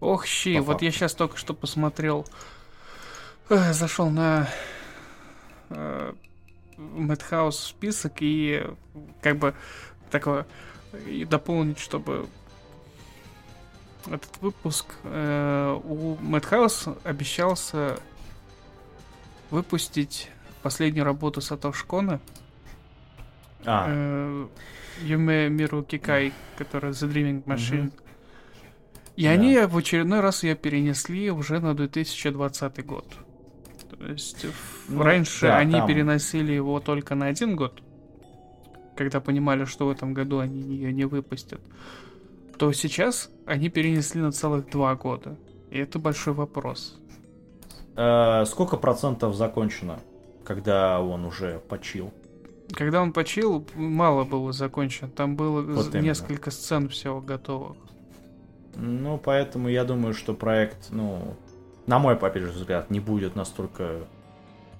Ох, 0.00 0.26
щи, 0.26 0.58
вот 0.58 0.66
факту. 0.66 0.84
я 0.84 0.90
сейчас 0.90 1.14
только 1.14 1.36
что 1.36 1.54
посмотрел, 1.54 2.26
э, 3.48 3.72
зашел 3.72 4.10
на 4.10 4.48
э, 5.68 6.12
Madhouse 6.76 7.52
список 7.52 8.14
и 8.20 8.66
как 9.22 9.38
бы 9.38 9.54
такое 10.10 10.46
и 11.06 11.24
дополнить, 11.24 11.78
чтобы 11.78 12.26
этот 14.06 14.30
выпуск 14.40 14.86
э, 15.04 15.80
у 15.84 16.16
Madhouse 16.16 16.98
обещался 17.04 17.98
выпустить 19.50 20.30
последнюю 20.62 21.04
работу 21.04 21.40
Сатош 21.40 21.84
Кона. 21.84 22.20
А. 23.64 23.86
Э, 23.88 24.46
Юме 25.02 25.48
Миру 25.48 25.82
Кикай, 25.82 26.32
которая 26.56 26.92
The 26.92 27.12
Dreaming 27.12 27.44
Machine. 27.44 27.92
И 29.16 29.24
да. 29.24 29.30
они 29.30 29.58
в 29.58 29.76
очередной 29.76 30.20
раз 30.20 30.42
ее 30.42 30.54
перенесли 30.54 31.30
уже 31.30 31.60
на 31.60 31.74
2020 31.74 32.86
год. 32.86 33.06
То 33.90 34.06
есть 34.06 34.46
ну, 34.88 35.02
раньше 35.02 35.46
да, 35.46 35.58
они 35.58 35.72
там... 35.74 35.86
переносили 35.86 36.52
его 36.52 36.80
только 36.80 37.14
на 37.14 37.26
один 37.26 37.56
год, 37.56 37.82
когда 38.96 39.20
понимали, 39.20 39.64
что 39.64 39.86
в 39.86 39.90
этом 39.90 40.14
году 40.14 40.38
они 40.38 40.60
ее 40.60 40.92
не 40.92 41.04
выпустят 41.04 41.60
то 42.60 42.70
сейчас 42.72 43.30
они 43.46 43.70
перенесли 43.70 44.20
на 44.20 44.32
целых 44.32 44.68
два 44.68 44.94
года. 44.94 45.34
И 45.70 45.78
это 45.78 45.98
большой 45.98 46.34
вопрос. 46.34 47.00
Э, 47.96 48.44
сколько 48.44 48.76
процентов 48.76 49.34
закончено, 49.34 49.98
когда 50.44 51.00
он 51.00 51.24
уже 51.24 51.62
почил? 51.70 52.12
Когда 52.72 53.02
он 53.02 53.12
почил, 53.12 53.66
мало 53.74 54.24
было 54.24 54.52
закончено. 54.52 55.10
Там 55.10 55.36
было 55.36 55.60
вот 55.62 55.94
несколько 55.94 56.50
сцен 56.50 56.88
всего 56.88 57.20
готовых. 57.20 57.76
Ну, 58.76 59.18
поэтому 59.18 59.68
я 59.68 59.84
думаю, 59.84 60.14
что 60.14 60.34
проект, 60.34 60.90
ну, 60.90 61.36
на 61.86 61.98
мой, 61.98 62.14
опять 62.14 62.42
же, 62.42 62.50
взгляд, 62.50 62.90
не 62.90 63.00
будет 63.00 63.34
настолько 63.36 64.00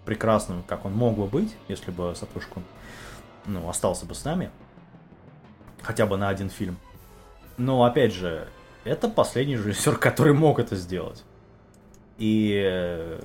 прекрасным, 0.05 0.63
как 0.67 0.85
он 0.85 0.93
мог 0.93 1.17
бы 1.17 1.27
быть, 1.27 1.55
если 1.69 1.91
бы 1.91 2.15
Сатушку, 2.15 2.63
ну, 3.47 3.69
остался 3.69 4.07
бы 4.07 4.15
с 4.15 4.25
нами. 4.25 4.51
Хотя 5.83 6.07
бы 6.07 6.17
на 6.17 6.29
один 6.29 6.51
фильм. 6.51 6.77
Но, 7.57 7.85
опять 7.85 8.13
же, 8.13 8.49
это 8.85 9.09
последний 9.09 9.57
режиссер, 9.57 9.97
который 9.99 10.33
мог 10.33 10.59
это 10.59 10.77
сделать. 10.77 11.25
И 12.19 13.19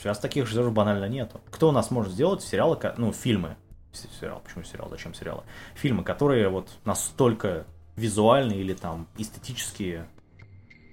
сейчас 0.00 0.18
таких 0.18 0.44
режиссеров 0.44 0.72
банально 0.72 1.06
нету. 1.06 1.40
Кто 1.50 1.68
у 1.68 1.72
нас 1.72 1.90
может 1.90 2.12
сделать 2.12 2.42
сериалы, 2.42 2.78
ну, 2.96 3.12
фильмы, 3.12 3.56
сериал, 3.92 4.40
почему 4.44 4.64
сериал, 4.64 4.88
зачем 4.88 5.14
сериалы? 5.14 5.42
Фильмы, 5.74 6.04
которые 6.04 6.48
вот 6.48 6.70
настолько 6.84 7.66
визуальные 7.96 8.60
или 8.60 8.74
там 8.74 9.06
эстетические 9.18 10.06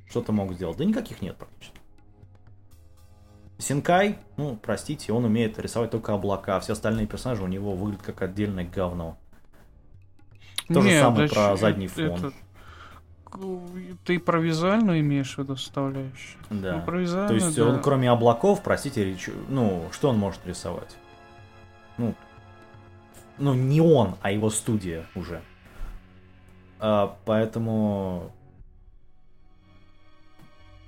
что-то 0.10 0.32
могут 0.32 0.58
сделать. 0.58 0.78
Да 0.78 0.86
никаких 0.86 1.22
нет 1.22 1.38
практически. 1.38 1.78
Синкай, 3.60 4.20
ну, 4.36 4.56
простите, 4.56 5.12
он 5.14 5.26
умеет 5.26 5.58
рисовать 5.58 5.90
только 5.90 6.14
облака, 6.14 6.58
а 6.58 6.60
все 6.60 6.74
остальные 6.74 7.08
персонажи 7.08 7.44
у 7.44 7.48
него 7.48 7.74
выглядят 7.74 8.06
как 8.06 8.22
отдельное 8.22 8.66
говно. 8.66 9.18
То 10.68 10.82
Нет, 10.82 10.84
же 10.84 11.00
самое 11.00 11.30
про 11.30 11.58
задний 11.58 11.88
фон. 11.88 12.06
Это... 12.06 12.34
Ты 14.06 14.20
про 14.20 14.40
визуальную 14.40 15.00
имеешь 15.02 15.36
в 15.36 15.38
виду 15.40 15.56
составляющую? 15.56 16.40
Да. 16.50 16.78
Ну, 16.78 16.82
про 16.84 17.06
То 17.06 17.34
есть 17.34 17.56
да. 17.56 17.66
он 17.66 17.82
кроме 17.82 18.10
облаков, 18.10 18.62
простите, 18.64 19.04
речь, 19.04 19.30
ну, 19.50 19.88
что 19.92 20.10
он 20.10 20.18
может 20.18 20.46
рисовать? 20.46 20.96
Ну, 21.98 22.16
ну, 23.38 23.54
не 23.54 23.82
он, 23.82 24.16
а 24.22 24.32
его 24.32 24.50
студия 24.50 25.06
уже. 25.16 25.42
А, 26.80 27.18
поэтому... 27.26 28.32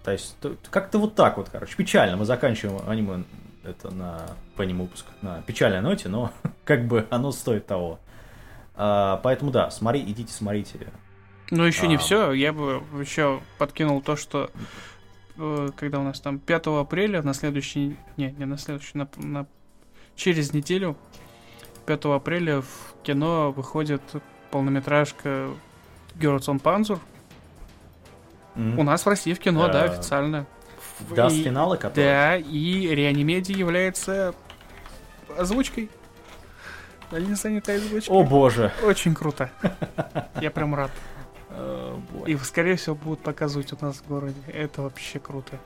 То 0.03 0.11
есть, 0.11 0.37
как-то 0.69 0.97
вот 0.97 1.15
так 1.15 1.37
вот, 1.37 1.49
короче, 1.49 1.75
печально. 1.75 2.17
Мы 2.17 2.25
заканчиваем 2.25 2.87
аниме 2.87 3.25
это 3.63 3.93
на 3.93 4.25
по 4.55 4.63
аниме 4.63 4.83
выпуск 4.83 5.05
на 5.21 5.41
печальной 5.41 5.81
ноте, 5.81 6.09
но 6.09 6.31
как 6.63 6.87
бы 6.87 7.07
оно 7.09 7.31
стоит 7.31 7.67
того. 7.67 7.99
А, 8.75 9.17
поэтому 9.23 9.51
да, 9.51 9.69
смотри, 9.69 10.01
идите 10.01 10.33
смотрите. 10.33 10.87
Ну 11.51 11.63
еще 11.63 11.83
а... 11.83 11.87
не 11.87 11.97
все, 11.97 12.31
я 12.31 12.53
бы 12.53 12.83
еще 12.99 13.41
подкинул 13.57 14.01
то, 14.01 14.15
что 14.15 14.51
э, 15.37 15.69
когда 15.75 15.99
у 15.99 16.03
нас 16.03 16.19
там 16.19 16.39
5 16.39 16.67
апреля 16.67 17.21
на 17.21 17.33
следующий, 17.33 17.97
не, 18.17 18.31
не 18.31 18.45
на 18.45 18.57
следующий, 18.57 18.97
на, 18.97 19.09
на 19.17 19.47
через 20.15 20.53
неделю 20.53 20.95
5 21.85 22.05
апреля 22.05 22.61
в 22.61 22.95
кино 23.03 23.51
выходит 23.51 24.01
полнометражка 24.51 25.49
Girls 26.15 26.45
on 26.47 26.61
Panzer. 26.61 26.99
Mm. 28.55 28.79
У 28.79 28.83
нас 28.83 29.05
в 29.05 29.09
России 29.09 29.33
в 29.33 29.39
кино, 29.39 29.67
uh, 29.67 29.71
да, 29.71 29.83
официально. 29.83 30.45
Да, 31.11 31.29
с 31.29 31.33
финала, 31.33 31.77
который... 31.77 32.03
Да, 32.03 32.37
и 32.37 32.87
Реанимеди 32.87 33.53
является 33.53 34.35
озвучкой. 35.37 35.89
Дальний 37.09 37.35
занятая 37.35 37.77
озвучка. 37.77 38.11
О 38.11 38.23
боже. 38.23 38.71
Очень 38.83 39.15
круто. 39.15 39.49
Я 40.41 40.51
прям 40.51 40.75
рад. 40.75 40.91
И, 42.25 42.35
скорее 42.37 42.75
всего, 42.75 42.95
будут 42.95 43.21
показывать 43.21 43.71
у 43.73 43.85
нас 43.85 43.97
в 43.97 44.07
городе. 44.07 44.39
Это 44.47 44.81
вообще 44.81 45.19
круто. 45.19 45.59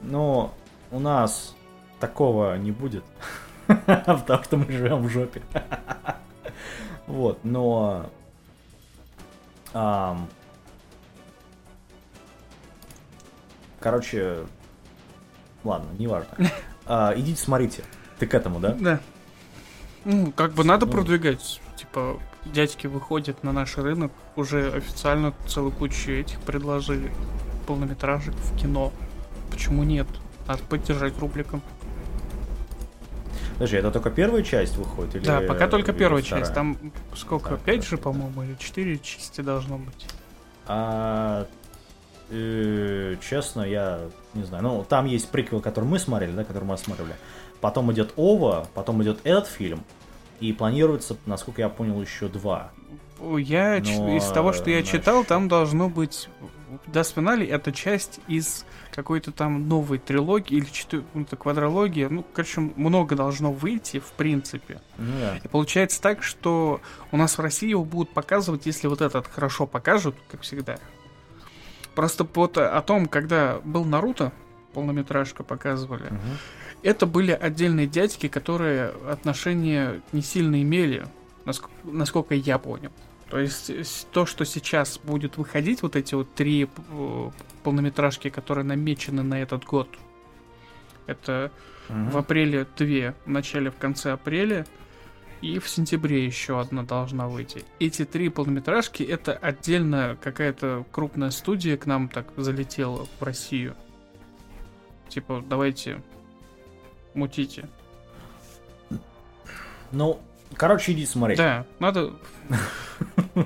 Но 0.00 0.54
у 0.90 0.98
нас 0.98 1.54
такого 1.98 2.56
не 2.56 2.72
будет. 2.72 3.04
Потому 3.66 4.42
что 4.44 4.56
мы 4.56 4.72
живем 4.72 5.02
в 5.02 5.08
жопе. 5.08 5.42
Вот, 7.06 7.40
но... 7.42 8.08
Короче, 13.80 14.46
ладно, 15.64 15.88
неважно. 15.98 16.36
А, 16.86 17.12
идите 17.16 17.40
смотрите. 17.40 17.84
Ты 18.18 18.26
к 18.26 18.34
этому, 18.34 18.58
да? 18.58 18.72
Да. 18.72 19.00
Ну, 20.04 20.32
как 20.32 20.54
бы 20.54 20.64
надо 20.64 20.86
ну, 20.86 20.92
продвигать. 20.92 21.60
Типа, 21.76 22.18
дядьки 22.44 22.86
выходят 22.86 23.42
на 23.44 23.52
наш 23.52 23.76
рынок, 23.76 24.12
уже 24.36 24.72
официально 24.72 25.34
целую 25.46 25.72
кучу 25.72 26.10
этих 26.12 26.40
предложили. 26.40 27.12
Полнометражек 27.66 28.34
в 28.34 28.58
кино. 28.58 28.92
Почему 29.50 29.84
нет? 29.84 30.06
Надо 30.48 30.62
поддержать 30.64 31.18
рубликом. 31.18 31.62
Подожди, 33.54 33.76
это 33.76 33.90
только 33.90 34.10
первая 34.10 34.42
часть 34.42 34.76
выходит? 34.76 35.16
Или, 35.16 35.24
да, 35.24 35.42
пока 35.42 35.68
только 35.68 35.92
первая 35.92 36.22
вторая? 36.22 36.44
часть. 36.44 36.54
Там 36.54 36.78
сколько? 37.14 37.50
Так, 37.50 37.60
пять 37.60 37.86
же, 37.86 37.98
по-моему, 37.98 38.42
или 38.42 38.54
четыре 38.54 38.98
части 38.98 39.42
должно 39.42 39.76
быть. 39.76 40.06
А 40.66 41.46
э, 42.30 43.16
честно, 43.20 43.60
я 43.62 44.00
не 44.32 44.44
знаю. 44.44 44.62
Ну, 44.62 44.86
там 44.88 45.04
есть 45.04 45.28
приквел, 45.28 45.60
который 45.60 45.84
мы 45.84 45.98
смотрели, 45.98 46.32
да, 46.32 46.44
который 46.44 46.64
мы 46.64 46.74
осматривали. 46.74 47.14
Потом 47.60 47.92
идет 47.92 48.14
OVA, 48.16 48.66
потом 48.72 49.02
идет 49.02 49.20
этот 49.24 49.46
фильм. 49.46 49.84
И 50.40 50.52
планируется, 50.52 51.16
насколько 51.26 51.60
я 51.60 51.68
понял, 51.68 52.00
еще 52.00 52.28
два. 52.28 52.72
Я 53.20 53.82
Но, 53.84 54.16
из 54.16 54.24
того, 54.24 54.52
что 54.52 54.70
я 54.70 54.78
значит... 54.78 54.92
читал, 54.92 55.24
там 55.24 55.48
должно 55.48 55.90
быть 55.90 56.28
Даст 56.86 57.14
Финали 57.14 57.46
это 57.46 57.72
часть 57.72 58.20
из 58.28 58.64
какой-то 58.92 59.32
там 59.32 59.68
новой 59.68 59.98
трилогии 59.98 60.56
или 60.56 60.66
четвер... 60.66 61.04
ну, 61.14 61.26
квадрология. 61.26 62.08
Ну, 62.08 62.24
короче, 62.32 62.60
много 62.60 63.16
должно 63.16 63.52
выйти, 63.52 63.98
в 63.98 64.12
принципе. 64.12 64.80
Ну, 64.96 65.12
да. 65.20 65.36
И 65.42 65.48
получается 65.48 66.00
так, 66.00 66.22
что 66.22 66.80
у 67.12 67.16
нас 67.16 67.36
в 67.36 67.40
России 67.40 67.70
его 67.70 67.84
будут 67.84 68.10
показывать, 68.10 68.66
если 68.66 68.86
вот 68.88 69.00
этот 69.00 69.26
хорошо 69.26 69.66
покажут, 69.66 70.16
как 70.30 70.42
всегда. 70.42 70.78
Просто 71.94 72.26
вот 72.34 72.56
о 72.56 72.80
том, 72.82 73.06
когда 73.06 73.60
был 73.64 73.84
Наруто, 73.84 74.32
полнометражка 74.72 75.42
показывали, 75.42 76.06
угу. 76.06 76.18
это 76.82 77.06
были 77.06 77.32
отдельные 77.32 77.86
дядьки, 77.86 78.28
которые 78.28 78.92
отношения 79.08 80.00
не 80.12 80.22
сильно 80.22 80.62
имели, 80.62 81.06
насколько, 81.44 81.74
насколько 81.84 82.34
я 82.34 82.58
понял. 82.58 82.92
То 83.30 83.38
есть 83.38 84.08
то, 84.10 84.26
что 84.26 84.44
сейчас 84.44 84.98
будет 84.98 85.36
выходить, 85.36 85.82
вот 85.82 85.94
эти 85.94 86.14
вот 86.16 86.34
три 86.34 86.66
э, 86.66 87.30
полнометражки, 87.62 88.28
которые 88.28 88.64
намечены 88.64 89.22
на 89.22 89.40
этот 89.40 89.64
год, 89.64 89.88
это 91.06 91.52
угу. 91.88 92.10
в 92.10 92.16
апреле 92.18 92.66
две, 92.76 93.14
в 93.24 93.30
начале, 93.30 93.70
в 93.70 93.76
конце 93.76 94.12
апреля, 94.12 94.66
и 95.42 95.58
в 95.58 95.68
сентябре 95.68 96.26
еще 96.26 96.60
одна 96.60 96.82
должна 96.82 97.28
выйти. 97.28 97.64
Эти 97.78 98.04
три 98.04 98.28
полнометражки 98.28 99.02
это 99.02 99.32
отдельно 99.32 100.18
какая-то 100.20 100.84
крупная 100.90 101.30
студия 101.30 101.76
к 101.76 101.86
нам 101.86 102.08
так 102.08 102.26
залетела 102.36 103.06
в 103.18 103.22
Россию. 103.22 103.74
Типа, 105.10 105.44
давайте 105.46 106.00
мутите. 107.14 107.68
Ну, 109.92 110.20
короче, 110.56 110.92
иди 110.92 111.04
смотреть. 111.04 111.38
Да, 111.38 111.66
надо 111.80 112.12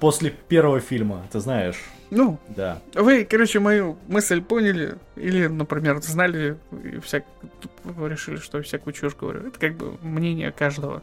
После 0.00 0.30
первого 0.30 0.80
фильма, 0.80 1.24
ты 1.30 1.38
знаешь. 1.38 1.76
Ну, 2.10 2.38
да. 2.48 2.80
Вы, 2.94 3.24
короче, 3.24 3.60
мою 3.60 3.98
мысль 4.08 4.42
поняли, 4.42 4.96
или, 5.16 5.46
например, 5.46 6.02
знали 6.02 6.58
и 6.72 6.98
всяк... 6.98 7.24
решили, 7.84 8.36
что 8.36 8.58
я 8.58 8.64
всякую 8.64 8.94
чушь 8.94 9.14
говорю. 9.14 9.46
Это 9.46 9.60
как 9.60 9.76
бы 9.76 9.96
мнение 10.02 10.50
каждого. 10.50 11.02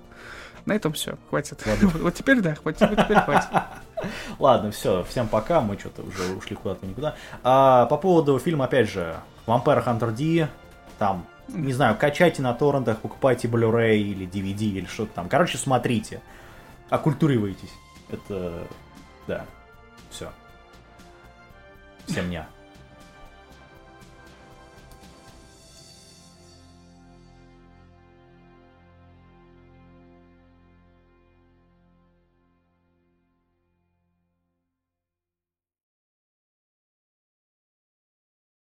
На 0.65 0.73
этом 0.73 0.93
все, 0.93 1.17
хватит. 1.29 1.63
вот 1.81 2.13
теперь 2.13 2.41
да, 2.41 2.55
хватит, 2.55 2.81
вот 2.81 2.99
теперь 2.99 3.19
хватит. 3.19 3.49
Ладно, 4.39 4.71
все, 4.71 5.03
всем 5.03 5.27
пока, 5.27 5.61
мы 5.61 5.77
что-то 5.77 6.03
уже 6.03 6.33
ушли 6.33 6.55
куда-то 6.55 6.85
никуда. 6.85 7.15
А, 7.43 7.85
по 7.85 7.97
поводу 7.97 8.37
фильма, 8.39 8.65
опять 8.65 8.89
же, 8.89 9.15
Vampire 9.45 9.83
Hunter 9.85 10.11
D, 10.11 10.47
там, 10.97 11.25
не 11.47 11.73
знаю, 11.73 11.97
качайте 11.97 12.41
на 12.41 12.53
торрентах, 12.53 12.99
покупайте 12.99 13.47
Blu-ray 13.47 13.97
или 13.97 14.27
DVD 14.27 14.63
или 14.63 14.85
что-то 14.85 15.13
там. 15.15 15.29
Короче, 15.29 15.57
смотрите 15.57 16.21
оккультуриваетесь. 16.89 17.73
Это, 18.09 18.67
да, 19.27 19.45
все. 20.09 20.31
Всем 22.07 22.27
дня. 22.27 22.47